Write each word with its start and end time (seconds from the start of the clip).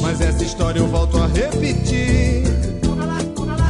Mas 0.00 0.20
essa 0.20 0.42
história 0.42 0.78
eu 0.78 0.86
volto 0.86 1.18
a 1.18 1.26
repetir. 1.26 2.42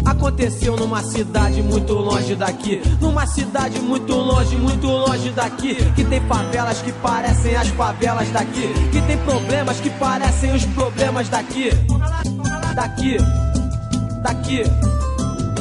Aconteceu 0.04 0.76
numa 0.76 1.02
cidade 1.02 1.62
muito 1.62 1.94
longe 1.94 2.34
daqui. 2.34 2.80
Numa 3.00 3.26
cidade 3.26 3.78
muito 3.80 4.12
longe, 4.14 4.56
muito 4.56 4.86
longe 4.86 5.30
daqui. 5.30 5.74
Que 5.94 6.04
tem 6.04 6.20
favelas 6.22 6.80
que 6.80 6.92
parecem 6.92 7.56
as 7.56 7.68
favelas 7.68 8.28
daqui. 8.30 8.72
Que 8.90 9.00
tem 9.02 9.16
problemas 9.18 9.80
que 9.80 9.90
parecem 9.90 10.54
os 10.54 10.64
problemas 10.66 11.28
daqui. 11.28 11.70
Daqui, 12.74 13.16
daqui, 14.22 14.62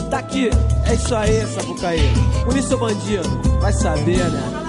daqui. 0.10 0.50
É 0.86 0.94
isso 0.94 1.16
aí, 1.16 1.46
Sapucaí. 1.48 2.02
Por 2.44 2.62
seu 2.62 2.80
bandido, 2.80 3.30
vai 3.60 3.74
saber, 3.74 4.30
né? 4.30 4.61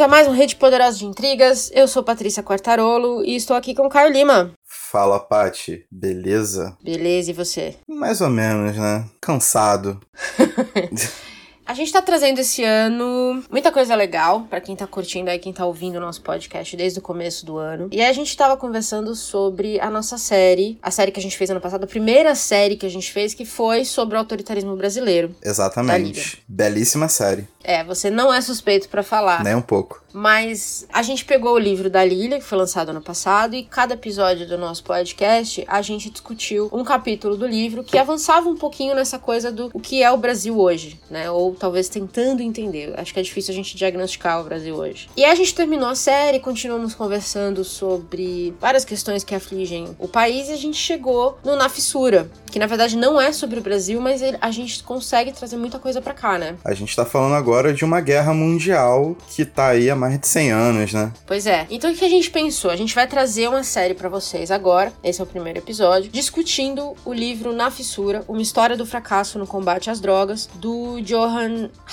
Bem-vindos 0.00 0.16
a 0.16 0.16
mais 0.16 0.28
um 0.28 0.32
Rede 0.32 0.56
Poderosa 0.56 0.96
de 0.96 1.04
Intrigas. 1.04 1.70
Eu 1.74 1.86
sou 1.86 2.02
Patrícia 2.02 2.42
Quartarolo 2.42 3.22
e 3.22 3.36
estou 3.36 3.54
aqui 3.54 3.74
com 3.74 3.86
o 3.86 3.90
Caio 3.90 4.10
Lima. 4.10 4.52
Fala, 4.64 5.20
Pati. 5.20 5.84
Beleza? 5.90 6.74
Beleza, 6.82 7.30
e 7.30 7.34
você? 7.34 7.76
Mais 7.86 8.22
ou 8.22 8.30
menos, 8.30 8.74
né? 8.78 9.04
Cansado. 9.20 10.00
A 11.70 11.72
gente 11.72 11.92
tá 11.92 12.02
trazendo 12.02 12.40
esse 12.40 12.64
ano 12.64 13.44
muita 13.48 13.70
coisa 13.70 13.94
legal 13.94 14.40
para 14.50 14.60
quem 14.60 14.74
tá 14.74 14.88
curtindo 14.88 15.30
aí, 15.30 15.38
quem 15.38 15.52
tá 15.52 15.64
ouvindo 15.64 15.98
o 15.98 16.00
nosso 16.00 16.20
podcast 16.20 16.76
desde 16.76 16.98
o 16.98 17.02
começo 17.02 17.46
do 17.46 17.58
ano. 17.58 17.88
E 17.92 18.00
aí 18.00 18.08
a 18.08 18.12
gente 18.12 18.36
tava 18.36 18.56
conversando 18.56 19.14
sobre 19.14 19.78
a 19.78 19.88
nossa 19.88 20.18
série, 20.18 20.80
a 20.82 20.90
série 20.90 21.12
que 21.12 21.20
a 21.20 21.22
gente 21.22 21.38
fez 21.38 21.48
ano 21.48 21.60
passado, 21.60 21.84
a 21.84 21.86
primeira 21.86 22.34
série 22.34 22.74
que 22.74 22.86
a 22.86 22.90
gente 22.90 23.12
fez, 23.12 23.34
que 23.34 23.44
foi 23.44 23.84
sobre 23.84 24.16
o 24.16 24.18
autoritarismo 24.18 24.74
brasileiro. 24.74 25.32
Exatamente. 25.40 26.42
Belíssima 26.48 27.08
série. 27.08 27.46
É, 27.62 27.84
você 27.84 28.10
não 28.10 28.32
é 28.32 28.40
suspeito 28.40 28.88
para 28.88 29.02
falar. 29.02 29.44
Nem 29.44 29.54
um 29.54 29.62
pouco. 29.62 30.02
Mas 30.12 30.86
a 30.92 31.02
gente 31.02 31.24
pegou 31.24 31.54
o 31.54 31.58
livro 31.58 31.88
da 31.88 32.04
Lilia, 32.04 32.38
que 32.38 32.44
foi 32.44 32.58
lançado 32.58 32.88
ano 32.88 33.02
passado, 33.02 33.54
e 33.54 33.62
cada 33.62 33.94
episódio 33.94 34.48
do 34.48 34.58
nosso 34.58 34.82
podcast 34.82 35.64
a 35.68 35.80
gente 35.82 36.10
discutiu 36.10 36.68
um 36.72 36.82
capítulo 36.82 37.36
do 37.36 37.46
livro 37.46 37.84
que 37.84 37.98
avançava 37.98 38.48
um 38.48 38.56
pouquinho 38.56 38.94
nessa 38.94 39.18
coisa 39.18 39.52
do 39.52 39.70
o 39.72 39.78
que 39.78 40.02
é 40.02 40.10
o 40.10 40.16
Brasil 40.16 40.58
hoje, 40.58 40.98
né? 41.08 41.30
Ou 41.30 41.54
talvez 41.60 41.90
tentando 41.90 42.42
entender. 42.42 42.94
Acho 42.98 43.12
que 43.12 43.20
é 43.20 43.22
difícil 43.22 43.52
a 43.52 43.54
gente 43.54 43.76
diagnosticar 43.76 44.40
o 44.40 44.44
Brasil 44.44 44.74
hoje. 44.74 45.08
E 45.14 45.22
aí 45.22 45.30
a 45.30 45.34
gente 45.34 45.54
terminou 45.54 45.90
a 45.90 45.94
série, 45.94 46.40
continuamos 46.40 46.94
conversando 46.94 47.62
sobre 47.62 48.54
várias 48.58 48.84
questões 48.84 49.22
que 49.22 49.34
afligem 49.34 49.94
o 49.98 50.08
país 50.08 50.48
e 50.48 50.52
a 50.52 50.56
gente 50.56 50.78
chegou 50.78 51.38
no 51.44 51.54
Na 51.56 51.68
Fissura, 51.68 52.30
que 52.50 52.58
na 52.58 52.66
verdade 52.66 52.96
não 52.96 53.20
é 53.20 53.30
sobre 53.32 53.58
o 53.58 53.62
Brasil, 53.62 54.00
mas 54.00 54.22
a 54.40 54.50
gente 54.50 54.82
consegue 54.82 55.32
trazer 55.32 55.58
muita 55.58 55.78
coisa 55.78 56.00
para 56.00 56.14
cá, 56.14 56.38
né? 56.38 56.56
A 56.64 56.72
gente 56.72 56.96
tá 56.96 57.04
falando 57.04 57.34
agora 57.34 57.74
de 57.74 57.84
uma 57.84 58.00
guerra 58.00 58.32
mundial 58.32 59.14
que 59.28 59.44
tá 59.44 59.68
aí 59.68 59.90
há 59.90 59.94
mais 59.94 60.18
de 60.18 60.26
100 60.26 60.50
anos, 60.50 60.92
né? 60.94 61.12
Pois 61.26 61.46
é. 61.46 61.66
Então 61.70 61.92
o 61.92 61.94
que 61.94 62.04
a 62.04 62.08
gente 62.08 62.30
pensou? 62.30 62.70
A 62.70 62.76
gente 62.76 62.94
vai 62.94 63.06
trazer 63.06 63.48
uma 63.48 63.62
série 63.62 63.92
para 63.92 64.08
vocês 64.08 64.50
agora, 64.50 64.92
esse 65.04 65.20
é 65.20 65.24
o 65.24 65.26
primeiro 65.26 65.58
episódio, 65.58 66.10
discutindo 66.10 66.94
o 67.04 67.12
livro 67.12 67.52
Na 67.52 67.70
Fissura, 67.70 68.24
uma 68.26 68.40
história 68.40 68.76
do 68.76 68.86
fracasso 68.86 69.38
no 69.38 69.46
combate 69.46 69.90
às 69.90 70.00
drogas, 70.00 70.48
do 70.54 71.00
Johan 71.02 71.39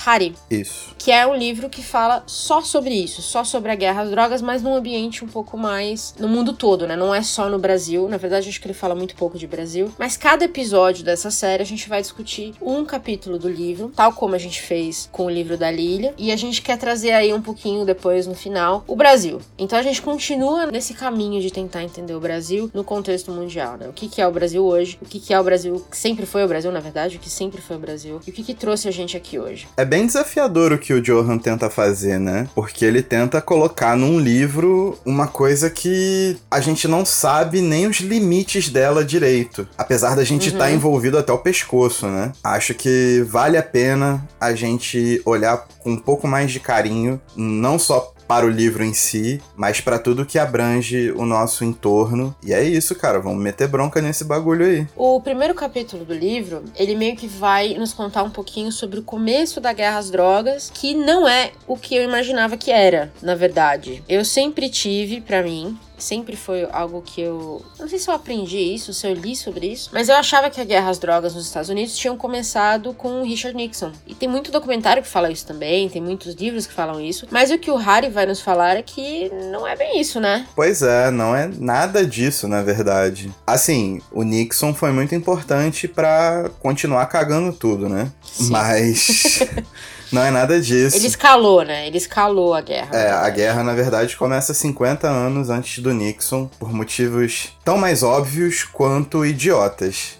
Hari. 0.06 0.34
Isso. 0.50 0.94
Que 0.98 1.10
é 1.10 1.26
um 1.26 1.34
livro 1.34 1.68
que 1.68 1.82
fala 1.82 2.22
só 2.26 2.60
sobre 2.60 2.94
isso, 2.94 3.22
só 3.22 3.44
sobre 3.44 3.70
a 3.70 3.74
guerra 3.74 4.02
às 4.02 4.10
drogas, 4.10 4.42
mas 4.42 4.62
num 4.62 4.74
ambiente 4.74 5.24
um 5.24 5.28
pouco 5.28 5.56
mais 5.56 6.14
no 6.18 6.28
mundo 6.28 6.52
todo, 6.52 6.86
né? 6.86 6.96
Não 6.96 7.14
é 7.14 7.22
só 7.22 7.48
no 7.48 7.58
Brasil. 7.58 8.08
Na 8.08 8.16
verdade, 8.16 8.48
acho 8.48 8.60
que 8.60 8.66
ele 8.66 8.74
fala 8.74 8.94
muito 8.94 9.14
pouco 9.14 9.38
de 9.38 9.46
Brasil. 9.46 9.92
Mas 9.98 10.16
cada 10.16 10.44
episódio 10.44 11.04
dessa 11.04 11.30
série 11.30 11.62
a 11.62 11.66
gente 11.66 11.88
vai 11.88 12.00
discutir 12.00 12.54
um 12.60 12.84
capítulo 12.84 13.38
do 13.38 13.48
livro, 13.48 13.92
tal 13.94 14.12
como 14.12 14.34
a 14.34 14.38
gente 14.38 14.60
fez 14.60 15.08
com 15.12 15.26
o 15.26 15.30
livro 15.30 15.56
da 15.56 15.70
Lilia. 15.70 16.14
E 16.18 16.30
a 16.32 16.36
gente 16.36 16.62
quer 16.62 16.76
trazer 16.76 17.12
aí 17.12 17.32
um 17.32 17.42
pouquinho 17.42 17.84
depois, 17.84 18.26
no 18.26 18.34
final, 18.34 18.84
o 18.86 18.96
Brasil. 18.96 19.40
Então 19.58 19.78
a 19.78 19.82
gente 19.82 20.02
continua 20.02 20.66
nesse 20.66 20.94
caminho 20.94 21.40
de 21.40 21.50
tentar 21.50 21.82
entender 21.82 22.14
o 22.14 22.20
Brasil 22.20 22.70
no 22.74 22.84
contexto 22.84 23.30
mundial, 23.30 23.76
né? 23.76 23.88
O 23.88 23.92
que, 23.92 24.08
que 24.08 24.20
é 24.20 24.26
o 24.26 24.32
Brasil 24.32 24.64
hoje, 24.64 24.98
o 25.00 25.04
que, 25.04 25.20
que 25.20 25.32
é 25.32 25.40
o 25.40 25.44
Brasil, 25.44 25.84
que 25.90 25.96
sempre 25.96 26.26
foi 26.26 26.44
o 26.44 26.48
Brasil, 26.48 26.70
na 26.72 26.80
verdade, 26.80 27.16
o 27.16 27.20
que 27.20 27.30
sempre 27.30 27.60
foi 27.60 27.76
o 27.76 27.78
Brasil, 27.78 28.20
e 28.26 28.30
o 28.30 28.32
que, 28.32 28.42
que 28.42 28.54
trouxe 28.54 28.88
a 28.88 28.90
gente 28.90 29.16
aqui 29.16 29.37
hoje. 29.38 29.68
É 29.76 29.84
bem 29.84 30.06
desafiador 30.06 30.72
o 30.72 30.78
que 30.78 30.92
o 30.92 31.00
Johan 31.00 31.38
tenta 31.38 31.70
fazer, 31.70 32.18
né? 32.18 32.48
Porque 32.54 32.84
ele 32.84 33.02
tenta 33.02 33.40
colocar 33.40 33.96
num 33.96 34.18
livro 34.18 34.98
uma 35.04 35.26
coisa 35.26 35.70
que 35.70 36.36
a 36.50 36.60
gente 36.60 36.86
não 36.88 37.04
sabe 37.04 37.60
nem 37.60 37.86
os 37.86 37.98
limites 37.98 38.68
dela 38.68 39.04
direito. 39.04 39.68
Apesar 39.76 40.14
da 40.14 40.24
gente 40.24 40.48
estar 40.48 40.64
uhum. 40.64 40.70
tá 40.70 40.72
envolvido 40.72 41.18
até 41.18 41.32
o 41.32 41.38
pescoço, 41.38 42.06
né? 42.06 42.32
Acho 42.42 42.74
que 42.74 43.24
vale 43.28 43.56
a 43.56 43.62
pena 43.62 44.26
a 44.40 44.54
gente 44.54 45.20
olhar 45.24 45.66
com 45.78 45.92
um 45.92 45.96
pouco 45.96 46.26
mais 46.26 46.50
de 46.50 46.60
carinho, 46.60 47.20
não 47.36 47.78
só 47.78 48.14
para 48.28 48.44
o 48.44 48.50
livro 48.50 48.84
em 48.84 48.92
si, 48.92 49.40
mas 49.56 49.80
para 49.80 49.98
tudo 49.98 50.26
que 50.26 50.38
abrange 50.38 51.10
o 51.12 51.24
nosso 51.24 51.64
entorno. 51.64 52.36
E 52.44 52.52
é 52.52 52.62
isso, 52.62 52.94
cara, 52.94 53.18
vamos 53.18 53.42
meter 53.42 53.66
bronca 53.66 54.02
nesse 54.02 54.22
bagulho 54.22 54.66
aí. 54.66 54.86
O 54.94 55.18
primeiro 55.20 55.54
capítulo 55.54 56.04
do 56.04 56.14
livro, 56.14 56.62
ele 56.76 56.94
meio 56.94 57.16
que 57.16 57.26
vai 57.26 57.74
nos 57.74 57.94
contar 57.94 58.22
um 58.22 58.30
pouquinho 58.30 58.70
sobre 58.70 59.00
o 59.00 59.02
começo 59.02 59.60
da 59.60 59.72
guerra 59.72 59.98
às 59.98 60.10
drogas, 60.10 60.70
que 60.72 60.94
não 60.94 61.26
é 61.26 61.52
o 61.66 61.76
que 61.76 61.96
eu 61.96 62.04
imaginava 62.04 62.58
que 62.58 62.70
era, 62.70 63.10
na 63.22 63.34
verdade. 63.34 64.04
Eu 64.06 64.24
sempre 64.24 64.68
tive 64.68 65.22
para 65.22 65.42
mim 65.42 65.78
sempre 65.98 66.36
foi 66.36 66.66
algo 66.70 67.02
que 67.02 67.20
eu. 67.20 67.62
Não 67.78 67.88
sei 67.88 67.98
se 67.98 68.08
eu 68.08 68.14
aprendi 68.14 68.58
isso, 68.58 68.92
se 68.92 69.06
eu 69.06 69.14
li 69.14 69.34
sobre 69.36 69.66
isso, 69.66 69.90
mas 69.92 70.08
eu 70.08 70.16
achava 70.16 70.50
que 70.50 70.60
a 70.60 70.64
guerra 70.64 70.90
às 70.90 70.98
drogas 70.98 71.34
nos 71.34 71.46
Estados 71.46 71.68
Unidos 71.68 71.96
tinham 71.96 72.16
começado 72.16 72.92
com 72.94 73.20
o 73.20 73.24
Richard 73.24 73.56
Nixon. 73.56 73.92
E 74.06 74.14
tem 74.14 74.28
muito 74.28 74.50
documentário 74.50 75.02
que 75.02 75.08
fala 75.08 75.30
isso 75.30 75.46
também, 75.46 75.88
tem 75.88 76.00
muitos 76.02 76.34
livros 76.34 76.66
que 76.66 76.72
falam 76.72 77.00
isso. 77.00 77.26
Mas 77.30 77.50
o 77.50 77.58
que 77.58 77.70
o 77.70 77.76
Harry 77.76 78.08
vai 78.08 78.26
nos 78.26 78.40
falar 78.40 78.76
é 78.76 78.82
que 78.82 79.30
não 79.50 79.66
é 79.66 79.76
bem 79.76 80.00
isso, 80.00 80.20
né? 80.20 80.46
Pois 80.54 80.82
é, 80.82 81.10
não 81.10 81.34
é 81.34 81.50
nada 81.58 82.06
disso, 82.06 82.48
na 82.48 82.62
verdade. 82.62 83.32
Assim, 83.46 84.00
o 84.12 84.22
Nixon 84.22 84.74
foi 84.74 84.92
muito 84.92 85.14
importante 85.14 85.88
para 85.88 86.50
continuar 86.60 87.06
cagando 87.06 87.52
tudo, 87.52 87.88
né? 87.88 88.10
Sim. 88.22 88.50
Mas. 88.50 89.40
Não 90.12 90.22
é 90.22 90.30
nada 90.30 90.60
disso. 90.60 90.96
Ele 90.96 91.06
escalou, 91.06 91.62
né? 91.62 91.86
Ele 91.86 91.98
escalou 91.98 92.54
a 92.54 92.60
guerra. 92.60 92.96
É, 92.96 93.10
a 93.10 93.28
guerra, 93.30 93.62
na 93.62 93.74
verdade, 93.74 94.16
começa 94.16 94.54
50 94.54 95.08
anos 95.08 95.50
antes 95.50 95.82
do 95.82 95.92
Nixon, 95.92 96.48
por 96.58 96.72
motivos 96.72 97.52
tão 97.64 97.76
mais 97.76 98.02
óbvios 98.02 98.64
quanto 98.64 99.26
idiotas. 99.26 100.18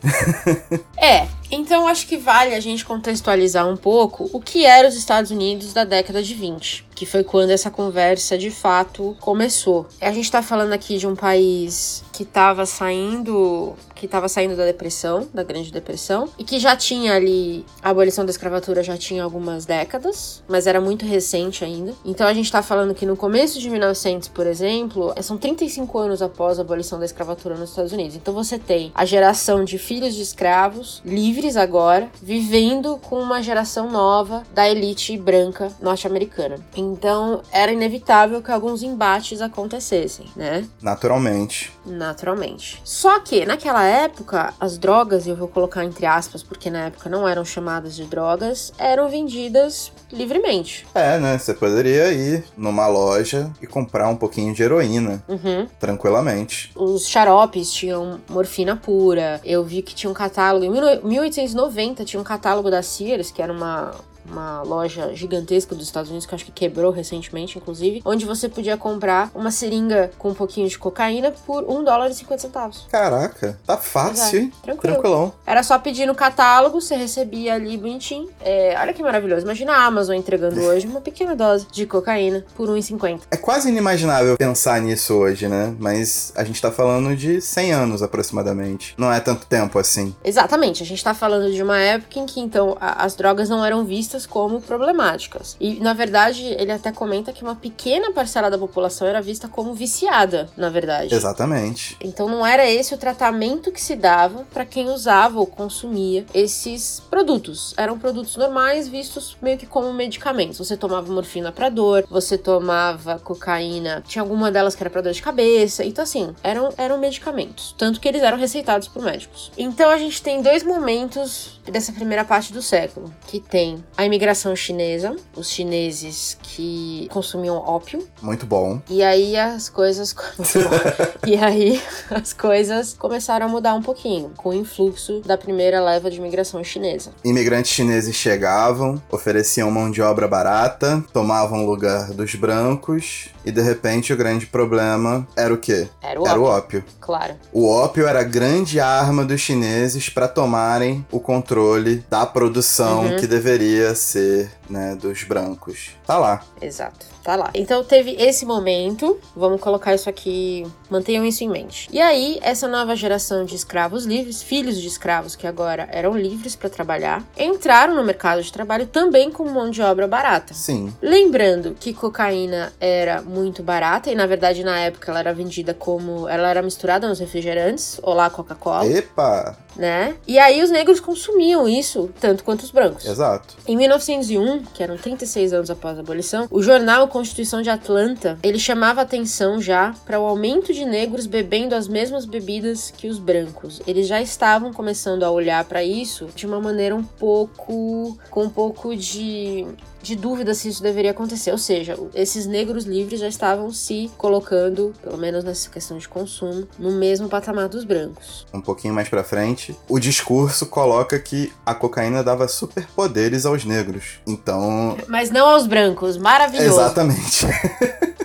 é, 0.98 1.26
então 1.50 1.88
acho 1.88 2.06
que 2.06 2.18
vale 2.18 2.54
a 2.54 2.60
gente 2.60 2.84
contextualizar 2.84 3.66
um 3.66 3.76
pouco 3.76 4.28
o 4.32 4.40
que 4.40 4.66
eram 4.66 4.88
os 4.88 4.94
Estados 4.94 5.30
Unidos 5.30 5.72
da 5.72 5.84
década 5.84 6.22
de 6.22 6.34
20, 6.34 6.86
que 6.94 7.06
foi 7.06 7.24
quando 7.24 7.50
essa 7.50 7.70
conversa 7.70 8.36
de 8.36 8.50
fato 8.50 9.16
começou. 9.20 9.86
A 10.00 10.12
gente 10.12 10.30
tá 10.30 10.42
falando 10.42 10.72
aqui 10.72 10.98
de 10.98 11.06
um 11.06 11.16
país 11.16 12.04
que 12.12 12.22
estava 12.22 12.66
saindo, 12.66 13.74
que 13.98 14.06
estava 14.06 14.28
saindo 14.28 14.56
da 14.56 14.64
depressão, 14.64 15.28
da 15.32 15.42
Grande 15.42 15.72
Depressão, 15.72 16.28
e 16.38 16.44
que 16.44 16.58
já 16.58 16.76
tinha 16.76 17.14
ali 17.14 17.64
a 17.82 17.90
abolição 17.90 18.24
da 18.24 18.30
escravatura 18.30 18.82
já 18.82 18.96
tinha 18.96 19.22
algumas 19.22 19.66
décadas, 19.66 20.42
mas 20.48 20.66
era 20.66 20.80
muito 20.80 21.04
recente 21.04 21.64
ainda. 21.64 21.94
Então 22.04 22.26
a 22.26 22.32
gente 22.32 22.50
tá 22.50 22.62
falando 22.62 22.94
que 22.94 23.06
no 23.06 23.16
começo 23.16 23.58
de 23.58 23.68
1900, 23.70 24.28
por 24.28 24.46
exemplo, 24.46 25.14
são 25.22 25.36
35 25.36 25.98
anos 25.98 26.22
após 26.22 26.58
a 26.58 26.62
abolição 26.62 26.98
da 26.98 27.04
escravatura 27.04 27.56
nos 27.56 27.70
Estados 27.70 27.92
Unidos. 27.92 28.16
Então 28.16 28.34
você 28.34 28.58
tem 28.58 28.92
a 28.94 29.04
geração 29.04 29.64
de 29.64 29.78
filhos 29.78 30.14
de 30.14 30.22
escravos 30.22 31.02
livres 31.04 31.48
livres 31.48 31.56
agora, 31.56 32.10
vivendo 32.22 32.98
com 32.98 33.20
uma 33.20 33.42
geração 33.42 33.90
nova 33.90 34.42
da 34.52 34.68
elite 34.68 35.16
branca 35.16 35.70
norte-americana. 35.80 36.56
Então, 36.76 37.42
era 37.52 37.72
inevitável 37.72 38.42
que 38.42 38.50
alguns 38.50 38.82
embates 38.82 39.40
acontecessem, 39.40 40.26
né? 40.34 40.66
Naturalmente. 40.82 41.72
Naturalmente. 41.86 42.80
Só 42.84 43.20
que, 43.20 43.46
naquela 43.46 43.84
época, 43.88 44.54
as 44.60 44.78
drogas, 44.78 45.26
e 45.26 45.30
eu 45.30 45.36
vou 45.36 45.48
colocar 45.48 45.84
entre 45.84 46.06
aspas, 46.06 46.42
porque 46.42 46.70
na 46.70 46.86
época 46.86 47.08
não 47.08 47.26
eram 47.26 47.44
chamadas 47.44 47.96
de 47.96 48.04
drogas, 48.04 48.72
eram 48.78 49.08
vendidas 49.08 49.92
livremente. 50.12 50.86
É, 50.94 51.18
né? 51.18 51.38
Você 51.38 51.54
poderia 51.54 52.12
ir 52.12 52.44
numa 52.56 52.86
loja 52.86 53.50
e 53.60 53.66
comprar 53.66 54.08
um 54.08 54.16
pouquinho 54.16 54.54
de 54.54 54.62
heroína. 54.62 55.22
Uhum. 55.28 55.66
Tranquilamente. 55.78 56.70
Os 56.74 57.06
xaropes 57.08 57.72
tinham 57.72 58.20
morfina 58.28 58.76
pura. 58.76 59.40
Eu 59.44 59.64
vi 59.64 59.82
que 59.82 59.94
tinha 59.94 60.10
um 60.10 60.14
catálogo. 60.14 60.64
Em 60.64 60.70
1890 60.70 62.04
tinha 62.04 62.20
um 62.20 62.24
catálogo 62.24 62.70
da 62.70 62.82
Sears, 62.82 63.30
que 63.30 63.42
era 63.42 63.52
uma 63.52 63.94
uma 64.30 64.62
loja 64.62 65.14
gigantesca 65.14 65.74
dos 65.74 65.84
Estados 65.86 66.10
Unidos, 66.10 66.26
que 66.26 66.32
eu 66.34 66.36
acho 66.36 66.44
que 66.44 66.52
quebrou 66.52 66.90
recentemente, 66.90 67.58
inclusive, 67.58 68.02
onde 68.04 68.24
você 68.24 68.48
podia 68.48 68.76
comprar 68.76 69.30
uma 69.34 69.50
seringa 69.50 70.10
com 70.18 70.30
um 70.30 70.34
pouquinho 70.34 70.68
de 70.68 70.78
cocaína 70.78 71.32
por 71.46 71.64
1 71.68 71.84
dólar 71.84 72.10
e 72.10 72.14
50 72.14 72.40
centavos. 72.42 72.86
Caraca, 72.90 73.58
tá 73.66 73.76
fácil, 73.76 74.40
hein? 74.40 74.52
Tranquilo. 74.62 74.92
Tranquilão. 74.94 75.32
Era 75.46 75.62
só 75.62 75.78
pedir 75.78 76.06
no 76.06 76.14
catálogo, 76.14 76.80
você 76.80 76.96
recebia 76.96 77.54
ali 77.54 77.76
bonitinho. 77.76 78.28
É, 78.40 78.76
olha 78.80 78.92
que 78.92 79.02
maravilhoso. 79.02 79.42
Imagina 79.44 79.72
a 79.72 79.84
Amazon 79.84 80.16
entregando 80.16 80.60
hoje 80.62 80.86
uma 80.86 81.00
pequena 81.00 81.34
dose 81.34 81.66
de 81.70 81.86
cocaína 81.86 82.44
por 82.56 82.68
1,50. 82.68 83.20
É 83.30 83.36
quase 83.36 83.68
inimaginável 83.68 84.36
pensar 84.36 84.80
nisso 84.80 85.14
hoje, 85.14 85.48
né? 85.48 85.74
Mas 85.78 86.32
a 86.36 86.44
gente 86.44 86.60
tá 86.60 86.70
falando 86.70 87.14
de 87.16 87.40
100 87.40 87.72
anos 87.72 88.02
aproximadamente. 88.02 88.94
Não 88.98 89.12
é 89.12 89.20
tanto 89.20 89.46
tempo 89.46 89.78
assim. 89.78 90.14
Exatamente, 90.24 90.82
a 90.82 90.86
gente 90.86 91.02
tá 91.02 91.14
falando 91.14 91.52
de 91.52 91.62
uma 91.62 91.78
época 91.78 92.18
em 92.18 92.26
que 92.26 92.40
então 92.40 92.76
a- 92.80 93.04
as 93.04 93.14
drogas 93.14 93.48
não 93.48 93.64
eram 93.64 93.84
vistas 93.84 94.17
como 94.26 94.60
problemáticas. 94.60 95.56
E 95.60 95.80
na 95.80 95.92
verdade, 95.92 96.44
ele 96.44 96.72
até 96.72 96.92
comenta 96.92 97.32
que 97.32 97.42
uma 97.42 97.54
pequena 97.54 98.12
parcela 98.12 98.50
da 98.50 98.58
população 98.58 99.06
era 99.06 99.20
vista 99.20 99.48
como 99.48 99.74
viciada, 99.74 100.48
na 100.56 100.68
verdade. 100.70 101.14
Exatamente. 101.14 101.96
Então 102.00 102.28
não 102.28 102.46
era 102.46 102.68
esse 102.68 102.94
o 102.94 102.98
tratamento 102.98 103.72
que 103.72 103.80
se 103.80 103.96
dava 103.96 104.46
para 104.52 104.64
quem 104.64 104.88
usava 104.88 105.38
ou 105.38 105.46
consumia 105.46 106.24
esses 106.32 107.02
produtos. 107.10 107.74
Eram 107.76 107.98
produtos 107.98 108.36
normais 108.36 108.88
vistos 108.88 109.36
meio 109.40 109.58
que 109.58 109.66
como 109.66 109.92
medicamentos. 109.92 110.58
Você 110.58 110.76
tomava 110.76 111.12
morfina 111.12 111.52
para 111.52 111.68
dor, 111.68 112.04
você 112.10 112.36
tomava 112.36 113.18
cocaína, 113.18 114.02
tinha 114.06 114.22
alguma 114.22 114.50
delas 114.50 114.74
que 114.74 114.82
era 114.82 114.90
para 114.90 115.02
dor 115.02 115.12
de 115.12 115.22
cabeça. 115.22 115.84
Então 115.84 116.02
assim, 116.02 116.34
eram 116.42 116.72
eram 116.76 116.98
medicamentos, 116.98 117.74
tanto 117.76 118.00
que 118.00 118.08
eles 118.08 118.22
eram 118.22 118.38
receitados 118.38 118.88
por 118.88 119.02
médicos. 119.02 119.50
Então 119.56 119.90
a 119.90 119.98
gente 119.98 120.22
tem 120.22 120.40
dois 120.42 120.62
momentos 120.62 121.60
dessa 121.70 121.92
primeira 121.92 122.24
parte 122.24 122.52
do 122.52 122.62
século, 122.62 123.12
que 123.26 123.40
tem 123.40 123.84
a 123.98 124.06
imigração 124.06 124.54
chinesa, 124.54 125.16
os 125.36 125.50
chineses 125.50 126.38
que 126.40 127.08
consumiam 127.10 127.56
ópio, 127.56 128.06
Muito 128.22 128.46
bom. 128.46 128.80
e 128.88 129.02
aí 129.02 129.36
as 129.36 129.68
coisas. 129.68 130.14
e 131.26 131.34
aí 131.36 131.82
as 132.08 132.32
coisas 132.32 132.94
começaram 132.94 133.46
a 133.46 133.48
mudar 133.48 133.74
um 133.74 133.82
pouquinho, 133.82 134.30
com 134.36 134.50
o 134.50 134.54
influxo 134.54 135.20
da 135.26 135.36
primeira 135.36 135.80
leva 135.80 136.08
de 136.10 136.18
imigração 136.18 136.62
chinesa. 136.62 137.10
Imigrantes 137.24 137.72
chineses 137.72 138.14
chegavam, 138.14 139.02
ofereciam 139.10 139.68
mão 139.68 139.90
de 139.90 140.00
obra 140.00 140.28
barata, 140.28 141.02
tomavam 141.12 141.64
o 141.64 141.66
lugar 141.68 142.12
dos 142.12 142.36
brancos 142.36 143.30
e 143.44 143.50
de 143.50 143.60
repente 143.62 144.12
o 144.12 144.16
grande 144.16 144.46
problema 144.46 145.26
era 145.36 145.52
o 145.52 145.58
quê? 145.58 145.88
Era 146.00 146.20
o 146.20 146.26
Era 146.28 146.38
o 146.38 146.44
ópio, 146.44 146.78
ópio. 146.78 146.84
claro. 147.00 147.34
O 147.52 147.68
ópio 147.68 148.06
era 148.06 148.20
a 148.20 148.24
grande 148.24 148.78
arma 148.78 149.24
dos 149.24 149.40
chineses 149.40 150.08
para 150.08 150.28
tomarem 150.28 151.04
o 151.10 151.18
controle 151.18 152.04
da 152.08 152.24
produção 152.24 153.06
Uhum. 153.08 153.16
que 153.16 153.26
deveria 153.26 153.87
ser, 153.94 154.50
né, 154.68 154.94
dos 154.94 155.22
brancos. 155.24 155.90
Tá 156.06 156.18
lá. 156.18 156.42
Exato. 156.60 157.06
Tá 157.22 157.36
lá. 157.36 157.50
Então 157.52 157.84
teve 157.84 158.12
esse 158.18 158.46
momento. 158.46 159.18
Vamos 159.36 159.60
colocar 159.60 159.94
isso 159.94 160.08
aqui. 160.08 160.66
Mantenham 160.88 161.26
isso 161.26 161.44
em 161.44 161.48
mente. 161.48 161.88
E 161.92 162.00
aí, 162.00 162.38
essa 162.42 162.66
nova 162.66 162.96
geração 162.96 163.44
de 163.44 163.54
escravos 163.54 164.04
livres, 164.06 164.42
filhos 164.42 164.80
de 164.80 164.86
escravos 164.86 165.36
que 165.36 165.46
agora 165.46 165.88
eram 165.92 166.16
livres 166.16 166.56
para 166.56 166.70
trabalhar, 166.70 167.22
entraram 167.36 167.94
no 167.94 168.02
mercado 168.02 168.42
de 168.42 168.50
trabalho 168.50 168.86
também 168.86 169.30
com 169.30 169.44
mão 169.44 169.70
de 169.70 169.82
obra 169.82 170.06
barata. 170.06 170.54
Sim. 170.54 170.92
Lembrando 171.02 171.76
que 171.78 171.92
cocaína 171.92 172.72
era 172.80 173.20
muito 173.20 173.62
barata 173.62 174.10
e 174.10 174.14
na 174.14 174.26
verdade 174.26 174.64
na 174.64 174.78
época 174.78 175.10
ela 175.10 175.20
era 175.20 175.34
vendida 175.34 175.74
como 175.74 176.28
ela 176.28 176.48
era 176.48 176.62
misturada 176.62 177.08
nos 177.08 177.18
refrigerantes, 177.18 178.00
olá 178.02 178.30
Coca-Cola, 178.30 178.86
Epa! 178.86 179.56
Né? 179.78 180.16
E 180.26 180.38
aí 180.38 180.62
os 180.62 180.70
negros 180.70 180.98
consumiam 180.98 181.68
isso 181.68 182.10
tanto 182.20 182.42
quanto 182.42 182.62
os 182.62 182.70
brancos. 182.70 183.06
Exato. 183.06 183.56
Em 183.66 183.76
1901, 183.76 184.64
que 184.74 184.82
eram 184.82 184.96
36 184.96 185.52
anos 185.52 185.70
após 185.70 185.96
a 185.96 186.00
abolição, 186.00 186.48
o 186.50 186.62
jornal 186.62 187.06
Constituição 187.08 187.62
de 187.62 187.70
Atlanta, 187.70 188.38
ele 188.42 188.58
chamava 188.58 189.00
atenção 189.00 189.60
já 189.60 189.94
para 190.04 190.18
o 190.18 190.26
aumento 190.26 190.74
de 190.74 190.84
negros 190.84 191.26
bebendo 191.26 191.74
as 191.74 191.86
mesmas 191.86 192.24
bebidas 192.24 192.90
que 192.90 193.06
os 193.06 193.18
brancos. 193.18 193.80
Eles 193.86 194.06
já 194.08 194.20
estavam 194.20 194.72
começando 194.72 195.22
a 195.22 195.30
olhar 195.30 195.64
para 195.64 195.84
isso 195.84 196.28
de 196.34 196.46
uma 196.46 196.60
maneira 196.60 196.94
um 196.94 197.04
pouco 197.04 198.18
com 198.30 198.44
um 198.44 198.50
pouco 198.50 198.96
de 198.96 199.66
de 200.02 200.14
dúvida 200.16 200.54
se 200.54 200.68
isso 200.68 200.82
deveria 200.82 201.10
acontecer, 201.10 201.50
ou 201.50 201.58
seja, 201.58 201.98
esses 202.14 202.46
negros 202.46 202.84
livres 202.84 203.20
já 203.20 203.28
estavam 203.28 203.70
se 203.72 204.10
colocando, 204.16 204.92
pelo 205.02 205.18
menos 205.18 205.44
nessa 205.44 205.68
questão 205.70 205.98
de 205.98 206.08
consumo, 206.08 206.66
no 206.78 206.92
mesmo 206.92 207.28
patamar 207.28 207.68
dos 207.68 207.84
brancos. 207.84 208.46
Um 208.52 208.60
pouquinho 208.60 208.94
mais 208.94 209.08
pra 209.08 209.24
frente, 209.24 209.76
o 209.88 209.98
discurso 209.98 210.66
coloca 210.66 211.18
que 211.18 211.52
a 211.64 211.74
cocaína 211.74 212.22
dava 212.22 212.46
superpoderes 212.48 213.44
aos 213.46 213.64
negros. 213.64 214.20
Então, 214.26 214.96
Mas 215.08 215.30
não 215.30 215.48
aos 215.48 215.66
brancos, 215.66 216.16
maravilhoso. 216.16 216.80
exatamente. 216.80 217.46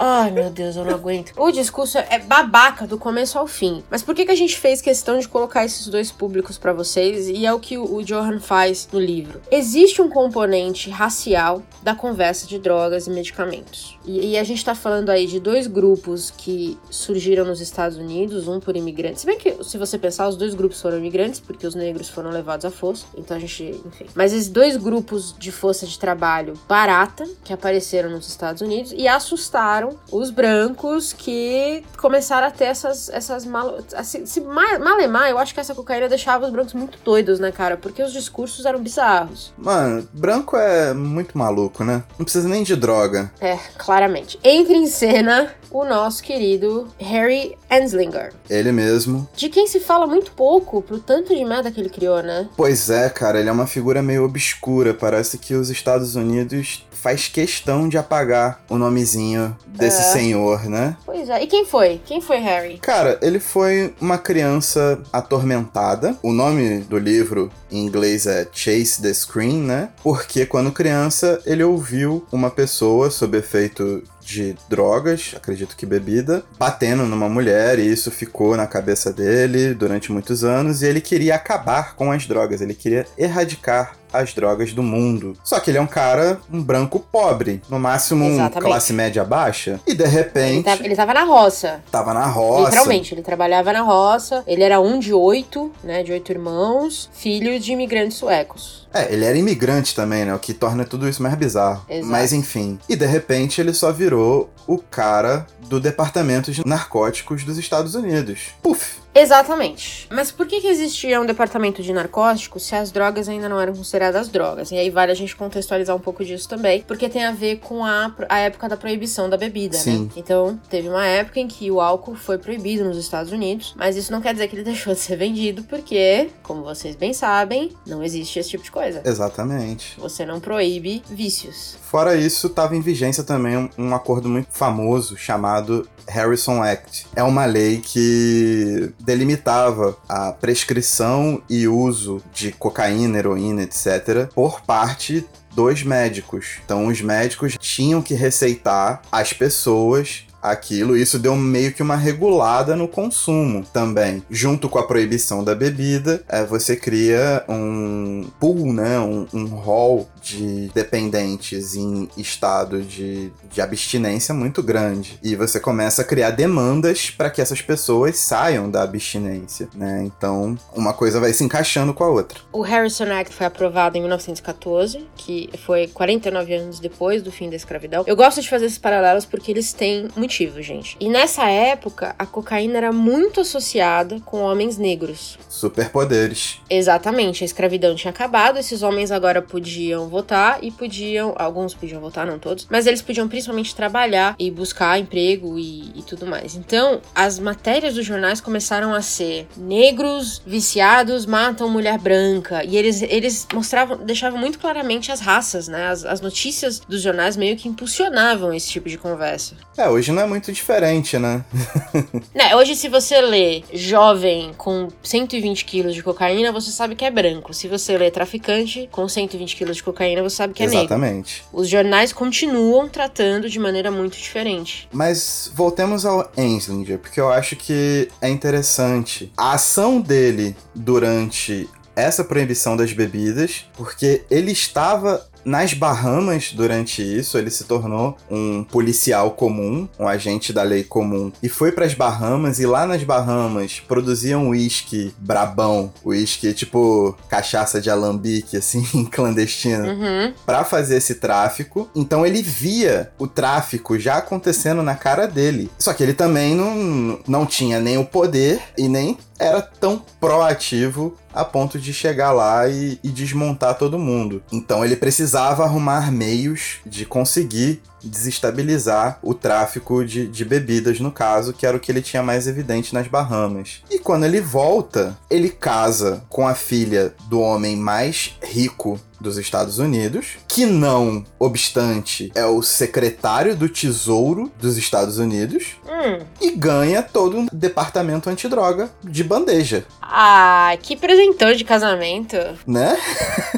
Ai, 0.00 0.30
meu 0.30 0.48
Deus, 0.48 0.76
eu 0.76 0.84
não 0.84 0.94
aguento. 0.94 1.32
O 1.36 1.50
discurso 1.50 1.98
é 1.98 2.20
babaca 2.20 2.86
do 2.86 2.96
começo 2.96 3.36
ao 3.36 3.48
fim. 3.48 3.82
Mas 3.90 4.00
por 4.00 4.14
que, 4.14 4.24
que 4.24 4.30
a 4.30 4.36
gente 4.36 4.56
fez 4.56 4.80
questão 4.80 5.18
de 5.18 5.26
colocar 5.26 5.64
esses 5.64 5.88
dois 5.88 6.12
públicos 6.12 6.56
pra 6.56 6.72
vocês? 6.72 7.28
E 7.28 7.44
é 7.44 7.52
o 7.52 7.58
que 7.58 7.76
o 7.76 8.00
Johan 8.04 8.38
faz 8.38 8.88
no 8.92 9.00
livro. 9.00 9.40
Existe 9.50 10.00
um 10.00 10.08
componente 10.08 10.88
racial 10.88 11.64
da 11.82 11.96
conversa 11.96 12.46
de 12.46 12.60
drogas 12.60 13.08
e 13.08 13.10
medicamentos. 13.10 13.97
E, 14.08 14.30
e 14.30 14.38
a 14.38 14.42
gente 14.44 14.64
tá 14.64 14.74
falando 14.74 15.10
aí 15.10 15.26
de 15.26 15.38
dois 15.38 15.66
grupos 15.66 16.32
que 16.34 16.78
surgiram 16.90 17.44
nos 17.44 17.60
Estados 17.60 17.98
Unidos, 17.98 18.48
um 18.48 18.58
por 18.58 18.74
imigrantes. 18.76 19.20
Se 19.20 19.26
bem 19.26 19.38
que, 19.38 19.62
se 19.62 19.76
você 19.76 19.98
pensar, 19.98 20.26
os 20.28 20.36
dois 20.36 20.54
grupos 20.54 20.80
foram 20.80 20.96
imigrantes, 20.96 21.38
porque 21.40 21.66
os 21.66 21.74
negros 21.74 22.08
foram 22.08 22.30
levados 22.30 22.64
à 22.64 22.70
força. 22.70 23.04
Então 23.16 23.36
a 23.36 23.40
gente, 23.40 23.78
enfim. 23.86 24.06
Mas 24.14 24.32
esses 24.32 24.48
dois 24.48 24.76
grupos 24.78 25.34
de 25.38 25.52
força 25.52 25.86
de 25.86 25.98
trabalho 25.98 26.54
barata 26.66 27.28
que 27.44 27.52
apareceram 27.52 28.08
nos 28.10 28.26
Estados 28.28 28.62
Unidos 28.62 28.94
e 28.96 29.06
assustaram 29.06 29.90
os 30.10 30.30
brancos 30.30 31.12
que 31.12 31.84
começaram 31.98 32.46
a 32.46 32.50
ter 32.50 32.64
essas, 32.64 33.10
essas 33.10 33.44
mal, 33.44 33.78
assim, 33.94 34.24
se 34.24 34.40
ma- 34.40 34.78
malemar, 34.78 35.28
eu 35.28 35.38
acho 35.38 35.52
que 35.52 35.60
essa 35.60 35.74
cocaína 35.74 36.08
deixava 36.08 36.46
os 36.46 36.50
brancos 36.52 36.72
muito 36.72 36.98
doidos, 37.04 37.38
né, 37.38 37.52
cara? 37.52 37.76
Porque 37.76 38.02
os 38.02 38.12
discursos 38.12 38.64
eram 38.64 38.80
bizarros. 38.80 39.52
Mano, 39.58 40.08
branco 40.14 40.56
é 40.56 40.94
muito 40.94 41.36
maluco, 41.36 41.84
né? 41.84 42.04
Não 42.18 42.24
precisa 42.24 42.48
nem 42.48 42.62
de 42.62 42.74
droga. 42.74 43.30
É, 43.40 43.58
claramente. 43.98 44.38
Entra 44.44 44.74
em 44.76 44.86
cena 44.86 45.52
o 45.70 45.84
nosso 45.84 46.22
querido 46.22 46.86
Harry 46.98 47.56
Anslinger, 47.70 48.32
Ele 48.48 48.70
mesmo. 48.70 49.28
de 49.36 49.48
quem 49.48 49.66
se 49.66 49.80
fala 49.80 50.06
muito 50.06 50.30
pouco 50.32 50.80
pro 50.80 50.98
tanto 51.00 51.34
de 51.34 51.44
merda 51.44 51.70
que 51.70 51.80
ele 51.80 51.90
criou, 51.90 52.22
né? 52.22 52.48
Pois 52.56 52.88
é, 52.88 53.10
cara, 53.10 53.40
ele 53.40 53.48
é 53.48 53.52
uma 53.52 53.66
figura 53.66 54.00
meio 54.00 54.24
obscura. 54.24 54.94
Parece 54.94 55.36
que 55.36 55.54
os 55.54 55.68
Estados 55.68 56.14
Unidos 56.14 56.86
faz 57.02 57.28
questão 57.28 57.88
de 57.88 57.96
apagar 57.96 58.60
o 58.68 58.76
nomezinho 58.76 59.56
desse 59.66 60.00
É. 60.00 60.12
senhor, 60.12 60.64
né? 60.68 60.96
Pois 61.06 61.28
é. 61.28 61.42
E 61.42 61.46
quem 61.46 61.64
foi? 61.64 62.00
Quem 62.04 62.20
foi 62.20 62.38
Harry? 62.38 62.78
Cara, 62.78 63.18
ele 63.22 63.38
foi 63.40 63.94
uma 64.00 64.18
criança 64.18 65.00
atormentada. 65.12 66.16
O 66.22 66.32
nome 66.32 66.80
do 66.80 66.98
livro 66.98 67.50
em 67.70 67.84
inglês 67.84 68.26
é 68.26 68.46
Chase 68.52 69.00
the 69.00 69.12
Screen, 69.12 69.60
né? 69.62 69.90
Porque 70.02 70.44
quando 70.46 70.72
criança 70.72 71.40
ele 71.46 71.62
ouviu 71.62 72.26
uma 72.32 72.50
pessoa 72.50 73.10
sob 73.10 73.36
efeito 73.38 74.02
de 74.28 74.54
drogas, 74.68 75.32
acredito 75.34 75.74
que 75.74 75.86
bebida, 75.86 76.44
batendo 76.58 77.06
numa 77.06 77.30
mulher 77.30 77.78
e 77.78 77.90
isso 77.90 78.10
ficou 78.10 78.56
na 78.58 78.66
cabeça 78.66 79.10
dele 79.10 79.72
durante 79.72 80.12
muitos 80.12 80.44
anos 80.44 80.82
e 80.82 80.86
ele 80.86 81.00
queria 81.00 81.34
acabar 81.34 81.94
com 81.94 82.12
as 82.12 82.26
drogas, 82.26 82.60
ele 82.60 82.74
queria 82.74 83.06
erradicar 83.16 83.96
as 84.12 84.32
drogas 84.32 84.72
do 84.72 84.82
mundo. 84.82 85.36
Só 85.44 85.60
que 85.60 85.70
ele 85.70 85.78
é 85.78 85.80
um 85.80 85.86
cara, 85.86 86.40
um 86.52 86.62
branco 86.62 87.00
pobre, 87.00 87.62
no 87.68 87.78
máximo 87.78 88.24
um 88.24 88.48
classe 88.48 88.92
média 88.92 89.24
baixa, 89.24 89.80
e 89.86 89.94
de 89.94 90.06
repente 90.06 90.68
ele 90.82 90.96
tava 90.96 91.14
na 91.14 91.24
roça. 91.24 91.80
tava 91.90 92.14
na 92.14 92.26
roça. 92.26 92.64
Literalmente, 92.64 93.14
ele 93.14 93.22
trabalhava 93.22 93.72
na 93.72 93.82
roça. 93.82 94.42
Ele 94.46 94.62
era 94.62 94.80
um 94.80 94.98
de 94.98 95.12
oito, 95.12 95.70
né? 95.82 96.02
De 96.02 96.12
oito 96.12 96.32
irmãos, 96.32 97.10
filho 97.12 97.58
de 97.60 97.72
imigrantes 97.72 98.16
suecos. 98.16 98.88
É, 98.92 99.12
ele 99.12 99.24
era 99.24 99.36
imigrante 99.36 99.94
também, 99.94 100.24
né? 100.24 100.34
O 100.34 100.38
que 100.38 100.54
torna 100.54 100.84
tudo 100.84 101.08
isso 101.08 101.22
mais 101.22 101.34
bizarro. 101.34 101.84
Exato. 101.88 102.06
Mas 102.06 102.32
enfim. 102.32 102.78
E 102.88 102.96
de 102.96 103.06
repente 103.06 103.60
ele 103.60 103.74
só 103.74 103.92
virou 103.92 104.17
o 104.66 104.78
cara 104.78 105.46
do 105.68 105.78
departamento 105.78 106.50
de 106.50 106.66
narcóticos 106.66 107.44
dos 107.44 107.58
Estados 107.58 107.94
Unidos. 107.94 108.54
Puf! 108.62 108.98
Exatamente. 109.14 110.06
Mas 110.10 110.30
por 110.30 110.46
que, 110.46 110.60
que 110.60 110.68
existia 110.68 111.20
um 111.20 111.26
departamento 111.26 111.82
de 111.82 111.92
narcóticos 111.92 112.64
se 112.64 112.76
as 112.76 112.92
drogas 112.92 113.28
ainda 113.28 113.48
não 113.48 113.60
eram 113.60 113.74
consideradas 113.74 114.28
drogas? 114.28 114.70
E 114.70 114.76
aí 114.76 114.90
vale 114.90 115.10
a 115.10 115.14
gente 115.14 115.34
contextualizar 115.34 115.96
um 115.96 116.00
pouco 116.00 116.24
disso 116.24 116.48
também, 116.48 116.84
porque 116.86 117.08
tem 117.08 117.24
a 117.24 117.32
ver 117.32 117.56
com 117.58 117.84
a, 117.84 118.14
a 118.28 118.38
época 118.38 118.68
da 118.68 118.76
proibição 118.76 119.28
da 119.28 119.36
bebida, 119.36 119.76
Sim. 119.76 120.04
né? 120.04 120.10
Então, 120.16 120.60
teve 120.70 120.88
uma 120.88 121.04
época 121.04 121.40
em 121.40 121.48
que 121.48 121.68
o 121.68 121.80
álcool 121.80 122.14
foi 122.14 122.38
proibido 122.38 122.84
nos 122.84 122.96
Estados 122.96 123.32
Unidos, 123.32 123.74
mas 123.76 123.96
isso 123.96 124.12
não 124.12 124.20
quer 124.20 124.32
dizer 124.32 124.46
que 124.46 124.54
ele 124.54 124.62
deixou 124.64 124.94
de 124.94 125.00
ser 125.00 125.16
vendido, 125.16 125.64
porque, 125.64 126.30
como 126.42 126.62
vocês 126.62 126.94
bem 126.94 127.12
sabem, 127.12 127.72
não 127.84 128.04
existe 128.04 128.38
esse 128.38 128.50
tipo 128.50 128.62
de 128.62 128.70
coisa. 128.70 129.02
Exatamente. 129.04 129.98
Você 129.98 130.24
não 130.24 130.38
proíbe 130.38 131.02
vícios. 131.10 131.76
Fora 131.82 132.14
isso, 132.14 132.46
estava 132.46 132.76
em 132.76 132.80
vigência 132.80 133.24
também 133.24 133.56
um, 133.56 133.70
um 133.76 133.94
acordo 133.94 134.28
muito 134.28 134.48
famoso 134.50 135.16
chamado 135.16 135.57
Harrison 136.06 136.62
Act. 136.62 137.06
É 137.14 137.22
uma 137.22 137.44
lei 137.44 137.78
que 137.78 138.92
delimitava 139.00 139.96
a 140.08 140.32
prescrição 140.32 141.42
e 141.48 141.68
uso 141.68 142.22
de 142.32 142.52
cocaína, 142.52 143.18
heroína, 143.18 143.62
etc., 143.62 144.28
por 144.34 144.62
parte 144.62 145.24
dos 145.54 145.82
médicos. 145.82 146.58
Então, 146.64 146.86
os 146.86 147.00
médicos 147.00 147.56
tinham 147.58 148.00
que 148.00 148.14
receitar 148.14 149.02
as 149.10 149.32
pessoas 149.32 150.24
aquilo. 150.42 150.96
Isso 150.96 151.18
deu 151.18 151.34
meio 151.36 151.72
que 151.72 151.82
uma 151.82 151.96
regulada 151.96 152.76
no 152.76 152.88
consumo 152.88 153.64
também. 153.72 154.22
Junto 154.30 154.68
com 154.68 154.78
a 154.78 154.86
proibição 154.86 155.42
da 155.42 155.54
bebida, 155.54 156.22
é, 156.28 156.44
você 156.44 156.76
cria 156.76 157.44
um 157.48 158.28
pool, 158.38 158.72
né? 158.72 158.98
Um, 158.98 159.26
um 159.32 159.46
hall 159.46 160.08
de 160.22 160.70
dependentes 160.74 161.74
em 161.74 162.08
estado 162.16 162.82
de, 162.82 163.32
de 163.50 163.60
abstinência 163.60 164.34
muito 164.34 164.62
grande. 164.62 165.18
E 165.22 165.34
você 165.36 165.60
começa 165.60 166.02
a 166.02 166.04
criar 166.04 166.30
demandas 166.30 167.10
para 167.10 167.30
que 167.30 167.40
essas 167.40 167.60
pessoas 167.60 168.18
saiam 168.18 168.70
da 168.70 168.82
abstinência, 168.82 169.68
né? 169.74 170.02
Então, 170.04 170.56
uma 170.74 170.92
coisa 170.92 171.20
vai 171.20 171.32
se 171.32 171.44
encaixando 171.44 171.94
com 171.94 172.04
a 172.04 172.08
outra. 172.08 172.40
O 172.52 172.62
Harrison 172.62 173.10
Act 173.12 173.34
foi 173.34 173.46
aprovado 173.46 173.96
em 173.96 174.00
1914, 174.00 175.06
que 175.16 175.50
foi 175.64 175.86
49 175.88 176.54
anos 176.54 176.80
depois 176.80 177.22
do 177.22 177.30
fim 177.30 177.48
da 177.50 177.56
escravidão. 177.56 178.04
Eu 178.06 178.16
gosto 178.16 178.40
de 178.40 178.48
fazer 178.48 178.66
esses 178.66 178.78
paralelos 178.78 179.24
porque 179.24 179.50
eles 179.50 179.72
têm 179.72 180.08
motivo, 180.16 180.60
gente. 180.62 180.96
E 181.00 181.08
nessa 181.08 181.48
época, 181.48 182.14
a 182.18 182.26
cocaína 182.26 182.78
era 182.78 182.92
muito 182.92 183.40
associada 183.40 184.20
com 184.24 184.40
homens 184.40 184.76
negros. 184.76 185.38
Superpoderes. 185.48 186.60
Exatamente, 186.68 187.44
a 187.44 187.46
escravidão 187.46 187.94
tinha 187.94 188.10
acabado, 188.10 188.58
esses 188.58 188.82
homens 188.82 189.10
agora 189.10 189.42
podiam 189.42 190.07
votar 190.08 190.58
e 190.62 190.70
podiam. 190.70 191.34
Alguns 191.36 191.74
podiam 191.74 192.00
votar, 192.00 192.26
não 192.26 192.38
todos, 192.38 192.66
mas 192.70 192.86
eles 192.86 193.02
podiam 193.02 193.28
principalmente 193.28 193.74
trabalhar 193.74 194.34
e 194.38 194.50
buscar 194.50 194.98
emprego 194.98 195.58
e, 195.58 195.92
e 195.94 196.02
tudo 196.02 196.26
mais. 196.26 196.54
Então, 196.54 197.00
as 197.14 197.38
matérias 197.38 197.94
dos 197.94 198.04
jornais 198.04 198.40
começaram 198.40 198.94
a 198.94 199.02
ser 199.02 199.46
negros 199.56 200.42
viciados 200.46 201.26
matam 201.26 201.68
mulher 201.68 201.98
branca. 201.98 202.64
E 202.64 202.76
eles, 202.76 203.02
eles 203.02 203.46
mostravam, 203.52 203.98
deixavam 203.98 204.38
muito 204.38 204.58
claramente 204.58 205.12
as 205.12 205.20
raças, 205.20 205.68
né? 205.68 205.88
As, 205.88 206.04
as 206.04 206.20
notícias 206.20 206.80
dos 206.80 207.02
jornais 207.02 207.36
meio 207.36 207.56
que 207.56 207.68
impulsionavam 207.68 208.52
esse 208.52 208.68
tipo 208.68 208.88
de 208.88 208.98
conversa. 208.98 209.54
É, 209.76 209.88
hoje 209.88 210.12
não 210.12 210.22
é 210.22 210.26
muito 210.26 210.52
diferente, 210.52 211.18
né? 211.18 211.44
né 212.34 212.56
hoje, 212.56 212.74
se 212.74 212.88
você 212.88 213.20
lê 213.20 213.62
jovem 213.72 214.52
com 214.56 214.88
120 215.02 215.64
quilos 215.64 215.94
de 215.94 216.02
cocaína, 216.02 216.50
você 216.50 216.70
sabe 216.70 216.94
que 216.94 217.04
é 217.04 217.10
branco. 217.10 217.54
Se 217.54 217.68
você 217.68 217.96
lê 217.96 218.10
traficante 218.10 218.88
com 218.90 219.08
120 219.08 219.56
quilos 219.56 219.76
de 219.76 219.82
cocaína, 219.82 219.97
você 220.22 220.36
sabe 220.36 220.54
que 220.54 220.62
é 220.62 220.66
Exatamente. 220.66 220.90
negro. 220.90 220.94
Exatamente. 220.94 221.44
Os 221.52 221.68
jornais 221.68 222.12
continuam 222.12 222.88
tratando 222.88 223.48
de 223.48 223.58
maneira 223.58 223.90
muito 223.90 224.16
diferente. 224.16 224.88
Mas 224.92 225.50
voltemos 225.54 226.04
ao 226.06 226.30
Enslinger, 226.36 226.98
porque 226.98 227.20
eu 227.20 227.30
acho 227.30 227.56
que 227.56 228.08
é 228.20 228.28
interessante. 228.28 229.32
A 229.36 229.52
ação 229.52 230.00
dele 230.00 230.56
durante 230.74 231.68
essa 231.98 232.22
proibição 232.22 232.76
das 232.76 232.92
bebidas, 232.92 233.66
porque 233.76 234.22
ele 234.30 234.52
estava 234.52 235.27
nas 235.44 235.74
Bahamas, 235.74 236.52
durante 236.52 237.02
isso, 237.02 237.38
ele 237.38 237.50
se 237.50 237.64
tornou 237.64 238.16
um 238.30 238.64
policial 238.64 239.30
comum, 239.32 239.88
um 239.98 240.06
agente 240.06 240.52
da 240.52 240.62
lei 240.62 240.84
comum, 240.84 241.32
e 241.42 241.48
foi 241.48 241.72
para 241.72 241.84
as 241.84 241.94
Bahamas. 241.94 242.58
E 242.58 242.66
lá 242.66 242.86
nas 242.86 243.02
Bahamas 243.02 243.80
produziam 243.80 244.48
uísque 244.48 245.14
brabão, 245.18 245.92
uísque 246.04 246.52
tipo 246.52 247.16
cachaça 247.28 247.80
de 247.80 247.90
alambique, 247.90 248.56
assim, 248.56 248.82
clandestino, 249.10 249.88
uhum. 249.88 250.32
para 250.44 250.64
fazer 250.64 250.96
esse 250.96 251.16
tráfico. 251.16 251.88
Então 251.94 252.26
ele 252.26 252.42
via 252.42 253.10
o 253.18 253.26
tráfico 253.26 253.98
já 253.98 254.16
acontecendo 254.16 254.82
na 254.82 254.94
cara 254.94 255.26
dele. 255.26 255.70
Só 255.78 255.92
que 255.92 256.02
ele 256.02 256.14
também 256.14 256.54
não, 256.54 257.20
não 257.26 257.46
tinha 257.46 257.80
nem 257.80 257.98
o 257.98 258.04
poder 258.04 258.60
e 258.76 258.88
nem 258.88 259.16
era 259.38 259.62
tão 259.62 260.02
proativo 260.20 261.16
a 261.38 261.44
ponto 261.44 261.78
de 261.78 261.94
chegar 261.94 262.32
lá 262.32 262.68
e, 262.68 262.98
e, 263.00 263.08
desmontar 263.10 263.78
todo 263.78 263.96
mundo. 263.96 264.42
Então 264.50 264.84
ele 264.84 264.96
precisava 264.96 265.62
arrumar 265.62 266.10
meios 266.10 266.78
de 266.84 267.06
conseguir 267.06 267.80
desestabilizar 268.02 269.18
o 269.22 269.34
tráfico 269.34 270.04
de, 270.04 270.26
de 270.26 270.44
bebidas, 270.44 271.00
no 271.00 271.12
caso, 271.12 271.52
que 271.52 271.66
era 271.66 271.76
o 271.76 271.80
que 271.80 271.90
ele 271.90 272.02
tinha 272.02 272.22
mais 272.22 272.46
evidente 272.46 272.94
nas 272.94 273.08
Bahamas. 273.08 273.82
E 273.90 273.98
quando 273.98 274.24
ele 274.24 274.40
volta, 274.40 275.16
ele 275.30 275.48
casa 275.48 276.22
com 276.28 276.46
a 276.46 276.54
filha 276.54 277.14
do 277.28 277.40
homem 277.40 277.76
mais 277.76 278.36
rico 278.42 279.00
dos 279.20 279.36
Estados 279.36 279.78
Unidos, 279.78 280.36
que 280.46 280.64
não 280.64 281.24
obstante 281.38 282.30
é 282.34 282.44
o 282.46 282.62
secretário 282.62 283.56
do 283.56 283.68
Tesouro 283.68 284.50
dos 284.60 284.76
Estados 284.76 285.18
Unidos, 285.18 285.76
hum. 285.84 286.24
e 286.40 286.52
ganha 286.52 287.02
todo 287.02 287.36
um 287.36 287.46
departamento 287.52 288.30
antidroga 288.30 288.90
de 289.02 289.24
bandeja. 289.24 289.84
Ah, 290.00 290.76
que 290.82 290.96
presentão 290.96 291.52
de 291.52 291.64
casamento. 291.64 292.36
Né? 292.66 292.96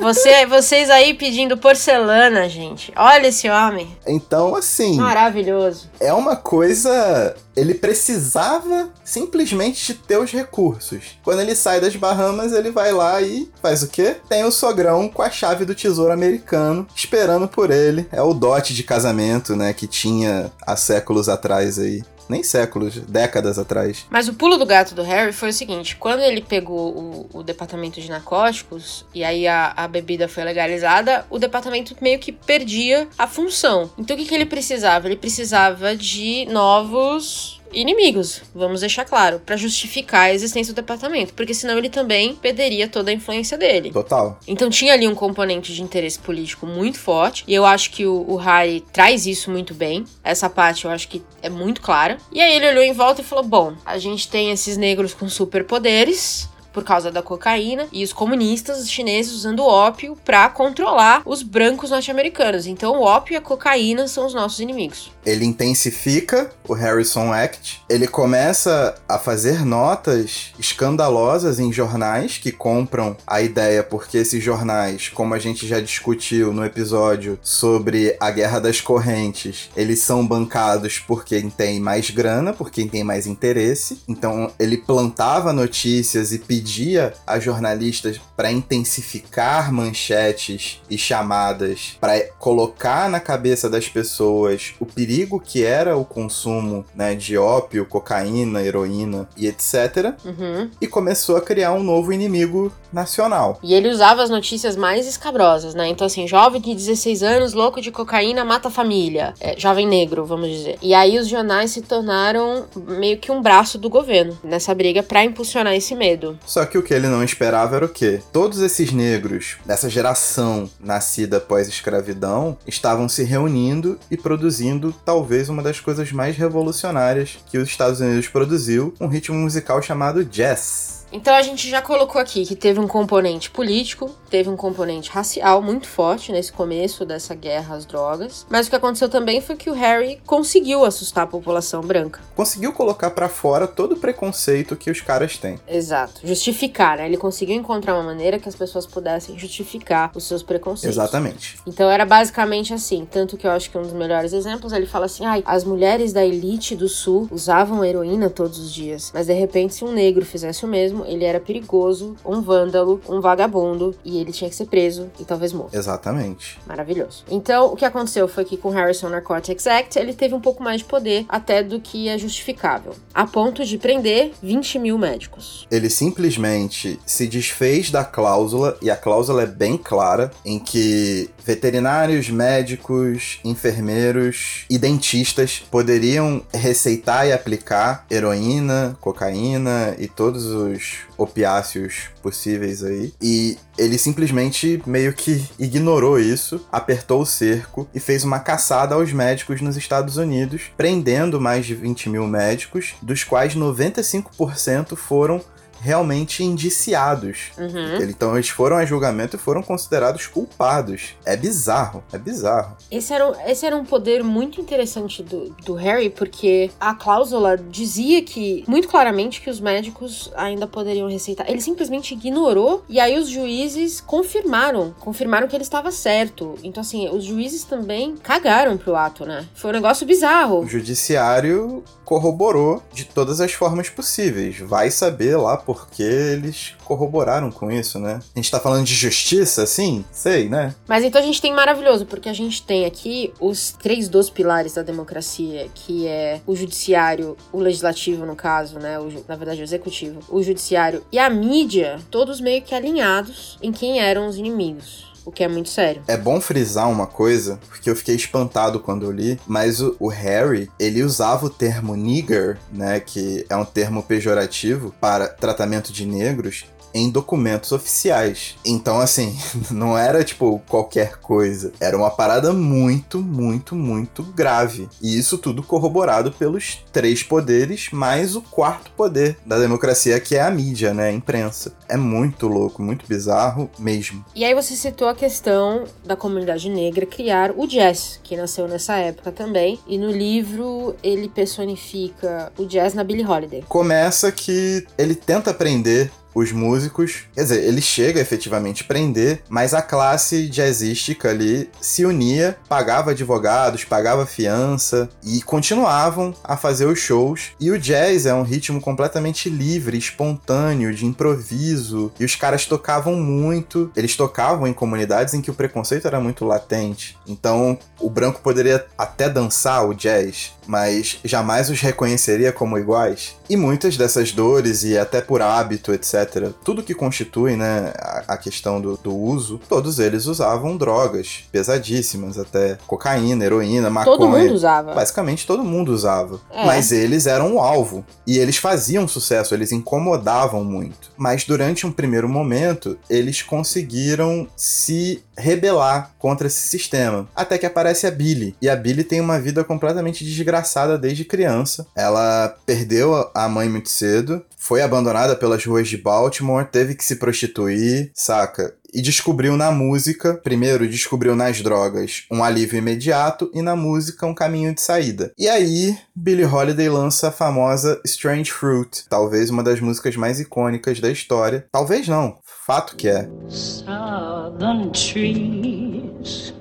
Você, 0.00 0.46
vocês 0.46 0.90
aí 0.90 1.14
pedindo 1.14 1.56
porcelana, 1.56 2.48
gente. 2.48 2.92
Olha 2.96 3.28
esse 3.28 3.48
homem. 3.48 3.96
Então, 4.06 4.56
assim. 4.56 4.96
Maravilhoso. 4.96 5.90
É 6.00 6.12
uma 6.12 6.36
coisa. 6.36 7.34
Ele 7.54 7.74
precisava 7.74 8.88
simplesmente 9.04 9.86
de 9.86 9.94
ter 9.94 10.18
os 10.18 10.30
recursos. 10.30 11.18
Quando 11.22 11.40
ele 11.40 11.54
sai 11.54 11.80
das 11.80 11.94
Bahamas, 11.96 12.52
ele 12.52 12.70
vai 12.70 12.92
lá 12.92 13.20
e 13.20 13.50
faz 13.60 13.82
o 13.82 13.88
quê? 13.88 14.16
Tem 14.28 14.44
o 14.44 14.50
sogrão 14.50 15.08
com 15.08 15.22
a 15.22 15.30
chave 15.30 15.64
do 15.64 15.74
tesouro 15.74 16.12
americano 16.12 16.86
esperando 16.94 17.46
por 17.46 17.70
ele. 17.70 18.06
É 18.10 18.22
o 18.22 18.32
dote 18.32 18.72
de 18.72 18.82
casamento, 18.82 19.54
né? 19.54 19.72
Que 19.72 19.86
tinha 19.86 20.50
há 20.66 20.76
séculos 20.76 21.28
atrás 21.28 21.78
aí 21.78 22.02
nem 22.30 22.42
séculos, 22.42 22.96
décadas 23.00 23.58
atrás. 23.58 24.06
Mas 24.08 24.28
o 24.28 24.34
pulo 24.34 24.56
do 24.56 24.64
gato 24.64 24.94
do 24.94 25.02
Harry 25.02 25.32
foi 25.32 25.50
o 25.50 25.52
seguinte: 25.52 25.96
quando 25.96 26.20
ele 26.20 26.40
pegou 26.40 26.96
o, 26.96 27.40
o 27.40 27.42
departamento 27.42 28.00
de 28.00 28.08
narcóticos 28.08 29.04
e 29.14 29.24
aí 29.24 29.46
a, 29.46 29.72
a, 29.76 29.88
bebida 29.88 30.28
foi 30.28 30.44
legalizada, 30.44 31.26
o 31.28 31.38
departamento 31.38 31.96
meio 32.00 32.18
que 32.18 32.32
perdia 32.32 33.08
a 33.18 33.26
função. 33.26 33.90
Então 33.98 34.16
o 34.16 34.18
que, 34.18 34.24
que 34.24 34.34
ele 34.34 34.46
precisava? 34.46 35.08
Ele 35.08 35.16
precisava 35.16 35.96
de 35.96 36.46
novos 36.46 37.59
inimigos, 37.72 38.42
vamos 38.54 38.80
deixar 38.80 39.04
claro, 39.04 39.40
para 39.44 39.56
justificar 39.56 40.22
a 40.22 40.34
existência 40.34 40.72
do 40.72 40.76
departamento, 40.76 41.34
porque 41.34 41.54
senão 41.54 41.78
ele 41.78 41.88
também 41.88 42.34
perderia 42.34 42.88
toda 42.88 43.10
a 43.10 43.14
influência 43.14 43.56
dele. 43.56 43.90
Total. 43.90 44.38
Então 44.46 44.68
tinha 44.70 44.92
ali 44.92 45.06
um 45.06 45.14
componente 45.14 45.72
de 45.72 45.82
interesse 45.82 46.18
político 46.18 46.66
muito 46.66 46.98
forte, 46.98 47.44
e 47.46 47.54
eu 47.54 47.64
acho 47.64 47.90
que 47.90 48.06
o, 48.06 48.24
o 48.28 48.36
Harry 48.36 48.80
traz 48.92 49.26
isso 49.26 49.50
muito 49.50 49.74
bem. 49.74 50.04
Essa 50.22 50.50
parte 50.50 50.84
eu 50.84 50.90
acho 50.90 51.08
que 51.08 51.22
é 51.42 51.48
muito 51.48 51.80
clara. 51.80 52.18
E 52.32 52.40
aí 52.40 52.54
ele 52.54 52.68
olhou 52.68 52.82
em 52.82 52.92
volta 52.92 53.20
e 53.20 53.24
falou: 53.24 53.44
Bom, 53.44 53.74
a 53.84 53.98
gente 53.98 54.28
tem 54.28 54.50
esses 54.50 54.76
negros 54.76 55.14
com 55.14 55.28
superpoderes 55.28 56.49
por 56.72 56.84
causa 56.84 57.10
da 57.10 57.22
cocaína 57.22 57.88
e 57.92 58.04
os 58.04 58.12
comunistas 58.12 58.88
chineses 58.90 59.32
usando 59.32 59.64
ópio 59.64 60.16
para 60.24 60.48
controlar 60.48 61.22
os 61.24 61.42
brancos 61.42 61.90
norte-americanos. 61.90 62.66
Então, 62.66 62.98
o 62.98 63.02
ópio 63.02 63.34
e 63.34 63.36
a 63.36 63.40
cocaína 63.40 64.08
são 64.08 64.26
os 64.26 64.34
nossos 64.34 64.60
inimigos. 64.60 65.12
Ele 65.24 65.44
intensifica 65.44 66.50
o 66.66 66.72
Harrison 66.72 67.32
Act, 67.32 67.82
ele 67.88 68.06
começa 68.06 68.94
a 69.08 69.18
fazer 69.18 69.64
notas 69.64 70.52
escandalosas 70.58 71.58
em 71.58 71.72
jornais 71.72 72.38
que 72.38 72.50
compram 72.50 73.16
a 73.26 73.42
ideia, 73.42 73.82
porque 73.82 74.18
esses 74.18 74.42
jornais, 74.42 75.08
como 75.08 75.34
a 75.34 75.38
gente 75.38 75.66
já 75.66 75.80
discutiu 75.80 76.52
no 76.52 76.64
episódio 76.64 77.38
sobre 77.42 78.16
a 78.18 78.30
Guerra 78.30 78.60
das 78.60 78.80
Correntes, 78.80 79.68
eles 79.76 80.00
são 80.00 80.26
bancados 80.26 80.98
por 80.98 81.24
quem 81.24 81.50
tem 81.50 81.80
mais 81.80 82.10
grana, 82.10 82.52
por 82.52 82.70
quem 82.70 82.88
tem 82.88 83.04
mais 83.04 83.26
interesse. 83.26 84.00
Então, 84.08 84.50
ele 84.58 84.78
plantava 84.78 85.52
notícias 85.52 86.32
e 86.32 86.38
pedia 86.38 86.59
pedia 86.60 87.14
a 87.26 87.40
jornalistas 87.40 88.20
para 88.36 88.52
intensificar 88.52 89.72
manchetes 89.72 90.80
e 90.90 90.98
chamadas, 90.98 91.96
para 91.98 92.20
colocar 92.38 93.08
na 93.08 93.18
cabeça 93.18 93.68
das 93.70 93.88
pessoas 93.88 94.74
o 94.78 94.84
perigo 94.84 95.40
que 95.40 95.64
era 95.64 95.96
o 95.96 96.04
consumo 96.04 96.84
né, 96.94 97.14
de 97.14 97.38
ópio, 97.38 97.86
cocaína, 97.86 98.62
heroína 98.62 99.26
e 99.36 99.46
etc. 99.46 100.14
Uhum. 100.22 100.70
E 100.78 100.86
começou 100.86 101.36
a 101.36 101.40
criar 101.40 101.72
um 101.72 101.82
novo 101.82 102.12
inimigo 102.12 102.70
nacional. 102.92 103.58
E 103.62 103.72
ele 103.72 103.88
usava 103.88 104.22
as 104.22 104.28
notícias 104.28 104.76
mais 104.76 105.06
escabrosas, 105.06 105.74
né? 105.74 105.88
Então, 105.88 106.06
assim, 106.06 106.26
jovem 106.26 106.60
de 106.60 106.74
16 106.74 107.22
anos, 107.22 107.52
louco 107.54 107.80
de 107.80 107.90
cocaína, 107.90 108.44
mata 108.44 108.68
a 108.68 108.70
família. 108.70 109.32
É, 109.40 109.58
jovem 109.58 109.86
negro, 109.86 110.24
vamos 110.26 110.48
dizer. 110.48 110.76
E 110.82 110.92
aí 110.92 111.18
os 111.18 111.28
jornais 111.28 111.70
se 111.70 111.82
tornaram 111.82 112.66
meio 112.76 113.18
que 113.18 113.30
um 113.30 113.40
braço 113.40 113.78
do 113.78 113.88
governo 113.88 114.36
nessa 114.42 114.74
briga 114.74 115.02
para 115.02 115.24
impulsionar 115.24 115.74
esse 115.74 115.94
medo. 115.94 116.38
Só 116.50 116.66
que 116.66 116.76
o 116.76 116.82
que 116.82 116.92
ele 116.92 117.06
não 117.06 117.22
esperava 117.22 117.76
era 117.76 117.84
o 117.84 117.88
quê? 117.88 118.20
Todos 118.32 118.58
esses 118.58 118.90
negros 118.90 119.58
dessa 119.64 119.88
geração 119.88 120.68
nascida 120.80 121.36
após 121.36 121.68
escravidão 121.68 122.58
estavam 122.66 123.08
se 123.08 123.22
reunindo 123.22 123.96
e 124.10 124.16
produzindo 124.16 124.92
talvez 125.04 125.48
uma 125.48 125.62
das 125.62 125.78
coisas 125.78 126.10
mais 126.10 126.36
revolucionárias 126.36 127.38
que 127.48 127.56
os 127.56 127.68
Estados 127.68 128.00
Unidos 128.00 128.26
produziu, 128.26 128.92
um 129.00 129.06
ritmo 129.06 129.36
musical 129.36 129.80
chamado 129.80 130.24
jazz. 130.24 130.99
Então 131.12 131.34
a 131.34 131.42
gente 131.42 131.68
já 131.68 131.82
colocou 131.82 132.20
aqui 132.20 132.46
que 132.46 132.54
teve 132.54 132.78
um 132.78 132.86
componente 132.86 133.50
político, 133.50 134.10
teve 134.30 134.48
um 134.48 134.56
componente 134.56 135.10
racial 135.10 135.60
muito 135.60 135.86
forte 135.86 136.30
nesse 136.30 136.52
começo 136.52 137.04
dessa 137.04 137.34
guerra 137.34 137.74
às 137.74 137.84
drogas. 137.84 138.46
Mas 138.48 138.66
o 138.66 138.70
que 138.70 138.76
aconteceu 138.76 139.08
também 139.08 139.40
foi 139.40 139.56
que 139.56 139.68
o 139.68 139.74
Harry 139.74 140.20
conseguiu 140.24 140.84
assustar 140.84 141.24
a 141.24 141.26
população 141.26 141.80
branca. 141.82 142.20
Conseguiu 142.36 142.72
colocar 142.72 143.10
para 143.10 143.28
fora 143.28 143.66
todo 143.66 143.92
o 143.92 143.96
preconceito 143.96 144.76
que 144.76 144.90
os 144.90 145.00
caras 145.00 145.36
têm. 145.36 145.58
Exato. 145.66 146.20
Justificar, 146.24 146.98
né? 146.98 147.06
Ele 147.06 147.16
conseguiu 147.16 147.56
encontrar 147.56 147.94
uma 147.94 148.04
maneira 148.04 148.38
que 148.38 148.48
as 148.48 148.54
pessoas 148.54 148.86
pudessem 148.86 149.38
justificar 149.38 150.12
os 150.14 150.24
seus 150.24 150.42
preconceitos. 150.42 150.96
Exatamente. 150.96 151.58
Então 151.66 151.90
era 151.90 152.04
basicamente 152.04 152.72
assim. 152.72 153.06
Tanto 153.10 153.36
que 153.36 153.46
eu 153.46 153.50
acho 153.50 153.70
que 153.70 153.76
um 153.76 153.82
dos 153.82 153.92
melhores 153.92 154.32
exemplos, 154.32 154.72
ele 154.72 154.86
fala 154.86 155.06
assim: 155.06 155.24
ai, 155.24 155.42
as 155.44 155.64
mulheres 155.64 156.12
da 156.12 156.24
elite 156.24 156.76
do 156.76 156.88
sul 156.88 157.28
usavam 157.30 157.84
heroína 157.84 158.30
todos 158.30 158.58
os 158.58 158.72
dias. 158.72 159.10
Mas 159.12 159.26
de 159.26 159.32
repente, 159.32 159.74
se 159.74 159.84
um 159.84 159.92
negro 159.92 160.24
fizesse 160.24 160.64
o 160.64 160.68
mesmo, 160.68 160.99
ele 161.06 161.24
era 161.24 161.40
perigoso, 161.40 162.16
um 162.24 162.40
vândalo, 162.40 163.00
um 163.08 163.20
vagabundo, 163.20 163.94
e 164.04 164.18
ele 164.18 164.32
tinha 164.32 164.48
que 164.48 164.56
ser 164.56 164.66
preso 164.66 165.10
e 165.18 165.24
talvez 165.24 165.52
morto. 165.52 165.74
Exatamente. 165.74 166.58
Maravilhoso. 166.66 167.24
Então, 167.30 167.72
o 167.72 167.76
que 167.76 167.84
aconteceu 167.84 168.26
foi 168.28 168.44
que 168.44 168.56
com 168.56 168.68
o 168.68 168.72
Harrison 168.72 169.08
Narcotics 169.08 169.66
Act, 169.66 169.98
ele 169.98 170.12
teve 170.12 170.34
um 170.34 170.40
pouco 170.40 170.62
mais 170.62 170.80
de 170.80 170.84
poder 170.84 171.24
até 171.28 171.62
do 171.62 171.80
que 171.80 172.08
é 172.08 172.18
justificável, 172.18 172.94
a 173.14 173.26
ponto 173.26 173.64
de 173.64 173.78
prender 173.78 174.32
20 174.42 174.78
mil 174.78 174.98
médicos. 174.98 175.66
Ele 175.70 175.90
simplesmente 175.90 176.98
se 177.04 177.26
desfez 177.26 177.90
da 177.90 178.04
cláusula, 178.04 178.76
e 178.82 178.90
a 178.90 178.96
cláusula 178.96 179.42
é 179.42 179.46
bem 179.46 179.76
clara, 179.76 180.30
em 180.44 180.58
que 180.58 181.30
veterinários, 181.44 182.28
médicos, 182.30 183.40
enfermeiros 183.44 184.64
e 184.68 184.78
dentistas 184.78 185.62
poderiam 185.70 186.42
receitar 186.52 187.26
e 187.26 187.32
aplicar 187.32 188.04
heroína, 188.10 188.96
cocaína 189.00 189.94
e 189.98 190.06
todos 190.06 190.46
os 190.46 190.89
opiáceos 191.16 192.10
possíveis 192.22 192.82
aí. 192.82 193.12
E 193.20 193.56
ele 193.78 193.98
simplesmente 193.98 194.82
meio 194.86 195.12
que 195.12 195.44
ignorou 195.58 196.18
isso, 196.18 196.66
apertou 196.70 197.22
o 197.22 197.26
cerco 197.26 197.88
e 197.94 198.00
fez 198.00 198.24
uma 198.24 198.40
caçada 198.40 198.94
aos 198.94 199.12
médicos 199.12 199.60
nos 199.60 199.76
Estados 199.76 200.16
Unidos, 200.16 200.62
prendendo 200.76 201.40
mais 201.40 201.66
de 201.66 201.74
20 201.74 202.08
mil 202.08 202.26
médicos, 202.26 202.94
dos 203.02 203.24
quais 203.24 203.54
95% 203.54 204.96
foram 204.96 205.40
realmente 205.80 206.44
indiciados. 206.44 207.50
Uhum. 207.58 208.02
Então 208.02 208.34
eles 208.36 208.48
foram 208.48 208.76
a 208.76 208.84
julgamento 208.84 209.36
e 209.36 209.38
foram 209.38 209.62
considerados 209.62 210.26
culpados. 210.26 211.14
É 211.24 211.36
bizarro, 211.36 212.02
é 212.12 212.18
bizarro. 212.18 212.76
Esse 212.90 213.12
era, 213.14 213.26
um- 213.28 213.34
esse 213.48 213.64
era 213.66 213.76
um 213.76 213.84
poder 213.84 214.22
muito 214.22 214.60
interessante 214.60 215.22
do, 215.22 215.50
do 215.64 215.74
Harry, 215.74 216.10
porque 216.10 216.70
a 216.80 216.94
cláusula 216.94 217.56
dizia 217.56 218.22
que, 218.22 218.64
muito 218.68 218.88
claramente, 218.88 219.40
que 219.40 219.48
os 219.50 219.60
médicos 219.60 220.30
ainda 220.36 220.66
poderiam 220.66 221.08
receitar. 221.08 221.48
Ele 221.50 221.60
simplesmente 221.60 222.14
ignorou, 222.14 222.84
e 222.88 223.00
aí 223.00 223.18
os 223.18 223.28
juízes 223.28 224.00
confirmaram, 224.00 224.94
confirmaram 225.00 225.48
que 225.48 225.56
ele 225.56 225.62
estava 225.64 225.90
certo. 225.90 226.54
Então, 226.62 226.80
assim, 226.80 227.08
os 227.08 227.24
juízes 227.24 227.64
também 227.64 228.16
cagaram 228.16 228.76
pro 228.76 228.94
ato, 228.96 229.24
né? 229.24 229.46
Foi 229.54 229.70
um 229.70 229.74
negócio 229.74 230.06
bizarro. 230.06 230.60
O 230.60 230.68
judiciário 230.68 231.82
corroborou 232.04 232.82
de 232.92 233.04
todas 233.04 233.40
as 233.40 233.52
formas 233.52 233.88
possíveis. 233.88 234.58
Vai 234.58 234.90
saber 234.90 235.36
lá 235.36 235.56
porque 235.72 236.02
eles 236.02 236.74
corroboraram 236.84 237.48
com 237.52 237.70
isso, 237.70 238.00
né? 238.00 238.18
A 238.34 238.38
gente 238.40 238.50
tá 238.50 238.58
falando 238.58 238.84
de 238.84 238.92
justiça, 238.92 239.62
assim? 239.62 240.04
Sei, 240.10 240.48
né? 240.48 240.74
Mas 240.88 241.04
então 241.04 241.20
a 241.20 241.24
gente 241.24 241.40
tem 241.40 241.54
maravilhoso, 241.54 242.06
porque 242.06 242.28
a 242.28 242.32
gente 242.32 242.60
tem 242.64 242.84
aqui 242.84 243.32
os 243.38 243.70
três 243.80 244.08
dos 244.08 244.28
pilares 244.28 244.74
da 244.74 244.82
democracia, 244.82 245.68
que 245.72 246.08
é 246.08 246.40
o 246.44 246.56
judiciário, 246.56 247.36
o 247.52 247.60
legislativo, 247.60 248.26
no 248.26 248.34
caso, 248.34 248.80
né? 248.80 248.98
O, 248.98 249.24
na 249.28 249.36
verdade, 249.36 249.60
o 249.60 249.62
executivo, 249.62 250.18
o 250.28 250.42
judiciário 250.42 251.04
e 251.12 251.20
a 251.20 251.30
mídia, 251.30 252.00
todos 252.10 252.40
meio 252.40 252.62
que 252.62 252.74
alinhados 252.74 253.56
em 253.62 253.70
quem 253.70 254.00
eram 254.00 254.26
os 254.26 254.36
inimigos. 254.36 255.09
O 255.30 255.32
que 255.32 255.44
é 255.44 255.48
muito 255.48 255.68
sério. 255.68 256.02
É 256.08 256.16
bom 256.16 256.40
frisar 256.40 256.90
uma 256.90 257.06
coisa, 257.06 257.60
porque 257.68 257.88
eu 257.88 257.94
fiquei 257.94 258.16
espantado 258.16 258.80
quando 258.80 259.04
eu 259.04 259.12
li, 259.12 259.38
mas 259.46 259.80
o, 259.80 259.94
o 260.00 260.08
Harry, 260.08 260.68
ele 260.76 261.04
usava 261.04 261.46
o 261.46 261.50
termo 261.50 261.94
nigger, 261.94 262.58
né, 262.72 262.98
que 262.98 263.46
é 263.48 263.54
um 263.54 263.64
termo 263.64 264.02
pejorativo 264.02 264.92
para 265.00 265.28
tratamento 265.28 265.92
de 265.92 266.04
negros, 266.04 266.64
em 266.94 267.10
documentos 267.10 267.72
oficiais. 267.72 268.56
Então, 268.64 269.00
assim, 269.00 269.36
não 269.70 269.96
era 269.96 270.24
tipo 270.24 270.60
qualquer 270.68 271.18
coisa. 271.18 271.72
Era 271.80 271.96
uma 271.96 272.10
parada 272.10 272.52
muito, 272.52 273.18
muito, 273.20 273.74
muito 273.74 274.22
grave. 274.22 274.88
E 275.00 275.18
isso 275.18 275.38
tudo 275.38 275.62
corroborado 275.62 276.32
pelos 276.32 276.78
três 276.92 277.22
poderes, 277.22 277.88
mais 277.92 278.36
o 278.36 278.42
quarto 278.42 278.90
poder 278.92 279.36
da 279.44 279.58
democracia, 279.58 280.20
que 280.20 280.36
é 280.36 280.42
a 280.42 280.50
mídia, 280.50 280.92
né? 280.94 281.08
A 281.08 281.12
imprensa. 281.12 281.72
É 281.88 281.96
muito 281.96 282.46
louco, 282.46 282.82
muito 282.82 283.06
bizarro 283.06 283.70
mesmo. 283.78 284.24
E 284.34 284.44
aí 284.44 284.54
você 284.54 284.74
citou 284.74 285.08
a 285.08 285.14
questão 285.14 285.84
da 286.04 286.16
comunidade 286.16 286.68
negra 286.68 287.06
criar 287.06 287.52
o 287.56 287.66
jazz, 287.66 288.20
que 288.22 288.36
nasceu 288.36 288.68
nessa 288.68 288.96
época 288.96 289.32
também. 289.32 289.78
E 289.86 289.98
no 289.98 290.10
livro 290.10 290.94
ele 291.02 291.28
personifica 291.28 292.52
o 292.58 292.64
jazz 292.64 292.94
na 292.94 293.04
Billie 293.04 293.26
Holiday. 293.26 293.64
começa 293.68 294.30
que 294.32 294.86
ele 294.96 295.14
tenta 295.14 295.52
prender 295.52 296.10
os 296.34 296.52
músicos, 296.52 297.24
quer 297.34 297.42
dizer, 297.42 297.64
ele 297.64 297.80
chega 297.80 298.20
efetivamente 298.20 298.82
a 298.82 298.86
prender, 298.86 299.42
mas 299.48 299.74
a 299.74 299.82
classe 299.82 300.48
jazzística 300.48 301.30
ali 301.30 301.68
se 301.80 302.04
unia, 302.04 302.56
pagava 302.68 303.10
advogados, 303.10 303.84
pagava 303.84 304.26
fiança 304.26 305.08
e 305.24 305.42
continuavam 305.42 306.34
a 306.44 306.56
fazer 306.56 306.86
os 306.86 306.98
shows. 306.98 307.52
E 307.58 307.70
o 307.70 307.78
jazz 307.78 308.26
é 308.26 308.34
um 308.34 308.42
ritmo 308.42 308.80
completamente 308.80 309.48
livre, 309.48 309.98
espontâneo, 309.98 310.94
de 310.94 311.06
improviso, 311.06 312.12
e 312.18 312.24
os 312.24 312.36
caras 312.36 312.66
tocavam 312.66 313.16
muito. 313.16 313.90
Eles 313.96 314.16
tocavam 314.16 314.66
em 314.66 314.72
comunidades 314.72 315.34
em 315.34 315.40
que 315.40 315.50
o 315.50 315.54
preconceito 315.54 316.06
era 316.06 316.20
muito 316.20 316.44
latente. 316.44 317.18
Então, 317.26 317.78
o 317.98 318.08
branco 318.08 318.40
poderia 318.40 318.86
até 318.96 319.28
dançar 319.28 319.86
o 319.86 319.94
jazz, 319.94 320.52
mas 320.70 321.18
jamais 321.24 321.68
os 321.68 321.80
reconheceria 321.80 322.52
como 322.52 322.78
iguais. 322.78 323.34
E 323.48 323.56
muitas 323.56 323.96
dessas 323.96 324.30
dores, 324.30 324.84
e 324.84 324.96
até 324.96 325.20
por 325.20 325.42
hábito, 325.42 325.92
etc., 325.92 326.52
tudo 326.64 326.84
que 326.84 326.94
constitui 326.94 327.56
né, 327.56 327.92
a, 328.28 328.36
questão 328.36 328.80
do, 328.80 328.96
do 328.96 329.12
uso, 329.12 329.60
todos 329.68 329.98
eles 329.98 330.26
usavam 330.26 330.76
drogas 330.76 331.42
pesadíssimas, 331.50 332.38
até 332.38 332.78
cocaína, 332.86 333.44
heroína, 333.44 333.90
maconha. 333.90 334.16
Todo 334.16 334.28
mundo 334.28 334.54
usava. 334.54 334.94
Basicamente 334.94 335.44
todo 335.44 335.64
mundo 335.64 335.92
usava. 335.92 336.40
É. 336.52 336.64
Mas 336.64 336.92
eles 336.92 337.26
eram 337.26 337.56
o 337.56 337.58
alvo. 337.58 338.04
E 338.24 338.38
eles 338.38 338.56
faziam 338.56 339.08
sucesso, 339.08 339.52
eles 339.52 339.72
incomodavam 339.72 340.62
muito. 340.62 341.10
Mas 341.16 341.42
durante 341.42 341.84
um 341.84 341.90
primeiro 341.90 342.28
momento, 342.28 342.96
eles 343.10 343.42
conseguiram 343.42 344.46
se 344.54 345.24
rebelar 345.40 346.14
contra 346.18 346.46
esse 346.46 346.60
sistema. 346.60 347.28
Até 347.34 347.58
que 347.58 347.66
aparece 347.66 348.06
a 348.06 348.10
Billy. 348.10 348.54
E 348.60 348.68
a 348.68 348.76
Billy 348.76 349.02
tem 349.02 349.20
uma 349.20 349.40
vida 349.40 349.64
completamente 349.64 350.24
desgraçada 350.24 350.98
desde 350.98 351.24
criança. 351.24 351.86
Ela 351.96 352.54
perdeu 352.64 353.30
a 353.34 353.48
mãe 353.48 353.68
muito 353.68 353.88
cedo, 353.88 354.44
foi 354.56 354.82
abandonada 354.82 355.34
pelas 355.34 355.64
ruas 355.64 355.88
de 355.88 355.96
Baltimore, 355.96 356.66
teve 356.66 356.94
que 356.94 357.04
se 357.04 357.16
prostituir, 357.16 358.10
saca? 358.14 358.74
E 358.92 359.00
descobriu 359.00 359.56
na 359.56 359.70
música, 359.70 360.34
primeiro 360.34 360.88
descobriu 360.88 361.36
nas 361.36 361.62
drogas 361.62 362.24
um 362.30 362.42
alívio 362.42 362.78
imediato 362.78 363.50
e 363.54 363.62
na 363.62 363.76
música 363.76 364.26
um 364.26 364.34
caminho 364.34 364.74
de 364.74 364.80
saída. 364.80 365.32
E 365.38 365.48
aí, 365.48 365.96
Billie 366.14 366.44
Holiday 366.44 366.88
lança 366.88 367.28
a 367.28 367.32
famosa 367.32 368.00
Strange 368.04 368.50
Fruit, 368.50 369.04
talvez 369.08 369.48
uma 369.48 369.62
das 369.62 369.80
músicas 369.80 370.16
mais 370.16 370.40
icônicas 370.40 371.00
da 371.00 371.10
história. 371.10 371.64
Talvez 371.70 372.08
não, 372.08 372.36
fato 372.70 372.94
que 372.94 373.08
é. 373.08 373.28
southern 373.48 374.92
trees 374.92 376.54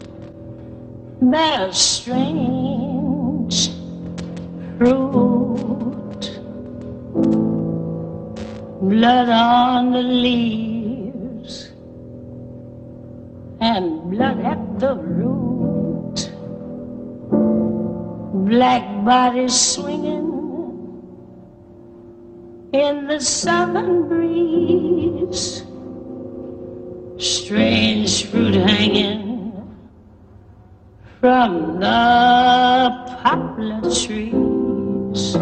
bear 1.22 1.72
strange 1.72 3.70
fruit. 4.80 6.42
Blood 8.82 9.30
on 9.30 9.92
the 9.92 10.02
leaves 10.02 11.72
and 13.62 14.10
blood 14.10 14.40
at 14.40 14.80
the 14.80 14.96
root. 14.96 16.32
Black 18.50 19.06
bodies 19.06 19.54
swinging 19.54 20.26
in 22.74 23.06
the 23.06 23.20
southern 23.20 24.08
breeze 24.08 25.69
strange 27.20 28.28
fruit 28.28 28.56
hanging 28.56 29.52
from 31.20 31.78
the 31.80 32.90
poplar 33.22 33.82
trees. 33.82 35.36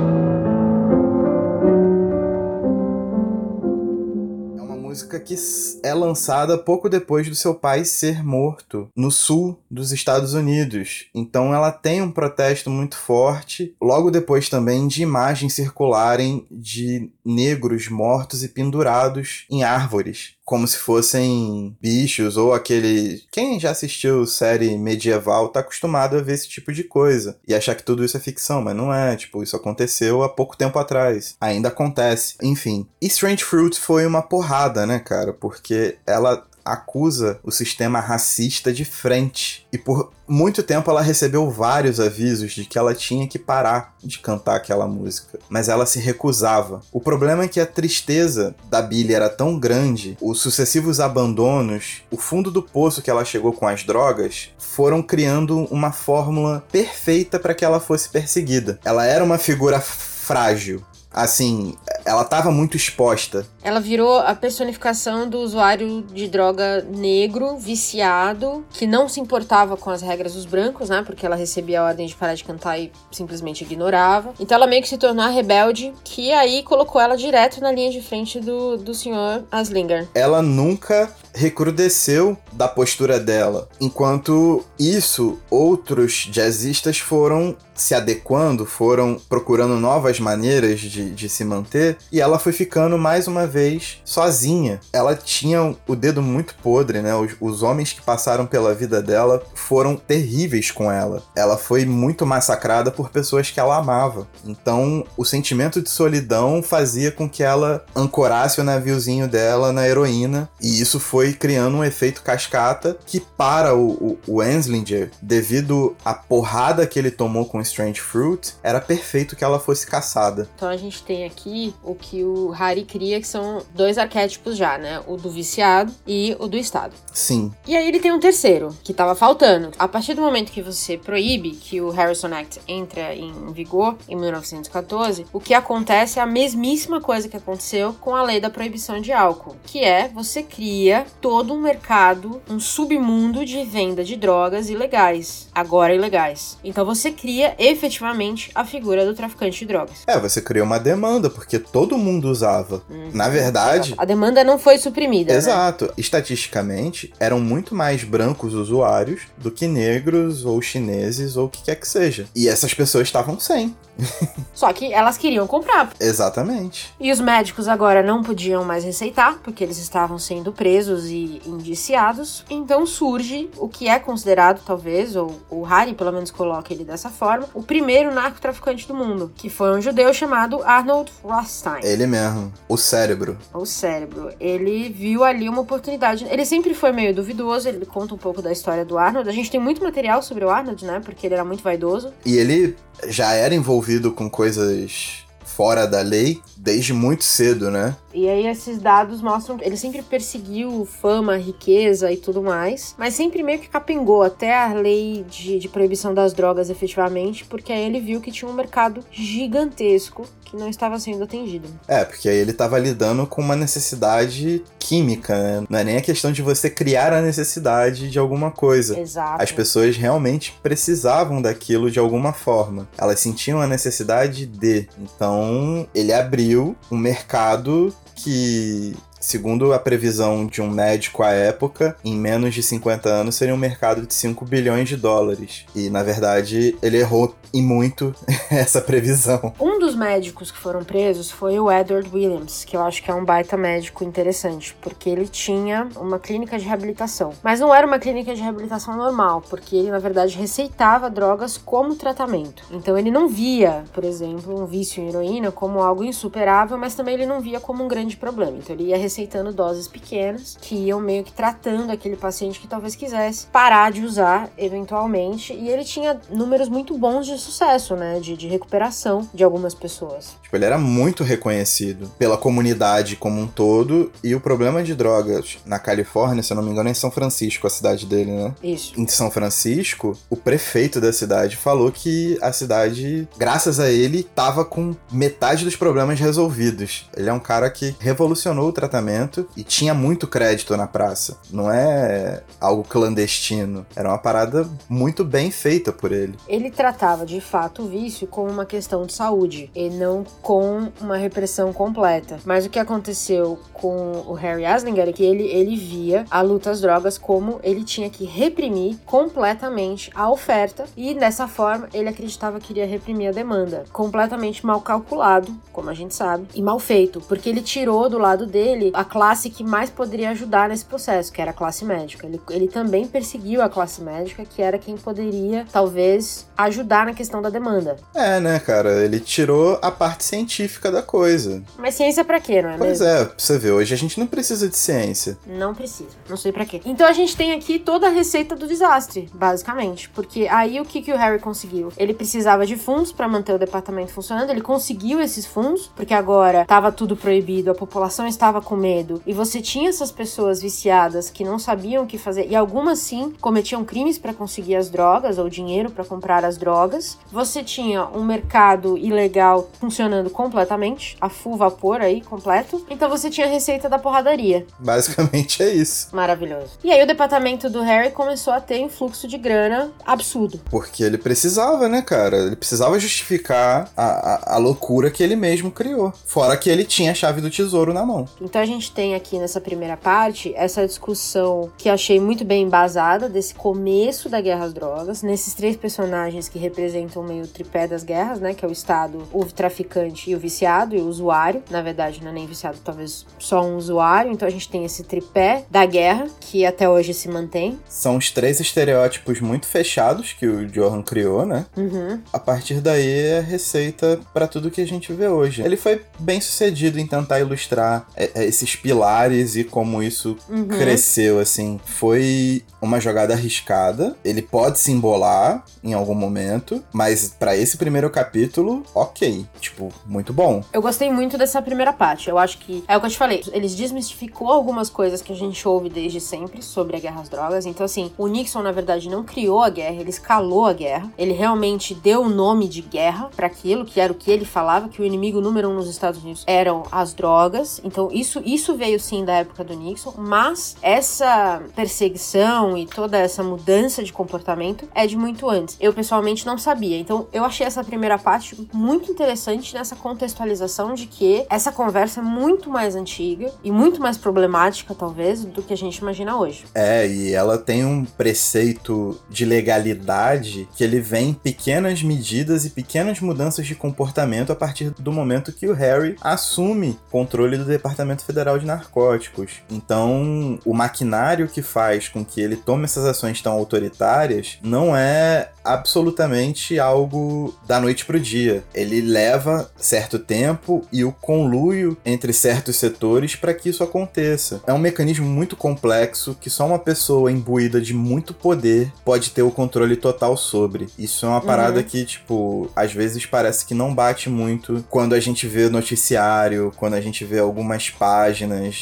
É 4.58 4.62
uma 4.62 4.76
música 4.76 5.20
que 5.20 5.36
é 5.84 5.94
lançada 5.94 6.58
pouco 6.58 6.90
depois 6.90 7.30
do 7.30 7.36
seu 7.36 7.54
pai 7.54 7.86
ser 7.86 8.24
morto 8.24 8.90
no 8.96 9.12
sul 9.12 9.62
dos 9.70 9.92
Estados 9.92 10.34
Unidos. 10.34 11.06
Então 11.14 11.54
ela 11.54 11.72
tem 11.72 12.02
um 12.02 12.10
protesto 12.10 12.72
muito 12.72 12.98
forte, 12.98 13.76
logo 13.80 14.10
depois 14.10 14.50
também 14.50 14.88
de 14.88 15.04
imagens 15.04 15.54
circularem 15.54 16.48
de 16.50 17.12
negros 17.24 17.88
mortos 17.88 18.44
e 18.44 18.50
pendurados 18.50 19.46
em 19.48 19.62
árvores. 19.64 20.37
Como 20.48 20.66
se 20.66 20.78
fossem 20.78 21.76
bichos 21.82 22.38
ou 22.38 22.54
aquele. 22.54 23.22
Quem 23.30 23.60
já 23.60 23.72
assistiu 23.72 24.26
série 24.26 24.78
medieval 24.78 25.50
tá 25.50 25.60
acostumado 25.60 26.16
a 26.16 26.22
ver 26.22 26.36
esse 26.36 26.48
tipo 26.48 26.72
de 26.72 26.86
coisa 26.86 27.38
e 27.46 27.54
achar 27.54 27.76
que 27.76 27.84
tudo 27.84 28.06
isso 28.06 28.16
é 28.16 28.20
ficção, 28.22 28.62
mas 28.62 28.74
não 28.74 28.94
é. 28.94 29.18
Tipo, 29.18 29.44
isso 29.44 29.58
aconteceu 29.58 30.24
há 30.24 30.30
pouco 30.30 30.56
tempo 30.56 30.80
atrás. 30.80 31.36
Ainda 31.42 31.68
acontece. 31.68 32.36
Enfim. 32.42 32.88
E 33.02 33.08
Strange 33.08 33.44
Fruit 33.44 33.78
foi 33.78 34.06
uma 34.06 34.22
porrada, 34.22 34.86
né, 34.86 35.00
cara? 35.00 35.34
Porque 35.34 35.98
ela 36.08 36.48
acusa 36.72 37.40
o 37.44 37.52
sistema 37.52 38.00
racista 38.00 38.72
de 38.72 38.86
frente. 38.86 39.66
E 39.72 39.78
por 39.78 40.12
muito 40.28 40.62
tempo 40.62 40.90
ela 40.92 41.02
recebeu 41.02 41.50
vários 41.50 42.00
avisos 42.00 42.52
de 42.52 42.66
que 42.66 42.78
ela 42.78 42.94
tinha 42.94 43.28
que 43.28 43.40
parar 43.40 43.96
de 44.04 44.20
cantar 44.20 44.56
aquela 44.56 44.88
música, 44.88 45.40
mas 45.50 45.70
ela 45.70 45.86
se 45.86 46.00
recusava. 46.00 46.82
O 46.92 47.00
problema 47.00 47.44
é 47.44 47.48
que 47.48 47.60
a 47.60 47.66
tristeza 47.66 48.56
da 48.70 48.82
Billie 48.82 49.16
era 49.16 49.30
tão 49.30 49.58
grande, 49.58 50.18
os 50.22 50.42
sucessivos 50.42 51.00
abandonos, 51.00 52.04
o 52.12 52.18
fundo 52.18 52.52
do 52.52 52.62
poço 52.62 53.02
que 53.02 53.10
ela 53.10 53.26
chegou 53.26 53.54
com 53.54 53.68
as 53.68 53.84
drogas, 53.84 54.50
foram 54.58 55.02
criando 55.02 55.66
uma 55.72 55.92
fórmula 55.92 56.64
perfeita 56.72 57.40
para 57.40 57.54
que 57.54 57.66
ela 57.66 57.80
fosse 57.80 58.10
perseguida. 58.10 58.80
Ela 58.84 59.06
era 59.06 59.24
uma 59.24 59.38
figura 59.38 59.80
frágil. 59.80 60.84
Assim, 61.12 61.76
ela 62.08 62.22
estava 62.22 62.50
muito 62.50 62.78
exposta. 62.78 63.46
Ela 63.62 63.82
virou 63.82 64.20
a 64.20 64.34
personificação 64.34 65.30
do 65.30 65.40
usuário 65.40 66.02
de 66.04 66.28
droga 66.28 66.86
negro, 66.90 67.58
viciado, 67.58 68.66
que 68.72 68.88
não 68.88 69.10
se 69.10 69.20
importava 69.20 69.76
com 69.76 69.90
as 69.90 70.02
regras 70.02 70.34
dos 70.34 70.46
brancos, 70.46 70.90
né? 70.90 71.04
Porque 71.06 71.26
ela 71.26 71.36
recebia 71.36 71.82
a 71.82 71.86
ordem 71.86 72.08
de 72.08 72.16
parar 72.16 72.34
de 72.34 72.46
cantar 72.46 72.80
e 72.80 72.92
simplesmente 73.12 73.64
ignorava. 73.64 74.34
Então 74.40 74.56
ela 74.56 74.68
meio 74.68 74.82
que 74.82 74.88
se 74.88 74.98
tornou 74.98 75.26
a 75.26 75.30
rebelde, 75.30 75.94
que 76.04 76.32
aí 76.32 76.64
colocou 76.64 77.02
ela 77.02 77.18
direto 77.18 77.60
na 77.60 77.72
linha 77.72 77.92
de 77.92 78.02
frente 78.02 78.40
do, 78.40 78.78
do 78.78 78.94
senhor 78.94 79.44
Aslinger. 79.52 80.08
ela 80.16 80.42
nunca 80.42 81.14
recrudesceu 81.38 82.36
da 82.52 82.68
postura 82.68 83.20
dela. 83.20 83.70
Enquanto 83.80 84.66
isso, 84.80 85.38
outros 85.50 86.28
jazzistas 86.32 86.98
foram 86.98 87.56
se 87.78 87.94
adequando, 87.94 88.66
foram 88.66 89.22
procurando 89.30 89.76
novas 89.76 90.20
maneiras 90.20 90.80
de, 90.80 91.12
de 91.12 91.30
se 91.30 91.46
manter, 91.46 91.98
e 92.12 92.20
ela 92.20 92.40
foi 92.40 92.52
ficando 92.52 92.98
mais 92.98 93.28
uma 93.28 93.46
vez 93.46 94.02
sozinha. 94.04 94.80
Ela 94.92 95.16
tinha 95.16 95.76
o 95.88 95.96
dedo 95.96 96.22
muito 96.22 96.56
podre, 96.56 97.02
né? 97.02 97.16
Os, 97.16 97.36
os 97.40 97.62
homens 97.62 97.94
que 97.94 98.02
passaram 98.02 98.46
pela 98.46 98.74
vida 98.74 99.02
dela 99.02 99.44
foram 99.54 99.96
terríveis 99.96 100.72
com 100.72 100.92
ela. 100.92 101.22
Ela 101.36 101.56
foi 101.56 101.86
muito 101.86 102.26
massacrada 102.26 102.90
por 102.90 103.10
pessoas 103.10 103.52
que 103.52 103.60
ela 103.60 103.78
amava. 103.78 104.28
Então, 104.44 105.06
o 105.16 105.24
sentimento 105.24 105.82
de 105.82 105.90
solidão 105.90 106.64
fazia 106.64 107.12
com 107.12 107.30
que 107.30 107.44
ela 107.44 107.86
ancorasse 107.96 108.60
o 108.60 108.64
naviozinho 108.64 109.28
dela 109.28 109.72
na 109.72 109.88
heroína, 109.88 110.50
e 110.60 110.82
isso 110.82 111.00
foi 111.00 111.27
criando 111.34 111.78
um 111.78 111.84
efeito 111.84 112.22
cascata 112.22 112.98
que, 113.06 113.20
para 113.20 113.76
o, 113.76 113.90
o, 113.90 114.20
o 114.28 114.42
Anslinger, 114.42 115.12
devido 115.22 115.96
à 116.04 116.14
porrada 116.14 116.86
que 116.86 116.98
ele 116.98 117.12
tomou 117.12 117.46
com 117.46 117.62
Strange 117.62 118.00
Fruit, 118.00 118.56
era 118.64 118.80
perfeito 118.80 119.36
que 119.36 119.44
ela 119.44 119.60
fosse 119.60 119.86
caçada. 119.88 120.48
Então 120.56 120.70
a 120.70 120.78
gente 120.78 121.04
tem 121.04 121.26
aqui 121.26 121.74
o 121.84 121.96
que 121.96 122.24
o 122.24 122.50
Harry 122.50 122.84
cria, 122.84 123.20
que 123.20 123.28
são 123.28 123.62
dois 123.74 123.98
arquétipos 123.98 124.58
já, 124.58 124.78
né? 124.78 125.02
O 125.08 125.18
do 125.18 125.30
viciado 125.30 125.94
e 126.06 126.36
o 126.40 126.48
do 126.48 126.58
Estado. 126.58 126.94
Sim, 127.14 127.52
E 127.68 127.76
aí 127.76 127.88
ele 127.88 128.00
tem 128.00 128.12
um 128.12 128.20
terceiro, 128.20 128.76
que 128.84 128.94
tava 128.94 129.16
faltando. 129.16 129.72
A 129.78 129.88
partir 129.88 130.14
do 130.14 130.22
momento 130.22 130.52
que 130.52 130.62
você 130.62 130.98
proíbe 130.98 131.52
que 131.52 131.82
o 131.82 131.90
Harrison 131.90 132.34
Act 132.34 132.62
entra 132.68 133.16
em 133.16 133.52
vigor, 133.52 133.98
em 134.08 134.16
1914, 134.16 135.26
o 135.34 135.40
que 135.40 135.54
acontece 135.54 136.20
é 136.20 136.22
a 136.22 136.26
mesmíssima 136.26 137.02
coisa 137.02 137.28
que 137.28 137.38
aconteceu 137.38 137.94
com 138.00 138.16
a 138.16 138.24
lei 138.24 138.40
da 138.40 138.50
proibição 138.50 139.00
de 139.02 139.12
álcool, 139.12 139.56
que 139.64 139.84
é 139.84 140.08
você 140.10 140.44
cria 140.44 141.06
todo 141.22 141.54
um 141.54 141.60
mercado, 141.62 142.42
um 142.50 142.60
submundo 142.60 143.46
de 143.46 143.64
venda 143.66 144.04
de 144.04 144.16
drogas 144.16 144.70
ilegais, 144.70 145.48
agora 145.54 145.94
ilegais. 145.94 146.58
Então 146.64 146.86
você 146.86 147.12
cria 147.12 147.56
efetivamente 147.58 148.52
a 148.54 148.64
figura 148.66 149.06
do 149.06 149.14
traficante 149.14 149.60
de 149.60 149.66
drogas. 149.66 150.04
é, 150.08 150.20
você 150.20 150.42
criou 150.42 150.66
uma 150.66 150.80
demanda, 150.80 151.30
porque 151.30 151.60
todo 151.60 151.98
mundo 151.98 152.30
usava. 152.30 152.82
Na 153.14 153.30
verdade, 153.30 153.94
A 153.98 154.06
demanda 154.06 154.44
não 154.44 154.58
foi 154.60 154.78
suprimida. 154.78 155.32
né? 155.32 155.38
Exato. 155.38 155.92
Estatisticamente, 155.98 157.14
eram 157.20 157.40
muito 157.40 157.74
mais 157.74 158.04
brancos 158.04 158.54
usuários 158.54 159.22
do 159.38 159.50
que 159.52 159.68
negros 159.68 160.46
ou 160.46 160.62
chineses 160.62 161.36
ou 161.38 161.46
o 161.46 161.50
que 161.50 161.64
quer 161.64 161.76
que 161.76 161.88
seja. 161.88 162.28
E 162.36 162.48
essas 162.48 162.74
pessoas 162.74 163.08
estavam 163.08 163.40
sem. 163.40 163.76
Só 164.54 164.72
que 164.74 164.92
elas 164.92 165.18
queriam 165.18 165.46
comprar, 165.46 165.92
Exatamente. 166.00 166.94
E 167.00 167.12
os 167.12 167.20
médicos 167.20 167.68
agora 167.68 168.02
não 168.02 168.24
podiam 168.24 168.64
mais 168.64 168.84
receitar, 168.84 169.38
porque 169.44 169.64
eles 169.64 169.78
estavam 169.78 170.18
sendo 170.18 170.52
presos 170.52 171.06
e 171.06 171.42
indiciados. 171.46 172.44
Então 172.50 172.86
surge 172.86 173.50
o 173.58 173.68
que 173.68 173.88
é 173.88 174.00
considerado, 174.00 174.62
talvez, 174.66 175.16
ou 175.16 175.40
o 175.50 175.64
Harry 175.64 175.94
pelo 175.94 176.12
menos 176.12 176.32
coloca 176.32 176.74
ele 176.74 176.84
dessa 176.84 177.10
forma, 177.10 177.48
o 177.54 177.62
primeiro 177.62 178.14
narcotraficante 178.14 178.88
do 178.88 178.94
mundo, 178.94 179.32
que 179.36 179.50
foi 179.50 179.78
um 179.78 179.82
judeu 179.82 180.14
chamado 180.14 180.62
Arnold 180.64 181.12
Rothstein. 181.24 181.82
Ele 181.84 182.08
mesmo. 182.08 182.52
O 182.68 182.78
cérebro. 182.78 183.38
O 183.54 183.66
cérebro. 183.66 184.32
Ele 184.40 184.90
viu 184.90 185.24
ali 185.24 185.50
uma 185.50 185.62
oportunidade. 185.62 186.26
Ele 186.30 186.46
sempre 186.46 186.74
foi 186.74 186.92
meio 186.92 187.14
duvidoso, 187.14 187.68
ele 187.68 187.86
conta 187.86 188.14
um 188.14 188.18
pouco 188.18 188.42
da 188.42 188.52
história 188.52 188.86
do 188.86 188.98
Arnold. 188.98 189.30
A 189.30 189.34
gente 189.34 189.52
tem 189.52 189.60
muito 189.60 189.84
material 189.84 190.22
sobre 190.22 190.46
o 190.46 190.50
Arnold, 190.50 190.86
né? 190.86 191.02
Porque 191.04 191.28
ele 191.28 191.34
era 191.34 191.44
muito 191.44 191.64
vaidoso. 191.64 192.14
E 192.26 192.38
ele 192.38 192.76
já 193.08 193.34
era 193.34 193.54
envolvido 193.54 193.87
com 194.12 194.30
coisas 194.30 195.26
fora 195.46 195.88
da 195.88 196.02
lei 196.02 196.42
desde 196.56 196.94
muito 196.94 197.24
cedo, 197.24 197.72
né? 197.72 197.96
E 198.18 198.28
aí 198.28 198.48
esses 198.48 198.80
dados 198.80 199.22
mostram 199.22 199.58
que 199.58 199.64
ele 199.64 199.78
sempre 199.78 200.02
perseguiu 200.02 200.88
fama, 200.88 201.38
riqueza 201.38 202.12
e 202.12 202.18
tudo 202.18 202.42
mais, 202.42 202.96
mas 202.98 203.14
sempre 203.14 203.44
meio 203.44 203.60
que 203.60 203.70
capengou 203.70 204.24
até 204.24 204.58
a 204.58 204.74
lei 204.74 205.24
de, 205.30 205.60
de 205.60 205.70
proibição 205.70 206.16
das 206.16 206.34
drogas 206.34 206.72
efetivamente, 206.72 207.46
porque 207.46 207.72
aí 207.72 207.86
ele 207.86 208.00
viu 208.00 208.20
que 208.20 208.32
tinha 208.32 208.50
um 208.50 208.56
mercado 208.56 209.06
gigantesco 209.12 210.28
que 210.44 210.58
não 210.58 210.68
estava 210.68 211.00
sendo 211.00 211.26
atendido. 211.26 211.68
É, 211.88 212.04
porque 212.06 212.28
aí 212.28 212.38
ele 212.38 212.54
tava 212.54 212.80
lidando 212.80 213.28
com 213.28 213.40
uma 213.40 213.56
necessidade 213.56 214.64
química, 214.80 215.36
né? 215.38 215.68
Não 215.70 215.78
é 215.78 215.84
nem 215.84 215.98
a 215.98 216.02
questão 216.02 216.32
de 216.32 216.42
você 216.42 216.70
criar 216.70 217.14
a 217.14 217.22
necessidade 217.22 218.10
de 218.10 218.18
alguma 218.18 218.50
coisa. 218.50 218.98
Exato. 219.00 219.44
As 219.44 219.52
pessoas 219.52 219.96
realmente 219.96 220.58
precisavam 220.64 221.42
daquilo 221.42 221.92
de 221.92 222.00
alguma 222.00 222.32
forma. 222.32 222.88
Elas 222.98 223.20
sentiam 223.20 223.62
a 223.62 223.68
necessidade 223.68 224.46
de. 224.46 224.88
Então, 224.98 225.86
ele 225.94 226.14
abriu 226.14 226.76
um 226.90 226.98
mercado 226.98 227.94
que, 228.24 228.94
segundo 229.20 229.74
a 229.74 229.80
previsão 229.80 230.46
de 230.46 230.62
um 230.62 230.70
médico 230.70 231.24
à 231.24 231.32
época, 231.32 231.96
em 232.04 232.16
menos 232.16 232.54
de 232.54 232.64
50 232.64 233.10
anos 233.10 233.36
seria 233.36 233.54
um 233.54 233.58
mercado 233.58 234.06
de 234.06 234.14
5 234.14 234.46
bilhões 234.46 234.88
de 234.88 234.96
dólares. 234.96 235.66
E, 235.76 235.90
na 235.90 236.04
verdade, 236.04 236.78
ele 236.82 236.98
errou 236.98 237.36
e 237.54 237.62
muito 237.62 238.14
essa 238.52 238.82
previsão. 238.82 239.54
Um 239.60 239.80
dos 239.80 239.96
médicos 239.96 240.52
que 240.52 240.58
foram 240.58 240.84
presos 240.84 241.32
foi 241.32 241.60
o 241.60 241.72
Edward 241.72 242.10
Williams, 242.14 242.66
que 242.66 242.76
eu 242.76 242.82
acho 242.82 243.02
que 243.02 243.10
é 243.10 243.14
um 243.14 243.26
baita 243.26 243.58
médico 243.58 244.04
interessante, 244.04 244.76
porque 244.82 245.10
ele 245.10 245.28
tinha 245.28 245.88
uma 245.96 246.20
clínica 246.20 246.58
de 246.58 246.66
reabilitação. 246.66 247.34
Mas 247.44 247.60
não 247.60 247.74
era 247.74 247.88
uma 247.88 248.00
clínica 248.00 248.36
de 248.36 248.42
reabilitação 248.42 248.96
normal, 248.96 249.42
porque 249.50 249.76
ele, 249.76 249.92
na 249.92 250.00
verdade, 250.00 250.38
receitava 250.38 251.10
drogas 251.10 251.58
como 251.58 251.96
tratamento. 251.96 252.64
Então 252.72 252.98
ele 252.98 253.12
não 253.12 253.28
via, 253.28 253.84
por 253.94 254.04
exemplo, 254.04 254.62
um 254.62 254.66
vício 254.66 255.02
em 255.02 255.10
heroína 255.10 255.52
como 255.52 255.82
algo 255.82 256.04
insuperável, 256.04 256.78
mas 256.78 256.96
também 256.96 257.16
ele 257.16 257.26
não 257.26 257.42
via 257.42 257.60
como 257.60 257.84
um 257.84 257.88
grande 257.88 258.18
problema. 258.18 258.58
Então 258.58 258.76
ele 258.76 258.86
ia 258.86 258.98
receitando 259.08 259.54
doses 259.54 259.88
pequenas 259.88 260.58
que 260.62 260.76
iam 260.76 261.00
meio 261.00 261.24
que 261.24 261.32
tratando 261.32 261.92
aquele 261.92 262.18
paciente 262.18 262.60
que 262.60 262.68
talvez 262.68 262.96
quisesse 262.96 263.48
parar 263.48 263.92
de 263.92 264.04
usar 264.04 264.50
eventualmente. 264.58 265.54
E 265.54 265.70
ele 265.70 265.86
tinha 265.86 266.20
números 266.30 266.68
muito 266.68 266.98
bons 266.98 267.26
de 267.26 267.38
sucesso, 267.38 267.96
né? 267.96 268.20
De, 268.20 268.36
de 268.36 268.48
recuperação 268.48 269.28
de 269.34 269.44
algumas 269.44 269.74
pessoas. 269.74 270.36
Tipo, 270.44 270.58
ele 270.58 270.66
era 270.66 270.78
muito 270.78 271.24
reconhecido 271.24 272.12
pela 272.20 272.38
comunidade 272.38 273.16
como 273.16 273.40
um 273.40 273.48
todo. 273.48 274.12
E 274.22 274.36
o 274.36 274.42
problema 274.42 274.84
de 274.84 274.94
drogas 274.94 275.58
na 275.66 275.80
Califórnia, 275.80 276.44
se 276.44 276.52
eu 276.52 276.56
não 276.56 276.64
me 276.64 276.72
engano, 276.72 276.90
é 276.90 276.92
em 276.92 276.96
São 276.96 277.10
Francisco, 277.10 277.66
a 277.66 277.70
cidade 277.70 278.06
dele, 278.06 278.32
né? 278.32 278.54
Isso. 278.62 279.00
Em 279.00 279.08
São 279.08 279.32
Francisco, 279.32 280.18
o 280.30 280.36
prefeito 280.36 281.00
da 281.00 281.14
cidade 281.14 281.56
falou 281.56 281.92
que 281.92 282.38
a 282.42 282.52
cidade, 282.52 283.28
graças 283.38 283.80
a 283.80 283.90
ele, 283.90 284.24
tava 284.24 284.66
com 284.66 284.96
metade 285.12 285.64
dos 285.64 285.76
problemas 285.76 286.20
resolvidos. 286.20 287.10
Ele 287.16 287.30
é 287.30 287.34
um 287.34 287.40
cara 287.40 287.70
que 287.70 287.96
revolucionou 288.00 288.68
o 288.68 288.74
tratamento 288.74 288.97
departamento 288.98 289.48
e 289.56 289.64
tinha 289.64 289.94
muito 289.94 290.28
crédito 290.28 290.76
na 290.76 290.88
praça. 290.88 291.38
Não 291.52 291.72
é 291.72 292.44
algo 292.60 292.84
clandestino. 292.84 293.86
Era 293.96 294.10
uma 294.10 294.18
parada 294.18 294.68
muito 294.90 295.24
bem 295.24 295.52
feita 295.52 295.92
por 295.92 296.12
ele. 296.12 296.36
Ele 296.48 296.72
tratava 296.72 297.26
de 297.26 297.40
fato 297.40 297.84
o 297.84 297.88
vício 297.88 298.28
como 298.28 298.50
uma 298.50 298.66
questão 298.66 299.06
de 299.06 299.14
saúde 299.14 299.70
e 299.76 299.90
não 299.90 300.24
com 300.42 300.90
uma 301.00 301.18
repressão 301.18 301.72
completa. 301.72 302.40
Mas 302.46 302.66
o 302.66 302.70
que 302.70 302.80
aconteceu 302.80 303.60
com 303.74 304.24
o 304.28 304.34
Harry 304.34 304.66
Aslinger 304.66 305.08
é 305.08 305.14
que 305.14 305.24
ele, 305.24 305.44
ele 305.44 305.76
via 305.76 306.26
a 306.30 306.42
luta 306.42 306.72
às 306.72 306.82
drogas 306.82 307.18
como 307.18 307.60
ele 307.64 307.84
tinha 307.84 308.10
que 308.10 308.26
reprimir 308.26 308.98
completamente 309.06 310.12
a 310.16 310.30
oferta 310.30 310.86
e 310.96 311.14
dessa 311.14 311.48
forma 311.48 311.88
ele 311.94 312.10
acreditava 312.10 312.60
que 312.60 312.74
iria 312.74 312.86
reprimir 312.86 313.30
a 313.30 313.32
demanda. 313.32 313.86
Completamente 313.92 314.66
mal 314.66 314.82
calculado, 314.82 315.56
como 315.72 315.90
a 315.90 315.94
gente 315.94 316.16
sabe, 316.16 316.48
e 316.56 316.62
mal 316.62 316.80
feito, 316.80 317.22
porque 317.22 317.50
ele 317.50 317.62
tirou 317.62 318.10
do 318.10 318.18
lado 318.18 318.48
dele 318.48 318.87
a 318.94 319.04
classe 319.04 319.50
que 319.50 319.64
mais 319.64 319.90
poderia 319.90 320.30
ajudar 320.32 320.70
nesse 320.70 320.86
processo, 320.86 321.32
que 321.32 321.42
era 321.42 321.52
a 321.52 321.54
classe 321.54 321.84
médica. 321.86 322.26
Ele, 322.28 322.40
ele 322.50 322.68
também 322.68 323.08
perseguiu 323.08 323.62
a 323.62 323.70
classe 323.70 324.02
médica, 324.02 324.44
que 324.46 324.62
era 324.62 324.78
quem 324.78 324.96
poderia, 324.98 325.66
talvez, 325.72 326.48
ajudar 326.58 327.06
na 327.06 327.14
questão 327.14 327.42
da 327.42 327.50
demanda. 327.50 327.98
É, 328.14 328.40
né, 328.40 328.60
cara? 328.60 329.04
Ele 329.04 329.20
tirou 329.20 329.80
a 329.82 329.92
parte 329.92 330.24
científica 330.24 330.92
da 330.92 331.02
coisa. 331.02 331.64
Mas 331.78 331.96
ciência 331.96 332.24
pra 332.24 332.40
quê, 332.40 332.62
não 332.62 332.70
é 332.72 332.78
Pois 332.78 333.00
mesmo? 333.00 333.06
é, 333.08 333.26
pra 333.26 333.34
você 333.38 333.58
ver, 333.58 333.72
hoje 333.72 333.94
a 333.94 333.98
gente 333.98 334.20
não 334.20 334.28
precisa 334.28 334.68
de 334.70 334.78
ciência. 334.78 335.38
Não 335.46 335.74
precisa, 335.74 336.10
não 336.30 336.38
sei 336.38 336.52
pra 336.52 336.66
quê. 336.66 336.82
Então 336.86 337.08
a 337.08 337.14
gente 337.14 337.36
tem 337.36 337.54
aqui 337.54 337.80
toda 337.80 338.08
a 338.08 338.10
receita 338.10 338.56
do 338.56 338.68
desastre, 338.68 339.30
basicamente, 339.34 340.10
porque 340.10 340.48
aí 340.50 340.80
o 340.80 340.86
que, 340.86 341.02
que 341.02 341.12
o 341.12 341.18
Harry 341.18 341.40
conseguiu? 341.40 341.92
Ele 341.98 342.14
precisava 342.14 342.66
de 342.66 342.76
fundos 342.76 343.12
pra 343.12 343.28
manter 343.28 343.54
o 343.54 343.60
departamento 343.60 344.12
funcionando, 344.12 344.50
ele 344.50 344.62
conseguiu 344.62 345.20
esses 345.22 345.46
fundos, 345.46 345.92
porque 345.96 346.14
agora 346.14 346.66
tava 346.66 346.92
tudo 346.92 347.16
proibido, 347.16 347.72
a 347.72 347.76
população 347.76 348.28
estava 348.28 348.62
com 348.62 348.76
medo, 348.78 349.22
e 349.26 349.34
você 349.34 349.62
tinha 349.62 349.90
essas 349.90 350.12
pessoas 350.12 350.62
viciadas 350.62 351.30
que 351.30 351.44
não 351.44 351.60
sabiam 351.60 352.04
o 352.04 352.08
que 352.08 352.18
fazer, 352.18 352.48
e 352.50 352.56
algumas 352.56 353.00
sim 353.00 353.34
cometiam 353.42 353.84
crimes 353.84 354.18
pra 354.18 354.34
conseguir 354.34 354.76
as 354.76 354.90
drogas 354.90 355.38
ou 355.38 355.50
dinheiro 355.50 355.90
pra 355.90 356.06
comprar 356.06 356.46
as 356.46 356.58
drogas. 356.58 357.18
Você 357.32 357.64
tinha 357.64 358.06
um 358.06 358.24
mercado 358.24 358.98
ilegal 358.98 359.70
funcionando 359.80 360.30
completamente, 360.30 361.18
a 361.20 361.30
full 361.30 361.58
vapor 361.58 362.02
aí 362.02 362.22
completo. 362.22 362.86
Então 362.90 363.10
você 363.10 363.30
tinha 363.30 363.48
a 363.48 363.50
receita 363.50 363.90
da 363.90 363.98
porradaria. 363.98 364.66
Basicamente 364.80 365.64
é 365.64 365.74
isso. 365.74 366.16
Maravilhoso. 366.16 366.78
E 366.84 366.92
aí 366.92 367.02
o 367.02 367.08
departamento 367.08 367.70
do 367.70 367.82
Harry 367.82 368.12
começou 368.12 368.54
a 368.54 368.62
ter 368.62 368.84
um 368.84 368.90
fluxo 368.90 369.28
de 369.28 369.38
grana 369.38 369.92
absurdo. 370.06 370.60
Porque 370.70 371.04
ele 371.04 371.18
precisava, 371.18 371.88
né, 371.90 372.02
cara? 372.02 372.38
Ele 372.38 372.56
precisava 372.56 373.00
justificar 373.00 373.90
a, 373.96 374.06
a, 374.06 374.56
a 374.56 374.58
loucura 374.58 375.10
que 375.10 375.24
ele 375.24 375.36
mesmo 375.36 375.72
criou. 375.72 376.14
Fora 376.26 376.58
que 376.58 376.70
ele 376.70 376.86
tinha 376.86 377.12
a 377.12 377.16
chave 377.16 377.42
do 377.42 377.50
tesouro 377.50 377.94
na 377.94 378.06
mão. 378.06 378.28
Então 378.42 378.62
a 378.62 378.66
gente 378.68 378.92
tem 378.92 379.16
aqui 379.16 379.38
nessa 379.38 379.60
primeira 379.60 379.98
parte 379.98 380.54
essa 380.56 380.86
discussão 380.86 381.72
que 381.78 381.90
achei 381.90 382.20
muito 382.20 382.46
bem 382.46 382.64
embasada 382.64 383.28
desse 383.30 383.54
começo 383.54 384.30
da 384.30 384.42
guerra 384.42 384.66
às 384.66 384.74
drogas, 384.74 385.22
nesses 385.22 385.54
três 385.54 385.76
personagens 385.76 386.48
que 386.48 386.60
representam 386.60 387.24
meio 387.24 387.44
o 387.44 387.48
tripé 387.48 387.88
das 387.88 388.04
guerras, 388.04 388.40
né, 388.40 388.54
que 388.54 388.64
é 388.64 388.68
o 388.68 388.72
Estado, 388.72 389.24
o 389.32 389.46
traficante 389.46 390.30
e 390.30 390.36
o 390.36 390.40
viciado 390.40 390.96
e 390.96 391.00
o 391.00 391.08
usuário. 391.08 391.64
Na 391.70 391.82
verdade, 391.82 392.22
não 392.22 392.32
é 392.32 392.34
nem 392.34 392.46
viciado, 392.46 392.78
talvez 392.84 393.26
só 393.40 393.64
um 393.64 393.78
usuário. 393.78 394.32
Então 394.32 394.48
a 394.48 394.52
gente 394.52 394.70
tem 394.70 394.86
esse 394.86 395.04
tripé 395.04 395.66
da 395.70 395.86
guerra 395.86 396.28
que 396.40 396.66
até 396.66 396.90
hoje 396.90 397.14
se 397.14 397.28
mantém. 397.28 397.80
São 397.88 398.18
os 398.18 398.32
três 398.32 398.60
estereótipos 398.60 399.40
muito 399.40 399.68
fechados 399.68 400.34
que 400.34 400.48
o 400.48 400.66
Johan 400.68 401.02
criou, 401.02 401.46
né? 401.46 401.66
Uhum. 401.76 402.22
A 402.32 402.40
partir 402.40 402.82
daí 402.82 403.20
é 403.20 403.40
a 403.40 403.42
receita 403.42 404.20
pra 404.34 404.48
tudo 404.48 404.72
que 404.72 404.82
a 404.82 404.88
gente 404.88 405.12
vê 405.14 405.28
hoje. 405.28 405.62
Ele 405.62 405.78
foi 405.78 406.02
bem 406.20 406.42
sucedido 406.42 407.00
em 407.00 407.08
tentar 407.08 407.40
ilustrar 407.40 408.08
é, 408.16 408.32
é, 408.36 408.46
esses 408.58 408.76
pilares 408.76 409.56
e 409.56 409.64
como 409.64 410.02
isso 410.02 410.36
Uhum. 410.50 410.68
cresceu, 410.68 411.40
assim. 411.40 411.80
Foi 411.86 412.64
uma 412.82 413.00
jogada 413.00 413.34
arriscada. 413.34 414.16
Ele 414.24 414.42
pode 414.42 414.80
se 414.80 414.92
embolar 414.92 415.64
em 415.84 415.94
algum 415.94 416.14
momento, 416.16 416.84
mas 416.92 417.36
pra 417.38 417.56
esse 417.56 417.78
primeiro 417.78 418.10
capítulo, 418.10 418.84
ok. 418.94 419.46
Tipo, 419.60 419.90
muito 420.06 420.34
bom. 420.34 420.64
Eu 420.74 420.82
gostei 420.82 421.12
muito 421.12 421.38
dessa 421.38 421.62
primeira 421.62 421.94
parte. 421.94 422.30
Eu 422.30 422.38
acho 422.38 422.58
que 422.60 422.84
é 422.88 422.98
o 422.98 423.00
que 423.00 423.06
eu 423.06 423.10
te 423.12 423.18
falei. 423.18 423.44
Eles 423.52 423.76
desmistificou 423.76 424.50
algumas 424.52 424.90
coisas 424.90 425.22
que 425.22 425.32
a 425.32 425.36
gente 425.36 425.68
ouve 425.68 425.90
desde 425.90 426.20
sempre 426.20 426.62
sobre 426.62 426.98
a 426.98 427.00
guerra 427.00 427.22
às 427.22 427.30
drogas. 427.30 427.66
Então, 427.66 427.86
assim, 427.86 428.12
o 428.18 428.28
Nixon, 428.28 428.62
na 428.62 428.72
verdade, 428.72 429.10
não 429.10 429.24
criou 429.24 429.62
a 429.62 429.70
guerra, 429.70 429.96
ele 430.00 430.10
escalou 430.10 430.66
a 430.66 430.74
guerra. 430.74 431.12
Ele 431.18 431.34
realmente 431.34 431.94
deu 431.94 432.22
o 432.24 432.30
nome 432.30 432.68
de 432.68 432.82
guerra 432.82 433.30
para 433.36 433.48
aquilo, 433.48 433.86
que 433.86 434.00
era 434.00 434.12
o 434.12 434.16
que 434.16 434.30
ele 434.32 434.46
falava, 434.46 434.90
que 434.90 435.02
o 435.02 435.06
inimigo 435.06 435.42
número 435.42 435.70
um 435.70 435.74
nos 435.76 435.90
Estados 435.90 436.22
Unidos 436.24 436.44
eram 436.48 436.84
as 436.92 437.14
drogas. 437.14 437.80
Então, 437.84 438.10
isso, 438.12 438.42
isso 438.54 438.76
veio 438.76 439.00
sim 439.00 439.26
da 439.26 439.34
época 439.34 439.64
do 439.64 439.76
Nixon, 439.76 440.14
mas 440.18 440.78
essa 440.82 441.62
perseguição 441.76 442.78
e 442.78 442.86
toda 442.86 443.18
essa 443.18 443.44
mudança 443.44 444.02
de 444.02 444.14
comportamento 444.14 444.88
é 444.96 445.06
de 445.06 445.18
muito 445.18 445.50
antes. 445.50 445.76
Eu 445.82 445.94
pessoalmente 445.94 446.46
não 446.46 446.58
sabia. 446.58 446.98
Então, 446.98 447.28
eu 447.34 447.44
achei 447.44 447.68
essa 447.68 447.84
primeira 447.84 448.18
parte 448.18 448.56
muito 448.72 449.12
interessante 449.12 449.74
nessa 449.74 449.96
contextualização 449.96 450.94
de 450.94 451.08
que 451.08 451.46
essa 451.50 451.74
conversa 451.74 452.22
é 452.22 452.24
muito 452.24 452.70
mais 452.70 452.96
antiga 452.96 453.52
e 453.64 453.70
muito 453.70 454.00
mais 454.00 454.18
problemática, 454.18 454.96
talvez, 454.96 455.44
do 455.44 455.62
que 455.62 455.74
a 455.74 455.78
gente 455.78 455.98
imagina 455.98 456.38
hoje. 456.38 456.64
É, 456.74 457.06
e 457.06 457.34
ela 457.34 457.58
tem 457.58 457.84
um 457.84 458.06
preceito 458.06 459.20
de 459.30 459.44
legalidade 459.44 460.70
que 460.76 460.84
ele 460.84 461.02
vem 461.02 461.30
em 461.30 461.34
pequenas 461.34 462.02
medidas 462.02 462.66
e 462.66 462.70
pequenas 462.70 463.20
mudanças 463.20 463.68
de 463.68 463.76
comportamento 463.76 464.52
a 464.52 464.56
partir 464.56 464.92
do 464.92 465.12
momento 465.12 465.52
que 465.52 465.68
o 465.68 465.74
Harry 465.74 466.16
assume 466.22 466.98
controle 467.12 467.58
do 467.58 467.66
Departamento 467.66 468.24
Federal 468.24 468.37
de 468.60 468.66
Narcóticos. 468.66 469.62
Então, 469.70 470.60
o 470.64 470.74
maquinário 470.74 471.48
que 471.48 471.62
faz 471.62 472.08
com 472.08 472.24
que 472.24 472.40
ele 472.40 472.56
tome 472.56 472.84
essas 472.84 473.06
ações 473.06 473.42
tão 473.42 473.54
autoritárias 473.54 474.60
não 474.62 474.96
é 474.96 475.50
absolutamente 475.64 476.80
algo 476.80 477.54
da 477.68 477.80
noite 477.80 478.06
pro 478.06 478.20
dia. 478.20 478.64
Ele 478.74 479.02
leva 479.02 479.70
certo 479.76 480.18
tempo 480.18 480.86
e 480.92 481.04
o 481.04 481.12
conluio 481.12 481.98
entre 482.06 482.32
certos 482.32 482.78
setores 482.78 483.36
para 483.36 483.54
que 483.54 483.70
isso 483.70 483.84
aconteça. 483.84 484.62
É 484.66 484.72
um 484.72 484.78
mecanismo 484.78 485.28
muito 485.28 485.56
complexo 485.56 486.38
que 486.40 486.50
só 486.50 486.66
uma 486.66 486.80
pessoa 486.80 487.32
imbuída 487.32 487.82
de 487.82 487.94
muito 487.94 488.34
poder 488.34 488.92
pode 489.04 489.32
ter 489.32 489.42
o 489.42 489.52
controle 489.52 489.98
total 489.98 490.38
sobre. 490.38 490.88
Isso 490.98 491.26
é 491.26 491.30
uma 491.30 491.42
parada 491.42 491.84
que, 491.84 492.06
tipo, 492.06 492.72
às 492.76 492.94
vezes 492.94 493.26
parece 493.26 493.66
que 493.66 493.74
não 493.74 493.94
bate 493.94 494.30
muito 494.30 494.86
quando 494.90 495.14
a 495.14 495.20
gente 495.20 495.48
vê 495.48 495.68
noticiário, 495.70 496.72
quando 496.78 496.94
a 496.94 497.02
gente 497.02 497.26
vê 497.26 497.40
algumas 497.40 497.90
páginas 497.90 498.17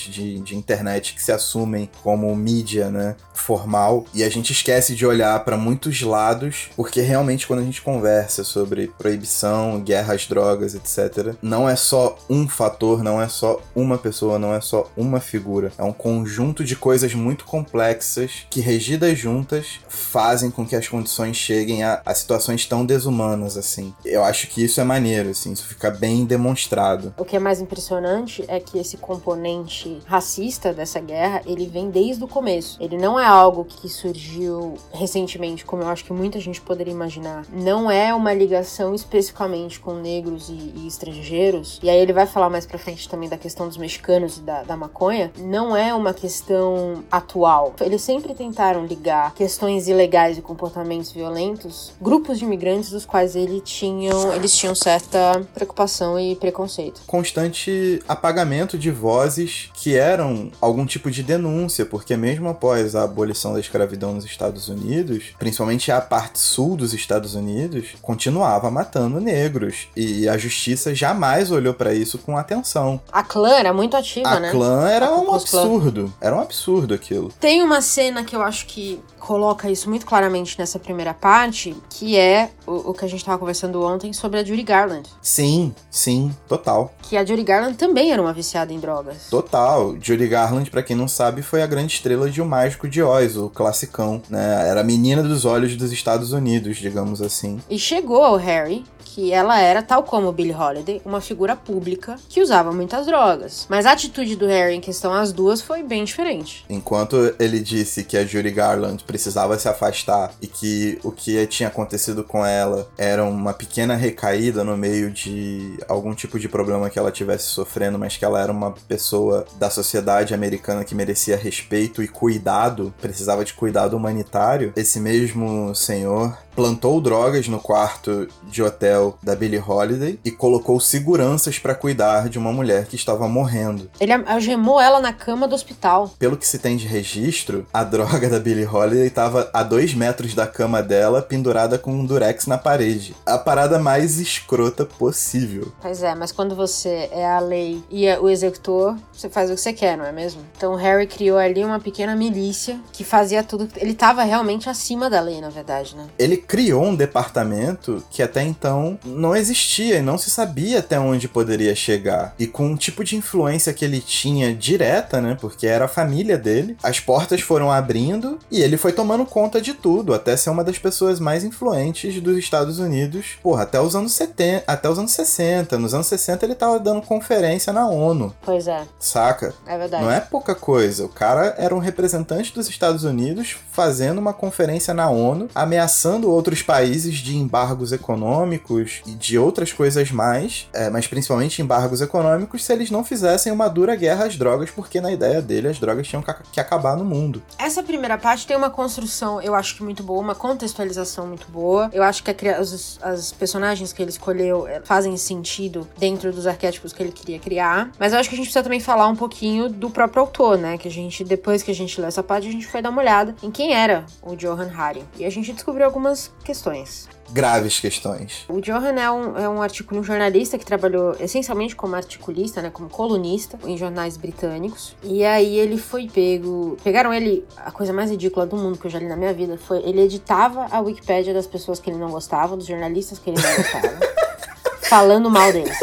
de, 0.09 0.39
de 0.39 0.55
internet 0.55 1.13
que 1.13 1.21
se 1.21 1.31
assumem 1.31 1.89
como 2.03 2.35
mídia, 2.35 2.89
né? 2.89 3.15
Formal. 3.33 4.05
E 4.13 4.23
a 4.23 4.29
gente 4.29 4.51
esquece 4.51 4.95
de 4.95 5.05
olhar 5.05 5.43
para 5.43 5.57
muitos 5.57 6.01
lados, 6.01 6.69
porque 6.75 7.01
realmente 7.01 7.45
quando 7.45 7.59
a 7.59 7.63
gente 7.63 7.81
conversa 7.81 8.43
sobre 8.43 8.91
proibição, 8.97 9.81
guerra 9.81 10.13
às 10.13 10.25
drogas, 10.25 10.73
etc., 10.73 11.35
não 11.41 11.67
é 11.69 11.75
só 11.75 12.17
um 12.29 12.47
fator, 12.47 13.03
não 13.03 13.21
é 13.21 13.27
só 13.27 13.61
uma 13.75 13.97
pessoa, 13.97 14.39
não 14.39 14.53
é 14.53 14.61
só 14.61 14.89
uma 14.95 15.19
figura. 15.19 15.71
É 15.77 15.83
um 15.83 15.93
conjunto 15.93 16.63
de 16.63 16.75
coisas 16.75 17.13
muito 17.13 17.45
complexas 17.45 18.45
que, 18.49 18.61
regidas 18.61 19.17
juntas, 19.17 19.79
fazem 19.87 20.49
com 20.49 20.65
que 20.65 20.75
as 20.75 20.87
condições 20.87 21.35
cheguem 21.37 21.83
a, 21.83 22.01
a 22.05 22.13
situações 22.13 22.65
tão 22.65 22.85
desumanas, 22.85 23.57
assim. 23.57 23.93
Eu 24.03 24.23
acho 24.23 24.47
que 24.47 24.63
isso 24.63 24.79
é 24.79 24.83
maneiro, 24.83 25.29
assim, 25.29 25.51
isso 25.51 25.65
fica 25.65 25.89
bem 25.89 26.25
demonstrado. 26.25 27.13
O 27.17 27.25
que 27.25 27.35
é 27.35 27.39
mais 27.39 27.59
impressionante 27.59 28.43
é 28.47 28.59
que 28.59 28.77
esse 28.77 28.97
componente 29.25 29.99
racista 30.05 30.71
dessa 30.71 30.99
guerra, 30.99 31.41
ele 31.47 31.65
vem 31.65 31.89
desde 31.89 32.23
o 32.23 32.27
começo. 32.27 32.77
Ele 32.79 32.95
não 32.95 33.19
é 33.19 33.25
algo 33.25 33.65
que 33.65 33.89
surgiu 33.89 34.75
recentemente, 34.93 35.65
como 35.65 35.81
eu 35.81 35.87
acho 35.87 36.05
que 36.05 36.13
muita 36.13 36.39
gente 36.39 36.61
poderia 36.61 36.93
imaginar. 36.93 37.43
Não 37.51 37.89
é 37.89 38.13
uma 38.13 38.31
ligação 38.31 38.93
especificamente 38.93 39.79
com 39.79 39.95
negros 39.95 40.47
e, 40.49 40.73
e 40.75 40.87
estrangeiros. 40.87 41.79
E 41.81 41.89
aí 41.89 41.97
ele 41.97 42.13
vai 42.13 42.27
falar 42.27 42.51
mais 42.51 42.67
pra 42.67 42.77
frente 42.77 43.09
também 43.09 43.27
da 43.27 43.37
questão 43.37 43.67
dos 43.67 43.77
mexicanos 43.77 44.37
e 44.37 44.41
da, 44.41 44.61
da 44.61 44.77
maconha. 44.77 45.31
Não 45.39 45.75
é 45.75 45.91
uma 45.93 46.13
questão 46.13 47.03
atual. 47.11 47.73
Eles 47.81 48.03
sempre 48.03 48.35
tentaram 48.35 48.85
ligar 48.85 49.33
questões 49.33 49.87
ilegais 49.87 50.37
e 50.37 50.41
comportamentos 50.41 51.11
violentos, 51.11 51.93
grupos 51.99 52.37
de 52.37 52.45
imigrantes 52.45 52.91
dos 52.91 53.05
quais 53.05 53.35
ele 53.35 53.59
tinham, 53.59 54.33
eles 54.33 54.55
tinham 54.55 54.75
certa 54.75 55.41
preocupação 55.53 56.19
e 56.19 56.35
preconceito. 56.35 57.01
constante 57.07 57.99
apagamento 58.07 58.77
de 58.77 58.91
vozes 59.15 59.69
que 59.73 59.95
eram 59.95 60.51
algum 60.59 60.85
tipo 60.85 61.09
de 61.09 61.23
denúncia, 61.23 61.85
porque 61.85 62.17
mesmo 62.17 62.49
após 62.49 62.95
a 62.97 63.03
abolição 63.03 63.53
da 63.53 63.61
escravidão 63.61 64.13
nos 64.13 64.25
Estados 64.25 64.67
Unidos, 64.67 65.23
principalmente 65.39 65.89
a 65.89 66.01
parte 66.01 66.37
sul 66.37 66.75
dos 66.75 66.93
Estados 66.93 67.33
Unidos, 67.33 67.95
continuava 68.01 68.69
matando 68.69 69.21
negros 69.21 69.87
e 69.95 70.27
a 70.27 70.37
justiça 70.37 70.93
jamais 70.93 71.49
olhou 71.49 71.73
para 71.73 71.93
isso 71.93 72.17
com 72.17 72.37
atenção. 72.37 72.99
A 73.09 73.23
clã 73.23 73.51
era 73.53 73.71
muito 73.71 73.95
ativa, 73.95 74.27
A 74.27 74.39
né? 74.39 74.51
clã 74.51 74.89
era 74.89 75.07
A 75.07 75.17
um 75.17 75.33
absurdo, 75.33 76.13
era 76.19 76.35
um 76.35 76.41
absurdo 76.41 76.93
aquilo. 76.93 77.31
Tem 77.39 77.61
uma 77.63 77.81
cena 77.81 78.21
que 78.21 78.35
eu 78.35 78.41
acho 78.41 78.65
que 78.65 78.99
coloca 79.25 79.71
isso 79.71 79.89
muito 79.89 80.05
claramente 80.05 80.57
nessa 80.59 80.77
primeira 80.77 81.11
parte, 81.11 81.75
que 81.89 82.15
é 82.15 82.51
o, 82.67 82.91
o 82.91 82.93
que 82.93 83.03
a 83.03 83.07
gente 83.07 83.25
tava 83.25 83.39
conversando 83.39 83.83
ontem 83.83 84.13
sobre 84.13 84.39
a 84.39 84.43
Judy 84.43 84.61
Garland. 84.61 85.09
Sim, 85.19 85.73
sim, 85.89 86.31
total. 86.47 86.93
Que 87.01 87.17
a 87.17 87.25
Judy 87.25 87.43
Garland 87.43 87.75
também 87.75 88.11
era 88.11 88.21
uma 88.21 88.31
viciada 88.31 88.71
em 88.71 88.79
drogas. 88.79 89.27
Total. 89.31 89.95
Judy 89.99 90.27
Garland, 90.27 90.69
pra 90.69 90.83
quem 90.83 90.95
não 90.95 91.07
sabe, 91.07 91.41
foi 91.41 91.63
a 91.63 91.67
grande 91.67 91.93
estrela 91.93 92.29
de 92.29 92.39
O 92.39 92.45
Mágico 92.45 92.87
de 92.87 93.01
Oz, 93.01 93.35
o 93.35 93.49
classicão, 93.49 94.21
né? 94.29 94.69
Era 94.69 94.81
a 94.81 94.83
menina 94.83 95.23
dos 95.23 95.43
olhos 95.43 95.75
dos 95.75 95.91
Estados 95.91 96.31
Unidos, 96.31 96.77
digamos 96.77 97.19
assim. 97.19 97.59
E 97.67 97.79
chegou 97.79 98.23
ao 98.23 98.35
Harry 98.35 98.83
que 99.15 99.31
ela 99.31 99.57
era, 99.61 99.81
tal 99.81 100.03
como 100.03 100.29
Billie 100.33 100.53
Holiday, 100.53 101.01
uma 101.05 101.21
figura 101.21 101.55
pública 101.55 102.17
que 102.27 102.41
usava 102.41 102.73
muitas 102.73 103.05
drogas. 103.05 103.65
Mas 103.69 103.85
a 103.85 103.93
atitude 103.93 104.35
do 104.35 104.45
Harry 104.45 104.75
em 104.75 104.81
questão 104.81 105.13
às 105.13 105.31
duas 105.31 105.61
foi 105.61 105.81
bem 105.83 106.03
diferente. 106.03 106.65
Enquanto 106.69 107.33
ele 107.39 107.61
disse 107.61 108.03
que 108.03 108.17
a 108.17 108.25
Judy 108.25 108.51
Garland 108.51 109.01
precisava 109.05 109.57
se 109.57 109.69
afastar 109.69 110.33
e 110.41 110.47
que 110.47 110.99
o 111.01 111.13
que 111.13 111.47
tinha 111.47 111.69
acontecido 111.69 112.25
com 112.25 112.45
ela 112.45 112.89
era 112.97 113.23
uma 113.23 113.53
pequena 113.53 113.95
recaída 113.95 114.65
no 114.65 114.75
meio 114.75 115.09
de 115.09 115.77
algum 115.87 116.13
tipo 116.13 116.37
de 116.37 116.49
problema 116.49 116.89
que 116.89 116.99
ela 116.99 117.09
tivesse 117.09 117.45
sofrendo, 117.45 117.97
mas 117.97 118.17
que 118.17 118.25
ela 118.25 118.41
era 118.41 118.51
uma 118.51 118.71
pessoa 118.71 119.45
da 119.57 119.69
sociedade 119.69 120.33
americana 120.33 120.83
que 120.83 120.93
merecia 120.93 121.37
respeito 121.37 122.03
e 122.03 122.07
cuidado, 122.09 122.93
precisava 122.99 123.45
de 123.45 123.53
cuidado 123.53 123.95
humanitário, 123.95 124.73
esse 124.75 124.99
mesmo 124.99 125.73
senhor 125.73 126.37
plantou 126.55 127.01
drogas 127.01 127.47
no 127.47 127.59
quarto 127.59 128.27
de 128.43 128.63
hotel 128.63 129.17
da 129.21 129.35
Billie 129.35 129.59
Holiday 129.59 130.17
e 130.23 130.31
colocou 130.31 130.79
seguranças 130.79 131.59
pra 131.59 131.75
cuidar 131.75 132.29
de 132.29 132.39
uma 132.39 132.53
mulher 132.53 132.85
que 132.85 132.95
estava 132.95 133.27
morrendo. 133.27 133.89
Ele 133.99 134.13
algemou 134.13 134.79
ela 134.79 134.99
na 135.01 135.11
cama 135.11 135.47
do 135.47 135.55
hospital. 135.55 136.13
Pelo 136.17 136.37
que 136.37 136.47
se 136.47 136.57
tem 136.57 136.77
de 136.77 136.87
registro, 136.87 137.65
a 137.73 137.83
droga 137.83 138.29
da 138.29 138.39
Billie 138.39 138.65
Holiday 138.65 139.07
estava 139.07 139.49
a 139.53 139.63
dois 139.63 139.93
metros 139.93 140.33
da 140.33 140.47
cama 140.47 140.81
dela, 140.81 141.21
pendurada 141.21 141.77
com 141.77 141.91
um 141.91 142.05
durex 142.05 142.47
na 142.47 142.57
parede. 142.57 143.15
A 143.25 143.37
parada 143.37 143.77
mais 143.77 144.19
escrota 144.19 144.85
possível. 144.85 145.71
Pois 145.81 146.01
é, 146.01 146.15
mas 146.15 146.31
quando 146.31 146.55
você 146.55 147.09
é 147.11 147.25
a 147.25 147.39
lei 147.39 147.83
e 147.89 148.05
é 148.05 148.19
o 148.19 148.29
executor, 148.29 148.95
você 149.11 149.29
faz 149.29 149.49
o 149.49 149.55
que 149.55 149.61
você 149.61 149.73
quer, 149.73 149.97
não 149.97 150.05
é 150.05 150.11
mesmo? 150.11 150.41
Então 150.55 150.75
Harry 150.75 151.07
criou 151.07 151.37
ali 151.37 151.63
uma 151.63 151.79
pequena 151.79 152.15
milícia 152.15 152.79
que 152.93 153.03
fazia 153.03 153.43
tudo. 153.43 153.67
Ele 153.75 153.93
tava 153.93 154.23
realmente 154.23 154.69
acima 154.69 155.09
da 155.09 155.19
lei, 155.19 155.41
na 155.41 155.49
verdade, 155.49 155.95
né? 155.95 156.05
Ele 156.17 156.37
criou 156.47 156.83
um 156.85 156.95
departamento 156.95 158.03
que 158.09 158.21
até 158.23 158.41
então 158.43 158.97
não 159.03 159.35
existia 159.35 159.97
e 159.97 160.01
não 160.01 160.17
se 160.17 160.29
sabia 160.29 160.79
até 160.79 160.99
onde 160.99 161.27
poderia 161.27 161.75
chegar. 161.75 162.33
E 162.39 162.47
com 162.47 162.73
o 162.73 162.77
tipo 162.77 163.03
de 163.03 163.15
influência 163.15 163.73
que 163.73 163.83
ele 163.85 163.99
tinha 163.99 164.53
direta, 164.53 165.19
né? 165.21 165.37
Porque 165.39 165.67
era 165.67 165.85
a 165.85 165.89
família 165.89 166.37
dele, 166.37 166.77
as 166.83 166.99
portas 166.99 167.41
foram 167.41 167.71
abrindo 167.71 168.39
e 168.51 168.61
ele 168.61 168.77
foi 168.77 168.91
tomando 168.91 169.25
conta 169.25 169.59
de 169.61 169.73
tudo, 169.73 170.13
até 170.13 170.35
ser 170.37 170.49
uma 170.49 170.63
das 170.63 170.77
pessoas 170.77 171.19
mais 171.19 171.43
influentes 171.43 172.21
dos 172.21 172.37
Estados 172.37 172.79
Unidos, 172.79 173.37
porra, 173.41 173.63
até 173.63 173.79
os 173.79 173.95
anos 173.95 174.13
70, 174.13 174.63
até 174.67 174.89
os 174.89 174.99
anos 174.99 175.11
60. 175.11 175.77
Nos 175.77 175.93
anos 175.93 176.07
60 176.07 176.45
ele 176.45 176.55
tava 176.55 176.79
dando 176.79 177.01
conferência 177.01 177.71
na 177.73 177.87
ONU, 177.87 178.33
Pois 178.43 178.67
é, 178.67 178.83
saca? 178.99 179.53
é 179.65 179.77
verdade. 179.77 180.03
Não 180.03 180.11
é 180.11 180.19
pouca 180.19 180.53
coisa. 180.55 181.05
O 181.05 181.09
cara 181.09 181.55
era 181.57 181.75
um 181.75 181.79
representante 181.79 182.53
dos 182.53 182.69
Estados 182.69 183.03
Unidos 183.03 183.57
fazendo 183.71 184.19
uma 184.19 184.33
conferência 184.33 184.93
na 184.93 185.09
ONU, 185.09 185.49
ameaçando 185.53 186.29
outros 186.35 186.61
países 186.61 187.15
de 187.15 187.35
embargos 187.35 187.91
econômicos 187.91 189.01
e 189.05 189.11
de 189.11 189.37
outras 189.37 189.71
coisas 189.71 190.11
mais, 190.11 190.67
é, 190.73 190.89
mas 190.89 191.07
principalmente 191.07 191.61
embargos 191.61 192.01
econômicos, 192.01 192.63
se 192.63 192.73
eles 192.73 192.91
não 192.91 193.03
fizessem 193.03 193.51
uma 193.51 193.67
dura 193.67 193.95
guerra 193.95 194.25
às 194.25 194.35
drogas, 194.35 194.69
porque 194.69 194.99
na 195.01 195.11
ideia 195.11 195.41
dele 195.41 195.67
as 195.67 195.79
drogas 195.79 196.07
tinham 196.07 196.23
que 196.51 196.59
acabar 196.59 196.95
no 196.97 197.05
mundo. 197.05 197.41
Essa 197.57 197.81
primeira 197.83 198.17
parte 198.17 198.45
tem 198.47 198.55
uma 198.57 198.69
construção, 198.69 199.41
eu 199.41 199.55
acho 199.55 199.75
que 199.75 199.83
muito 199.83 200.03
boa, 200.03 200.19
uma 200.21 200.35
contextualização 200.35 201.27
muito 201.27 201.47
boa. 201.51 201.89
Eu 201.93 202.03
acho 202.03 202.23
que 202.23 202.31
a 202.31 202.61
os- 202.61 202.99
as 203.01 203.31
personagens 203.31 203.91
que 203.93 204.01
ele 204.01 204.09
escolheu 204.11 204.67
eh, 204.67 204.81
fazem 204.83 205.15
sentido 205.17 205.87
dentro 205.97 206.31
dos 206.31 206.47
arquétipos 206.47 206.91
que 206.93 207.01
ele 207.01 207.11
queria 207.11 207.39
criar. 207.39 207.91
Mas 207.99 208.13
eu 208.13 208.19
acho 208.19 208.29
que 208.29 208.35
a 208.35 208.37
gente 208.37 208.45
precisa 208.47 208.63
também 208.63 208.79
falar 208.79 209.07
um 209.07 209.15
pouquinho 209.15 209.69
do 209.69 209.89
próprio 209.89 210.21
autor, 210.21 210.57
né? 210.57 210.77
Que 210.77 210.87
a 210.87 210.91
gente, 210.91 211.23
depois 211.23 211.63
que 211.63 211.71
a 211.71 211.75
gente 211.75 211.99
leu 211.99 212.07
essa 212.07 212.23
parte, 212.23 212.47
a 212.47 212.51
gente 212.51 212.67
foi 212.67 212.81
dar 212.81 212.89
uma 212.89 213.01
olhada 213.01 213.35
em 213.43 213.51
quem 213.51 213.73
era 213.73 214.05
o 214.21 214.35
Johan 214.35 214.71
Hari. 214.75 215.03
E 215.17 215.25
a 215.25 215.29
gente 215.29 215.53
descobriu 215.53 215.85
algumas 215.85 216.24
questões. 216.43 217.07
Graves 217.31 217.79
questões. 217.79 218.45
O 218.47 218.61
Johan 218.61 218.99
é 218.99 219.09
um, 219.09 219.37
é 219.37 219.49
um 219.49 219.61
articulista, 219.61 219.99
um 219.99 220.03
jornalista 220.03 220.57
que 220.57 220.65
trabalhou 220.65 221.15
essencialmente 221.19 221.75
como 221.75 221.95
articulista, 221.95 222.61
né, 222.61 222.69
como 222.69 222.87
colunista 222.87 223.57
em 223.65 223.75
jornais 223.77 224.15
britânicos. 224.15 224.95
E 225.03 225.25
aí 225.25 225.57
ele 225.57 225.77
foi 225.77 226.07
pego, 226.07 226.77
pegaram 226.83 227.13
ele, 227.13 227.43
a 227.57 227.71
coisa 227.71 227.91
mais 227.91 228.11
ridícula 228.11 228.45
do 228.45 228.55
mundo 228.55 228.77
que 228.77 228.85
eu 228.85 228.91
já 228.91 228.99
li 228.99 229.07
na 229.07 229.15
minha 229.15 229.33
vida 229.33 229.57
foi 229.57 229.79
ele 229.79 230.01
editava 230.01 230.67
a 230.69 230.79
Wikipédia 230.79 231.33
das 231.33 231.47
pessoas 231.47 231.79
que 231.79 231.89
ele 231.89 231.97
não 231.97 232.11
gostava, 232.11 232.55
dos 232.55 232.67
jornalistas 232.67 233.17
que 233.17 233.31
ele 233.31 233.41
não 233.41 233.55
gostava, 233.55 233.99
falando 234.87 235.29
mal 235.29 235.51
deles. 235.51 235.77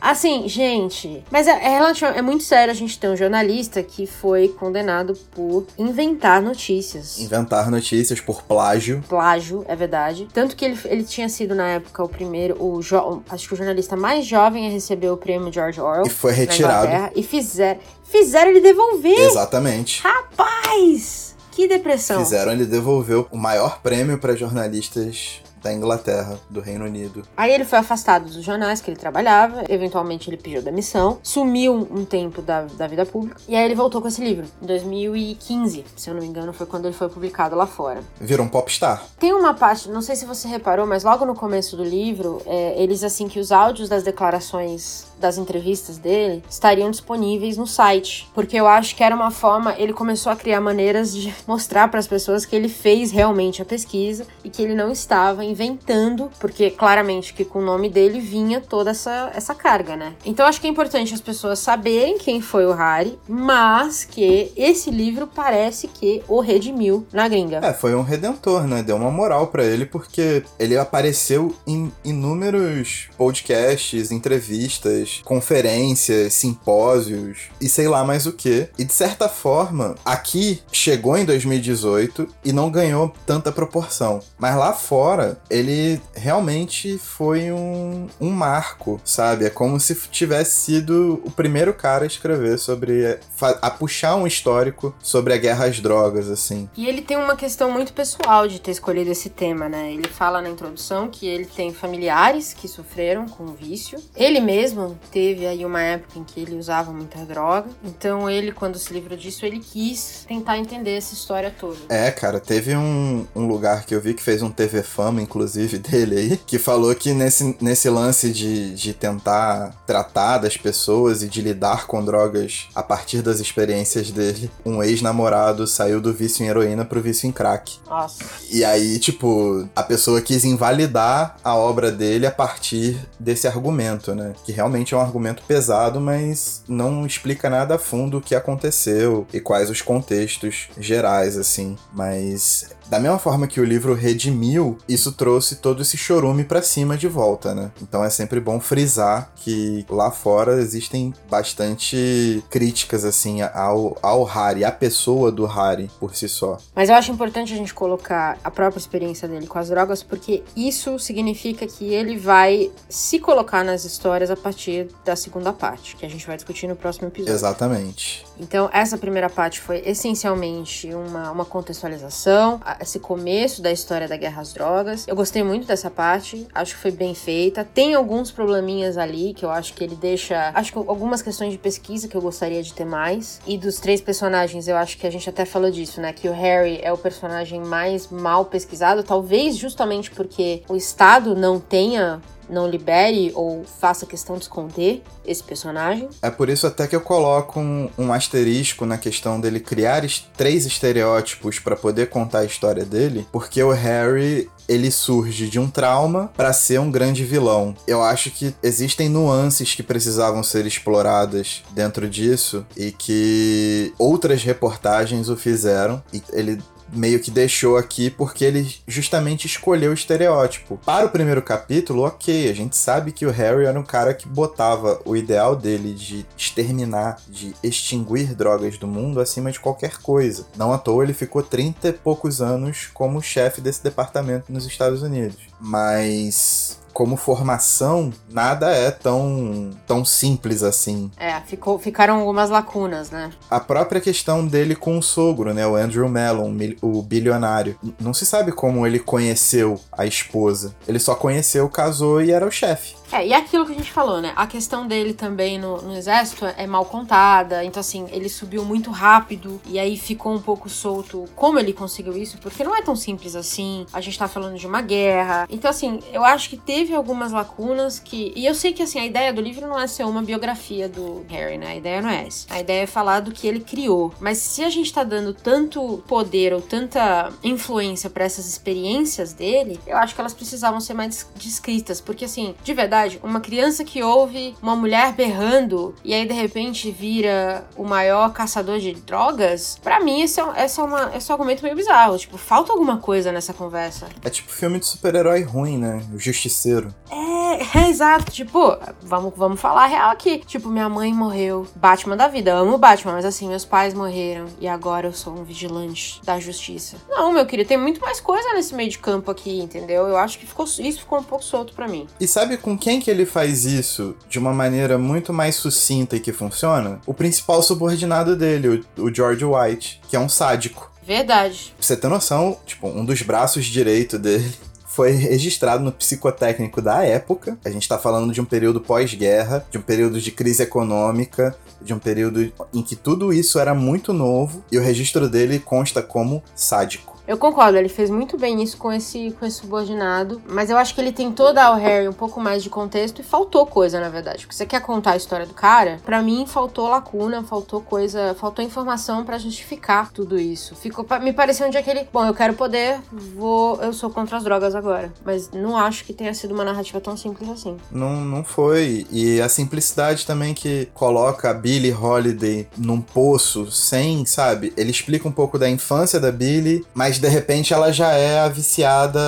Assim, 0.00 0.48
gente, 0.48 1.24
mas 1.30 1.46
é, 1.48 1.50
é, 1.50 1.68
relativo- 1.70 2.12
é 2.12 2.22
muito 2.22 2.44
sério 2.44 2.70
a 2.70 2.74
gente 2.74 2.98
ter 2.98 3.08
um 3.08 3.16
jornalista 3.16 3.82
que 3.82 4.06
foi 4.06 4.48
condenado 4.48 5.14
por 5.32 5.66
inventar 5.76 6.40
notícias 6.40 7.18
Inventar 7.18 7.70
notícias 7.70 8.20
por 8.20 8.42
plágio. 8.42 9.02
plágio, 9.08 9.64
é 9.68 9.74
verdade. 9.74 10.28
Tanto 10.32 10.54
que 10.54 10.64
ele, 10.64 10.78
ele 10.84 11.02
tinha 11.04 11.28
sido, 11.28 11.54
na 11.54 11.66
época, 11.68 12.02
o 12.04 12.08
primeiro, 12.08 12.54
o 12.62 12.80
acho 13.28 13.48
que 13.48 13.54
o 13.54 13.56
jornalista 13.56 13.96
mais 13.96 14.24
jovem 14.24 14.66
a 14.68 14.70
receber 14.70 15.10
o 15.10 15.16
prêmio 15.16 15.52
George 15.52 15.80
Orwell. 15.80 16.06
E 16.06 16.10
foi 16.10 16.32
retirado. 16.32 17.12
E 17.16 17.22
fizeram, 17.22 17.80
fizeram 18.04 18.50
ele 18.50 18.60
devolver. 18.60 19.18
Exatamente. 19.18 20.00
Rapaz! 20.02 21.36
Que 21.50 21.66
depressão. 21.66 22.20
Fizeram 22.24 22.52
ele 22.52 22.64
devolver 22.66 23.26
o 23.32 23.36
maior 23.36 23.80
prêmio 23.82 24.16
para 24.18 24.36
jornalistas 24.36 25.42
da 25.62 25.72
Inglaterra, 25.72 26.38
do 26.48 26.60
Reino 26.60 26.84
Unido. 26.84 27.24
Aí 27.36 27.52
ele 27.52 27.64
foi 27.64 27.78
afastado 27.78 28.24
dos 28.24 28.44
jornais 28.44 28.80
que 28.80 28.90
ele 28.90 28.98
trabalhava, 28.98 29.64
eventualmente 29.68 30.28
ele 30.30 30.36
pediu 30.36 30.62
demissão, 30.62 31.18
sumiu 31.22 31.74
um 31.90 32.04
tempo 32.04 32.40
da, 32.40 32.62
da 32.62 32.86
vida 32.86 33.04
pública, 33.04 33.40
e 33.48 33.56
aí 33.56 33.64
ele 33.64 33.74
voltou 33.74 34.00
com 34.00 34.08
esse 34.08 34.22
livro, 34.22 34.46
em 34.62 34.66
2015, 34.66 35.84
se 35.96 36.10
eu 36.10 36.14
não 36.14 36.20
me 36.20 36.28
engano, 36.28 36.52
foi 36.52 36.66
quando 36.66 36.86
ele 36.86 36.94
foi 36.94 37.08
publicado 37.08 37.56
lá 37.56 37.66
fora. 37.66 38.00
Virou 38.20 38.46
um 38.46 38.48
popstar. 38.48 39.04
Tem 39.18 39.32
uma 39.32 39.54
parte, 39.54 39.88
não 39.88 40.02
sei 40.02 40.16
se 40.16 40.24
você 40.24 40.46
reparou, 40.48 40.86
mas 40.86 41.04
logo 41.04 41.24
no 41.24 41.34
começo 41.34 41.76
do 41.76 41.84
livro, 41.84 42.40
é, 42.46 42.80
eles 42.80 43.02
assim 43.02 43.28
que 43.28 43.40
os 43.40 43.52
áudios 43.52 43.88
das 43.88 44.02
declarações 44.02 45.07
das 45.18 45.38
entrevistas 45.38 45.98
dele 45.98 46.42
estariam 46.48 46.90
disponíveis 46.90 47.56
no 47.56 47.66
site, 47.66 48.28
porque 48.34 48.56
eu 48.56 48.66
acho 48.66 48.94
que 48.94 49.02
era 49.02 49.14
uma 49.14 49.30
forma, 49.30 49.74
ele 49.78 49.92
começou 49.92 50.32
a 50.32 50.36
criar 50.36 50.60
maneiras 50.60 51.14
de 51.14 51.34
mostrar 51.46 51.88
para 51.88 52.00
as 52.00 52.06
pessoas 52.06 52.44
que 52.44 52.54
ele 52.54 52.68
fez 52.68 53.10
realmente 53.10 53.62
a 53.62 53.64
pesquisa 53.64 54.26
e 54.44 54.50
que 54.50 54.62
ele 54.62 54.74
não 54.74 54.90
estava 54.90 55.44
inventando, 55.44 56.30
porque 56.38 56.70
claramente 56.70 57.34
que 57.34 57.44
com 57.44 57.58
o 57.60 57.64
nome 57.64 57.88
dele 57.88 58.20
vinha 58.20 58.60
toda 58.60 58.90
essa, 58.90 59.30
essa 59.34 59.54
carga, 59.54 59.96
né? 59.96 60.14
Então 60.24 60.46
acho 60.46 60.60
que 60.60 60.66
é 60.66 60.70
importante 60.70 61.14
as 61.14 61.20
pessoas 61.20 61.58
saberem 61.58 62.18
quem 62.18 62.40
foi 62.40 62.66
o 62.66 62.72
Harry, 62.72 63.18
mas 63.28 64.04
que 64.04 64.52
esse 64.56 64.90
livro 64.90 65.26
parece 65.26 65.88
que 65.88 66.22
o 66.28 66.40
redimiu 66.40 67.06
na 67.12 67.28
gringa. 67.28 67.60
É, 67.62 67.72
foi 67.72 67.94
um 67.94 68.02
redentor, 68.02 68.66
né? 68.66 68.82
Deu 68.82 68.96
uma 68.96 69.10
moral 69.10 69.48
pra 69.48 69.64
ele 69.64 69.86
porque 69.86 70.42
ele 70.58 70.76
apareceu 70.76 71.54
em 71.66 71.92
inúmeros 72.04 73.08
podcasts, 73.16 74.10
entrevistas, 74.10 75.07
conferências, 75.24 76.32
simpósios 76.34 77.38
e 77.60 77.68
sei 77.68 77.88
lá 77.88 78.04
mais 78.04 78.26
o 78.26 78.32
que. 78.32 78.68
E 78.78 78.84
de 78.84 78.92
certa 78.92 79.28
forma, 79.28 79.94
aqui 80.04 80.62
chegou 80.70 81.16
em 81.16 81.24
2018 81.24 82.28
e 82.44 82.52
não 82.52 82.70
ganhou 82.70 83.12
tanta 83.26 83.50
proporção. 83.52 84.20
Mas 84.38 84.56
lá 84.56 84.72
fora, 84.72 85.40
ele 85.50 86.00
realmente 86.14 86.98
foi 86.98 87.50
um, 87.50 88.06
um 88.20 88.30
marco, 88.30 89.00
sabe? 89.04 89.44
É 89.44 89.50
como 89.50 89.78
se 89.80 89.94
tivesse 90.10 90.60
sido 90.60 91.20
o 91.24 91.30
primeiro 91.30 91.72
cara 91.74 92.04
a 92.04 92.06
escrever 92.06 92.58
sobre. 92.58 93.18
fa- 93.36 93.58
a 93.62 93.70
puxar 93.70 94.16
um 94.16 94.26
histórico 94.26 94.94
sobre 95.02 95.32
a 95.32 95.36
guerra 95.36 95.66
às 95.66 95.80
drogas, 95.80 96.28
assim. 96.30 96.68
E 96.76 96.86
ele 96.86 97.02
tem 97.02 97.16
uma 97.16 97.36
questão 97.36 97.70
muito 97.70 97.92
pessoal 97.92 98.46
de 98.48 98.60
ter 98.60 98.70
escolhido 98.72 99.10
esse 99.10 99.28
tema, 99.30 99.68
né? 99.68 99.92
Ele 99.92 100.08
fala 100.08 100.40
na 100.42 100.48
introdução 100.48 101.08
que 101.08 101.26
ele 101.26 101.46
tem 101.46 101.72
familiares 101.72 102.52
que 102.52 102.68
sofreram 102.68 103.26
com 103.26 103.46
vício. 103.48 103.98
Ele 104.16 104.40
mesmo 104.40 104.97
teve 105.10 105.46
aí 105.46 105.64
uma 105.64 105.80
época 105.80 106.18
em 106.18 106.24
que 106.24 106.40
ele 106.40 106.56
usava 106.56 106.92
muita 106.92 107.18
droga. 107.24 107.68
Então 107.84 108.28
ele, 108.28 108.52
quando 108.52 108.78
se 108.78 108.92
livrou 108.92 109.16
disso, 109.16 109.44
ele 109.44 109.60
quis 109.60 110.24
tentar 110.26 110.58
entender 110.58 110.96
essa 110.96 111.14
história 111.14 111.52
toda. 111.58 111.78
É, 111.88 112.10
cara, 112.10 112.40
teve 112.40 112.76
um, 112.76 113.26
um 113.34 113.46
lugar 113.46 113.84
que 113.84 113.94
eu 113.94 114.00
vi 114.00 114.14
que 114.14 114.22
fez 114.22 114.42
um 114.42 114.50
TV 114.50 114.82
Fama, 114.82 115.22
inclusive, 115.22 115.78
dele 115.78 116.16
aí, 116.16 116.36
que 116.46 116.58
falou 116.58 116.94
que 116.94 117.12
nesse, 117.12 117.56
nesse 117.60 117.88
lance 117.88 118.32
de, 118.32 118.74
de 118.74 118.92
tentar 118.92 119.74
tratar 119.86 120.38
das 120.38 120.56
pessoas 120.56 121.22
e 121.22 121.28
de 121.28 121.40
lidar 121.40 121.86
com 121.86 122.04
drogas 122.04 122.68
a 122.74 122.82
partir 122.82 123.22
das 123.22 123.40
experiências 123.40 124.10
dele, 124.10 124.50
um 124.64 124.82
ex-namorado 124.82 125.66
saiu 125.66 126.00
do 126.00 126.12
vício 126.12 126.44
em 126.44 126.48
heroína 126.48 126.84
pro 126.84 127.00
vício 127.00 127.28
em 127.28 127.32
crack. 127.32 127.78
Nossa. 127.86 128.24
E 128.50 128.64
aí, 128.64 128.98
tipo, 128.98 129.68
a 129.74 129.82
pessoa 129.82 130.20
quis 130.20 130.44
invalidar 130.44 131.36
a 131.42 131.54
obra 131.56 131.90
dele 131.90 132.26
a 132.26 132.30
partir 132.30 132.98
desse 133.18 133.46
argumento, 133.46 134.14
né? 134.14 134.34
Que 134.44 134.52
realmente 134.52 134.87
é 134.94 134.98
um 134.98 135.00
argumento 135.00 135.42
pesado, 135.42 136.00
mas 136.00 136.62
não 136.68 137.06
explica 137.06 137.48
nada 137.48 137.76
a 137.76 137.78
fundo 137.78 138.18
o 138.18 138.20
que 138.20 138.34
aconteceu 138.34 139.26
e 139.32 139.40
quais 139.40 139.70
os 139.70 139.82
contextos 139.82 140.68
gerais, 140.78 141.36
assim. 141.36 141.76
Mas 141.92 142.70
Da 142.88 142.98
mesma 142.98 143.18
forma 143.18 143.46
que 143.46 143.60
o 143.60 143.64
livro 143.64 143.94
redimiu, 143.94 144.78
isso 144.88 145.12
trouxe 145.12 145.56
todo 145.56 145.82
esse 145.82 145.96
chorume 145.96 146.44
pra 146.44 146.62
cima 146.62 146.96
de 146.96 147.06
volta, 147.06 147.54
né? 147.54 147.70
Então 147.82 148.02
é 148.02 148.10
sempre 148.10 148.40
bom 148.40 148.58
frisar 148.58 149.30
que 149.36 149.84
lá 149.90 150.10
fora 150.10 150.60
existem 150.60 151.12
bastante 151.30 152.42
críticas, 152.48 153.04
assim, 153.04 153.42
ao, 153.42 153.96
ao 154.02 154.24
Harry, 154.24 154.64
à 154.64 154.72
pessoa 154.72 155.30
do 155.30 155.44
Harry 155.44 155.90
por 156.00 156.16
si 156.16 156.28
só. 156.28 156.58
Mas 156.74 156.88
eu 156.88 156.94
acho 156.94 157.12
importante 157.12 157.52
a 157.52 157.56
gente 157.56 157.74
colocar 157.74 158.38
a 158.42 158.50
própria 158.50 158.78
experiência 158.78 159.28
dele 159.28 159.46
com 159.46 159.58
as 159.58 159.68
drogas, 159.68 160.02
porque 160.02 160.42
isso 160.56 160.98
significa 160.98 161.66
que 161.66 161.92
ele 161.92 162.16
vai 162.16 162.70
se 162.88 163.18
colocar 163.18 163.62
nas 163.64 163.84
histórias 163.84 164.30
a 164.30 164.36
partir 164.36 164.88
da 165.04 165.14
segunda 165.14 165.52
parte, 165.52 165.94
que 165.96 166.06
a 166.06 166.08
gente 166.08 166.26
vai 166.26 166.36
discutir 166.36 166.66
no 166.66 166.76
próximo 166.76 167.08
episódio. 167.08 167.34
Exatamente. 167.34 168.26
Então, 168.40 168.70
essa 168.72 168.96
primeira 168.96 169.28
parte 169.28 169.60
foi 169.60 169.82
essencialmente 169.84 170.94
uma, 170.94 171.30
uma 171.30 171.44
contextualização, 171.44 172.60
esse 172.80 172.98
começo 172.98 173.62
da 173.62 173.70
história 173.70 174.08
da 174.08 174.16
guerra 174.16 174.42
às 174.42 174.52
drogas. 174.52 175.06
Eu 175.06 175.16
gostei 175.16 175.42
muito 175.42 175.66
dessa 175.66 175.90
parte, 175.90 176.46
acho 176.54 176.74
que 176.74 176.80
foi 176.80 176.90
bem 176.90 177.14
feita. 177.14 177.64
Tem 177.64 177.94
alguns 177.94 178.30
probleminhas 178.30 178.96
ali 178.96 179.34
que 179.34 179.44
eu 179.44 179.50
acho 179.50 179.74
que 179.74 179.84
ele 179.84 179.96
deixa. 179.96 180.50
Acho 180.54 180.72
que 180.72 180.78
algumas 180.78 181.22
questões 181.22 181.52
de 181.52 181.58
pesquisa 181.58 182.08
que 182.08 182.16
eu 182.16 182.20
gostaria 182.20 182.62
de 182.62 182.72
ter 182.72 182.84
mais. 182.84 183.40
E 183.46 183.56
dos 183.56 183.78
três 183.80 184.00
personagens, 184.00 184.68
eu 184.68 184.76
acho 184.76 184.96
que 184.98 185.06
a 185.06 185.10
gente 185.10 185.28
até 185.28 185.44
falou 185.44 185.70
disso, 185.70 186.00
né? 186.00 186.12
Que 186.12 186.28
o 186.28 186.32
Harry 186.32 186.80
é 186.82 186.92
o 186.92 186.98
personagem 186.98 187.60
mais 187.60 188.08
mal 188.08 188.44
pesquisado, 188.44 189.02
talvez 189.02 189.56
justamente 189.56 190.10
porque 190.10 190.62
o 190.68 190.76
Estado 190.76 191.34
não 191.34 191.58
tenha. 191.58 192.20
Não 192.48 192.68
libere 192.68 193.32
ou 193.34 193.64
faça 193.80 194.06
questão 194.06 194.36
de 194.36 194.42
esconder 194.42 195.02
esse 195.26 195.42
personagem. 195.42 196.08
É 196.22 196.30
por 196.30 196.48
isso 196.48 196.66
até 196.66 196.86
que 196.86 196.96
eu 196.96 197.00
coloco 197.00 197.60
um, 197.60 197.90
um 197.98 198.12
asterisco 198.12 198.86
na 198.86 198.96
questão 198.98 199.40
dele 199.40 199.60
criar 199.60 200.04
es- 200.04 200.26
três 200.36 200.64
estereótipos 200.66 201.58
pra 201.58 201.76
poder 201.76 202.08
contar 202.08 202.40
a 202.40 202.44
história 202.44 202.84
dele, 202.84 203.26
porque 203.30 203.62
o 203.62 203.70
Harry 203.72 204.50
ele 204.68 204.90
surge 204.90 205.48
de 205.48 205.58
um 205.58 205.68
trauma 205.68 206.30
pra 206.36 206.52
ser 206.52 206.78
um 206.78 206.90
grande 206.90 207.24
vilão. 207.24 207.74
Eu 207.86 208.02
acho 208.02 208.30
que 208.30 208.54
existem 208.62 209.08
nuances 209.08 209.74
que 209.74 209.82
precisavam 209.82 210.42
ser 210.42 210.66
exploradas 210.66 211.62
dentro 211.70 212.08
disso 212.08 212.66
e 212.76 212.92
que 212.92 213.92
outras 213.98 214.42
reportagens 214.42 215.28
o 215.28 215.36
fizeram 215.36 216.02
e 216.12 216.22
ele 216.32 216.60
meio 216.92 217.20
que 217.20 217.30
deixou 217.30 217.76
aqui 217.76 218.10
porque 218.10 218.44
ele 218.44 218.76
justamente 218.86 219.46
escolheu 219.46 219.90
o 219.90 219.94
estereótipo. 219.94 220.78
Para 220.84 221.06
o 221.06 221.10
primeiro 221.10 221.42
capítulo, 221.42 222.04
ok, 222.04 222.50
a 222.50 222.54
gente 222.54 222.76
sabe 222.76 223.12
que 223.12 223.26
o 223.26 223.30
Harry 223.30 223.66
era 223.66 223.78
um 223.78 223.84
cara 223.84 224.14
que 224.14 224.28
botava 224.28 225.00
o 225.04 225.16
ideal 225.16 225.54
dele 225.54 225.92
de 225.94 226.26
exterminar, 226.36 227.20
de 227.28 227.54
extinguir 227.62 228.34
drogas 228.34 228.78
do 228.78 228.86
mundo 228.86 229.20
acima 229.20 229.50
de 229.50 229.60
qualquer 229.60 229.98
coisa. 229.98 230.46
Não 230.56 230.72
à 230.72 230.78
toa 230.78 231.04
ele 231.04 231.14
ficou 231.14 231.42
30 231.42 231.88
e 231.88 231.92
poucos 231.92 232.40
anos 232.40 232.88
como 232.92 233.22
chefe 233.22 233.60
desse 233.60 233.82
departamento 233.82 234.52
nos 234.52 234.66
Estados 234.66 235.02
Unidos. 235.02 235.38
Mas 235.60 236.78
como 236.98 237.14
formação, 237.14 238.12
nada 238.28 238.72
é 238.72 238.90
tão, 238.90 239.70
tão 239.86 240.04
simples 240.04 240.64
assim. 240.64 241.08
É, 241.16 241.38
ficou, 241.42 241.78
ficaram 241.78 242.18
algumas 242.18 242.50
lacunas, 242.50 243.08
né? 243.08 243.30
A 243.48 243.60
própria 243.60 244.00
questão 244.00 244.44
dele 244.44 244.74
com 244.74 244.98
o 244.98 245.02
sogro, 245.02 245.54
né? 245.54 245.64
O 245.64 245.76
Andrew 245.76 246.08
Mellon, 246.08 246.52
o 246.82 247.00
bilionário. 247.00 247.78
Não 248.00 248.12
se 248.12 248.26
sabe 248.26 248.50
como 248.50 248.84
ele 248.84 248.98
conheceu 248.98 249.80
a 249.96 250.06
esposa. 250.06 250.74
Ele 250.88 250.98
só 250.98 251.14
conheceu, 251.14 251.68
casou 251.68 252.20
e 252.20 252.32
era 252.32 252.44
o 252.44 252.50
chefe. 252.50 252.96
É, 253.10 253.26
e 253.26 253.32
aquilo 253.32 253.64
que 253.64 253.72
a 253.72 253.74
gente 253.74 253.90
falou, 253.90 254.20
né? 254.20 254.32
A 254.36 254.46
questão 254.46 254.86
dele 254.86 255.14
também 255.14 255.58
no, 255.58 255.80
no 255.80 255.96
exército 255.96 256.44
é 256.44 256.66
mal 256.66 256.84
contada. 256.84 257.64
Então, 257.64 257.80
assim, 257.80 258.06
ele 258.10 258.28
subiu 258.28 258.64
muito 258.64 258.90
rápido 258.90 259.60
e 259.66 259.78
aí 259.78 259.96
ficou 259.96 260.34
um 260.34 260.40
pouco 260.40 260.68
solto 260.68 261.24
como 261.34 261.58
ele 261.58 261.72
conseguiu 261.72 262.16
isso, 262.16 262.38
porque 262.38 262.62
não 262.62 262.76
é 262.76 262.82
tão 262.82 262.94
simples 262.94 263.34
assim. 263.34 263.86
A 263.92 264.00
gente 264.00 264.18
tá 264.18 264.28
falando 264.28 264.58
de 264.58 264.66
uma 264.66 264.82
guerra. 264.82 265.46
Então, 265.50 265.70
assim, 265.70 266.00
eu 266.12 266.24
acho 266.24 266.50
que 266.50 266.56
teve 266.56 266.94
algumas 266.94 267.32
lacunas 267.32 267.98
que. 267.98 268.32
E 268.36 268.44
eu 268.44 268.54
sei 268.54 268.72
que, 268.72 268.82
assim, 268.82 268.98
a 268.98 269.06
ideia 269.06 269.32
do 269.32 269.40
livro 269.40 269.66
não 269.66 269.80
é 269.80 269.86
ser 269.86 270.04
uma 270.04 270.22
biografia 270.22 270.88
do 270.88 271.24
Harry, 271.28 271.56
né? 271.56 271.68
A 271.68 271.76
ideia 271.76 272.02
não 272.02 272.10
é 272.10 272.26
essa. 272.26 272.46
A 272.50 272.60
ideia 272.60 272.82
é 272.82 272.86
falar 272.86 273.20
do 273.20 273.32
que 273.32 273.46
ele 273.46 273.60
criou. 273.60 274.12
Mas 274.20 274.38
se 274.38 274.62
a 274.62 274.68
gente 274.68 274.92
tá 274.92 275.02
dando 275.02 275.32
tanto 275.32 276.02
poder 276.06 276.52
ou 276.52 276.60
tanta 276.60 277.32
influência 277.42 278.10
pra 278.10 278.24
essas 278.24 278.46
experiências 278.46 279.32
dele, 279.32 279.80
eu 279.86 279.96
acho 279.96 280.14
que 280.14 280.20
elas 280.20 280.34
precisavam 280.34 280.80
ser 280.80 280.94
mais 280.94 281.26
descritas. 281.36 282.00
Porque, 282.00 282.24
assim, 282.24 282.54
de 282.62 282.74
verdade, 282.74 282.97
uma 283.22 283.40
criança 283.40 283.84
que 283.84 284.02
ouve 284.02 284.54
uma 284.62 284.74
mulher 284.76 285.12
berrando 285.12 285.94
e 286.04 286.12
aí 286.14 286.26
de 286.26 286.34
repente 286.34 286.90
vira 286.90 287.64
o 287.76 287.84
maior 287.84 288.32
caçador 288.32 288.78
de 288.78 288.92
drogas, 288.92 289.78
pra 289.82 290.00
mim 290.00 290.22
esse 290.22 290.40
é, 290.40 290.44
um- 290.44 290.54
esse 290.56 290.80
é, 290.80 290.82
uma, 290.82 291.16
esse 291.16 291.30
é 291.30 291.34
um 291.34 291.36
argumento 291.36 291.62
meio 291.62 291.76
bizarro. 291.76 292.18
Tipo, 292.18 292.36
falta 292.38 292.72
alguma 292.72 292.98
coisa 292.98 293.30
nessa 293.32 293.52
conversa. 293.52 294.08
É 294.24 294.30
tipo 294.30 294.50
filme 294.50 294.78
de 294.78 294.86
super-herói 294.86 295.42
ruim, 295.42 295.78
né? 295.78 296.02
O 296.14 296.18
Justiceiro. 296.18 296.94
É, 297.10 297.78
é 297.84 297.88
exato. 297.90 298.30
Tipo, 298.30 298.76
vamos, 299.02 299.32
vamos 299.36 299.60
falar 299.60 299.84
a 299.84 299.86
real 299.86 300.10
aqui. 300.10 300.38
Tipo, 300.46 300.68
minha 300.68 300.88
mãe 300.88 301.12
morreu. 301.12 301.66
Batman 301.76 302.16
da 302.16 302.28
vida. 302.28 302.50
Eu 302.50 302.56
amo 302.58 302.78
Batman, 302.78 303.12
mas 303.12 303.24
assim, 303.24 303.48
meus 303.48 303.64
pais 303.64 303.94
morreram. 303.94 304.46
E 304.60 304.68
agora 304.68 305.08
eu 305.08 305.12
sou 305.12 305.32
um 305.32 305.44
vigilante 305.44 306.20
da 306.24 306.38
justiça. 306.38 306.96
Não, 307.08 307.32
meu 307.32 307.46
querido, 307.46 307.68
tem 307.68 307.78
muito 307.78 308.00
mais 308.00 308.20
coisa 308.20 308.52
nesse 308.54 308.74
meio 308.74 308.88
de 308.90 308.98
campo 308.98 309.30
aqui, 309.30 309.58
entendeu? 309.60 310.06
Eu 310.06 310.16
acho 310.16 310.38
que 310.38 310.46
ficou, 310.46 310.64
isso 310.64 311.00
ficou 311.00 311.18
um 311.18 311.22
pouco 311.22 311.44
solto 311.44 311.72
pra 311.72 311.86
mim. 311.88 312.06
E 312.20 312.26
sabe 312.26 312.56
com 312.56 312.76
quem 312.88 313.00
que 313.00 313.10
ele 313.10 313.26
faz 313.26 313.66
isso 313.66 314.16
de 314.30 314.38
uma 314.38 314.50
maneira 314.50 314.96
muito 314.96 315.30
mais 315.30 315.56
sucinta 315.56 316.16
e 316.16 316.20
que 316.20 316.32
funciona? 316.32 316.98
O 317.04 317.12
principal 317.12 317.62
subordinado 317.62 318.34
dele, 318.34 318.82
o, 318.96 319.02
o 319.02 319.14
George 319.14 319.44
White, 319.44 320.00
que 320.08 320.16
é 320.16 320.18
um 320.18 320.26
sádico. 320.26 320.90
Verdade. 321.06 321.74
Pra 321.76 321.86
você 321.86 321.94
ter 321.98 322.08
noção, 322.08 322.56
tipo, 322.64 322.88
um 322.88 323.04
dos 323.04 323.20
braços 323.20 323.66
direito 323.66 324.18
dele 324.18 324.50
foi 324.88 325.10
registrado 325.10 325.84
no 325.84 325.92
psicotécnico 325.92 326.80
da 326.80 327.04
época. 327.04 327.58
A 327.62 327.68
gente 327.68 327.86
tá 327.86 327.98
falando 327.98 328.32
de 328.32 328.40
um 328.40 328.46
período 328.46 328.80
pós-guerra, 328.80 329.66
de 329.70 329.76
um 329.76 329.82
período 329.82 330.18
de 330.18 330.30
crise 330.30 330.62
econômica, 330.62 331.54
de 331.82 331.92
um 331.92 331.98
período 331.98 332.50
em 332.72 332.80
que 332.80 332.96
tudo 332.96 333.34
isso 333.34 333.58
era 333.58 333.74
muito 333.74 334.14
novo 334.14 334.64
e 334.72 334.78
o 334.78 334.82
registro 334.82 335.28
dele 335.28 335.58
consta 335.58 336.00
como 336.00 336.42
sádico. 336.56 337.17
Eu 337.28 337.36
concordo, 337.36 337.76
ele 337.76 337.90
fez 337.90 338.08
muito 338.08 338.38
bem 338.38 338.62
isso 338.62 338.78
com 338.78 338.90
esse, 338.90 339.36
com 339.38 339.44
esse 339.44 339.58
subordinado, 339.58 340.40
mas 340.48 340.70
eu 340.70 340.78
acho 340.78 340.94
que 340.94 341.00
ele 341.02 341.12
tentou 341.12 341.52
dar 341.52 341.66
ao 341.66 341.76
Harry 341.76 342.08
um 342.08 342.12
pouco 342.14 342.40
mais 342.40 342.62
de 342.62 342.70
contexto 342.70 343.20
e 343.20 343.22
faltou 343.22 343.66
coisa, 343.66 344.00
na 344.00 344.08
verdade. 344.08 344.46
Porque 344.46 344.56
você 344.56 344.64
quer 344.64 344.80
contar 344.80 345.10
a 345.10 345.16
história 345.16 345.44
do 345.44 345.52
cara, 345.52 346.00
pra 346.06 346.22
mim 346.22 346.46
faltou 346.46 346.88
lacuna, 346.88 347.44
faltou 347.44 347.82
coisa, 347.82 348.34
faltou 348.40 348.64
informação 348.64 349.26
pra 349.26 349.36
justificar 349.36 350.10
tudo 350.10 350.38
isso. 350.38 350.74
Ficou, 350.74 351.06
me 351.20 351.34
pareceu 351.34 351.66
um 351.66 351.70
dia 351.70 351.82
que 351.82 351.90
ele, 351.90 352.08
bom, 352.10 352.24
eu 352.24 352.32
quero 352.32 352.54
poder, 352.54 352.98
vou, 353.12 353.78
eu 353.82 353.92
sou 353.92 354.08
contra 354.08 354.38
as 354.38 354.44
drogas 354.44 354.74
agora. 354.74 355.12
Mas 355.22 355.50
não 355.50 355.76
acho 355.76 356.06
que 356.06 356.14
tenha 356.14 356.32
sido 356.32 356.54
uma 356.54 356.64
narrativa 356.64 356.98
tão 356.98 357.14
simples 357.14 357.50
assim. 357.50 357.76
Não, 357.92 358.22
não 358.22 358.42
foi. 358.42 359.06
E 359.10 359.38
a 359.38 359.50
simplicidade 359.50 360.24
também 360.24 360.54
que 360.54 360.88
coloca 360.94 361.50
a 361.50 361.52
Billie 361.52 361.92
Holiday 361.92 362.66
num 362.74 363.02
poço 363.02 363.70
sem, 363.70 364.24
sabe? 364.24 364.72
Ele 364.78 364.90
explica 364.90 365.28
um 365.28 365.32
pouco 365.32 365.58
da 365.58 365.68
infância 365.68 366.18
da 366.18 366.32
Billie, 366.32 366.86
mas 366.94 367.17
de 367.18 367.28
repente 367.28 367.72
ela 367.72 367.92
já 367.92 368.12
é 368.12 368.40
a 368.40 368.48
viciada 368.48 369.20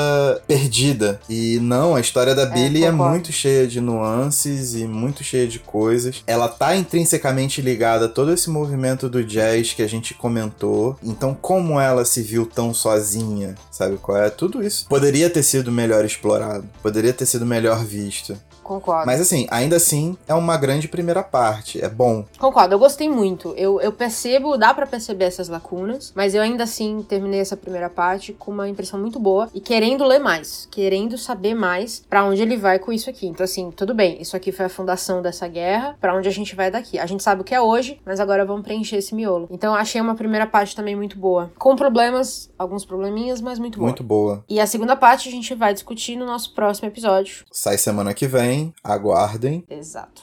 perdida. 0.46 1.20
E 1.28 1.58
não, 1.60 1.94
a 1.94 2.00
história 2.00 2.34
da 2.34 2.46
é 2.84 2.90
concordo. 2.90 3.10
muito 3.10 3.32
cheia 3.32 3.66
de 3.66 3.80
nuances 3.80 4.74
e 4.74 4.84
muito 4.84 5.22
cheia 5.22 5.46
de 5.46 5.58
coisas. 5.58 6.22
Ela 6.26 6.48
tá 6.48 6.76
intrinsecamente 6.76 7.60
ligada 7.60 8.06
a 8.06 8.08
todo 8.08 8.32
esse 8.32 8.50
movimento 8.50 9.08
do 9.08 9.24
jazz 9.24 9.72
que 9.72 9.82
a 9.82 9.88
gente 9.88 10.14
comentou. 10.14 10.98
Então, 11.02 11.34
como 11.34 11.80
ela 11.80 12.04
se 12.04 12.22
viu 12.22 12.46
tão 12.46 12.72
sozinha, 12.74 13.54
sabe 13.70 13.96
qual 13.96 14.18
é? 14.18 14.30
Tudo 14.30 14.62
isso 14.62 14.86
poderia 14.88 15.30
ter 15.30 15.42
sido 15.42 15.70
melhor 15.72 16.04
explorado, 16.04 16.64
poderia 16.82 17.12
ter 17.12 17.26
sido 17.26 17.46
melhor 17.46 17.84
visto. 17.84 18.36
Concordo. 18.70 19.04
Mas 19.04 19.20
assim, 19.20 19.48
ainda 19.50 19.74
assim, 19.74 20.16
é 20.28 20.34
uma 20.34 20.56
grande 20.56 20.86
primeira 20.86 21.24
parte. 21.24 21.84
É 21.84 21.88
bom. 21.88 22.24
Concordo, 22.38 22.72
eu 22.72 22.78
gostei 22.78 23.08
muito. 23.08 23.52
Eu, 23.56 23.80
eu 23.80 23.90
percebo, 23.90 24.56
dá 24.56 24.72
pra 24.72 24.86
perceber 24.86 25.24
essas 25.24 25.48
lacunas, 25.48 26.12
mas 26.14 26.36
eu 26.36 26.40
ainda 26.40 26.62
assim 26.62 27.04
terminei 27.08 27.40
essa 27.40 27.56
primeira 27.56 27.90
parte 27.90 28.32
com 28.32 28.52
uma 28.52 28.68
impressão 28.68 29.00
muito 29.00 29.18
boa 29.18 29.48
e 29.52 29.60
querendo 29.60 30.04
ler 30.04 30.20
mais, 30.20 30.68
querendo 30.70 31.18
saber 31.18 31.52
mais 31.52 32.04
pra 32.08 32.24
onde 32.24 32.42
ele 32.42 32.56
vai 32.56 32.78
com 32.78 32.92
isso 32.92 33.10
aqui. 33.10 33.26
Então 33.26 33.42
assim, 33.42 33.72
tudo 33.72 33.92
bem, 33.92 34.22
isso 34.22 34.36
aqui 34.36 34.52
foi 34.52 34.66
a 34.66 34.68
fundação 34.68 35.20
dessa 35.20 35.48
guerra, 35.48 35.96
pra 36.00 36.14
onde 36.14 36.28
a 36.28 36.32
gente 36.32 36.54
vai 36.54 36.70
daqui. 36.70 36.96
A 36.96 37.06
gente 37.06 37.24
sabe 37.24 37.40
o 37.40 37.44
que 37.44 37.56
é 37.56 37.60
hoje, 37.60 38.00
mas 38.06 38.20
agora 38.20 38.44
vamos 38.44 38.62
preencher 38.62 38.98
esse 38.98 39.16
miolo. 39.16 39.48
Então 39.50 39.74
achei 39.74 40.00
uma 40.00 40.14
primeira 40.14 40.46
parte 40.46 40.76
também 40.76 40.94
muito 40.94 41.18
boa, 41.18 41.50
com 41.58 41.74
problemas, 41.74 42.48
alguns 42.56 42.84
probleminhas, 42.84 43.40
mas 43.40 43.58
muito 43.58 43.80
boa. 43.80 43.88
Muito 43.88 44.04
boa. 44.04 44.44
E 44.48 44.60
a 44.60 44.66
segunda 44.68 44.94
parte 44.94 45.28
a 45.28 45.32
gente 45.32 45.56
vai 45.56 45.74
discutir 45.74 46.14
no 46.14 46.24
nosso 46.24 46.54
próximo 46.54 46.86
episódio. 46.86 47.44
Sai 47.50 47.76
semana 47.76 48.14
que 48.14 48.28
vem. 48.28 48.59
Aguardem, 48.82 49.64
Exato. 49.68 50.22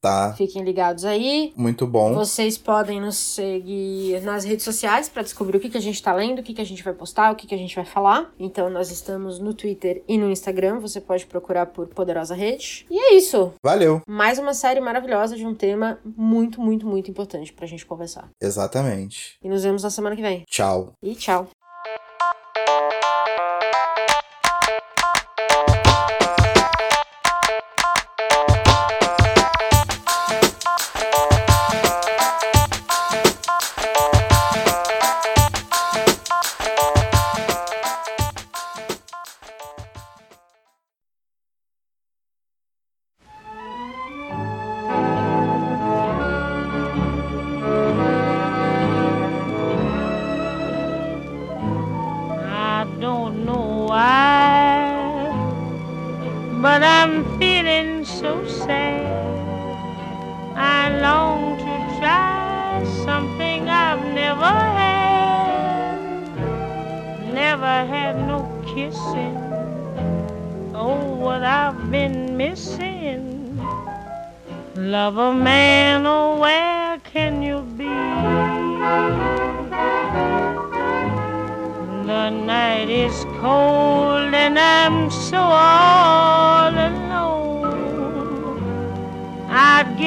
tá? 0.00 0.32
Fiquem 0.36 0.62
ligados 0.62 1.04
aí. 1.04 1.52
Muito 1.56 1.86
bom. 1.86 2.14
Vocês 2.14 2.56
podem 2.56 3.00
nos 3.00 3.16
seguir 3.16 4.20
nas 4.22 4.44
redes 4.44 4.64
sociais 4.64 5.08
para 5.08 5.22
descobrir 5.22 5.56
o 5.56 5.60
que, 5.60 5.68
que 5.68 5.76
a 5.78 5.80
gente 5.80 6.00
tá 6.02 6.12
lendo, 6.14 6.38
o 6.38 6.42
que, 6.42 6.54
que 6.54 6.60
a 6.60 6.64
gente 6.64 6.82
vai 6.84 6.92
postar, 6.94 7.32
o 7.32 7.36
que, 7.36 7.46
que 7.46 7.54
a 7.54 7.58
gente 7.58 7.74
vai 7.74 7.84
falar. 7.84 8.30
Então, 8.38 8.70
nós 8.70 8.90
estamos 8.90 9.38
no 9.40 9.52
Twitter 9.52 10.02
e 10.06 10.16
no 10.16 10.30
Instagram. 10.30 10.78
Você 10.78 11.00
pode 11.00 11.26
procurar 11.26 11.66
por 11.66 11.88
Poderosa 11.88 12.34
Rede. 12.34 12.86
E 12.90 12.98
é 12.98 13.14
isso. 13.14 13.52
Valeu. 13.62 14.00
Mais 14.06 14.38
uma 14.38 14.54
série 14.54 14.80
maravilhosa 14.80 15.36
de 15.36 15.44
um 15.46 15.54
tema 15.54 15.98
muito, 16.04 16.60
muito, 16.60 16.86
muito 16.86 17.10
importante 17.10 17.52
pra 17.52 17.66
gente 17.66 17.84
conversar. 17.84 18.28
Exatamente. 18.40 19.36
E 19.42 19.48
nos 19.48 19.64
vemos 19.64 19.82
na 19.82 19.90
semana 19.90 20.14
que 20.14 20.22
vem. 20.22 20.44
Tchau. 20.48 20.92
E 21.02 21.14
tchau. 21.16 21.48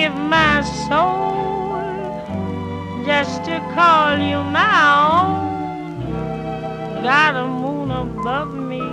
Give 0.01 0.15
my 0.15 0.61
soul 0.87 1.77
just 3.05 3.43
to 3.45 3.55
call 3.75 4.17
you 4.17 4.39
my 4.59 4.77
own. 5.13 5.37
Got 7.03 7.35
a 7.35 7.47
moon 7.61 7.91
above 7.91 8.51
me, 8.71 8.85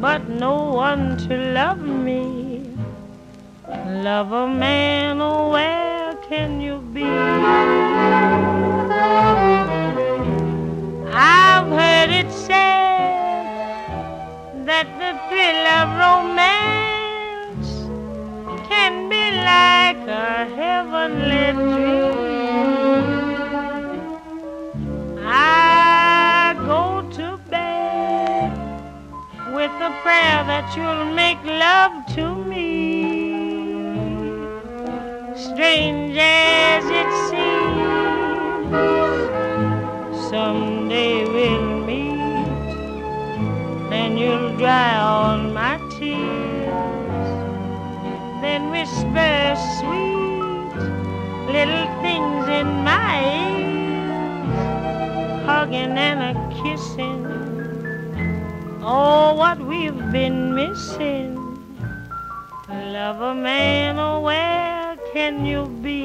but 0.00 0.20
no 0.44 0.54
one 0.86 1.18
to 1.26 1.34
love 1.60 1.82
me. 1.82 2.22
Love 4.08 4.32
a 4.32 4.46
man, 4.48 5.20
oh, 5.20 5.50
where 5.50 6.14
can 6.28 6.62
you 6.62 6.76
be? 6.94 7.10
I've 11.42 11.68
heard 11.80 12.10
it 12.20 12.30
said 12.32 13.04
that 14.68 14.86
the 15.00 15.10
thrill 15.28 15.66
of 15.78 15.86
romance 16.04 16.83
a 20.24 20.46
heavenly 20.56 21.52
dream. 21.52 23.04
I 25.22 26.54
go 26.64 27.02
to 27.18 27.38
bed 27.50 28.52
with 29.54 29.74
a 29.88 29.92
prayer 30.02 30.40
that 30.50 30.66
you'll 30.74 31.12
make 31.12 31.42
love 31.44 32.06
to 32.16 32.34
me. 32.50 32.64
Strange 35.36 36.16
as 36.18 36.84
it 37.00 37.10
seems 37.28 38.72
someday 40.30 41.16
we'll 41.34 41.84
meet 41.84 42.72
and 43.92 44.18
you'll 44.18 44.56
dry 44.56 44.96
all 44.96 45.36
my 45.60 45.76
tears 45.98 46.94
then 48.44 48.70
whisper 48.70 49.56
little 51.54 51.86
things 52.02 52.48
in 52.48 52.66
my 52.82 53.14
ears 53.46 54.54
hugging 55.46 55.96
and 56.08 56.20
a 56.30 56.34
kissing. 56.58 57.22
Oh 58.82 59.34
what 59.34 59.58
we've 59.60 60.02
been 60.10 60.52
missing. 60.54 61.38
Love 62.68 63.20
a 63.20 63.34
man 63.34 64.00
oh 64.00 64.20
where 64.20 64.96
can 65.12 65.46
you 65.46 65.66
be 65.80 66.02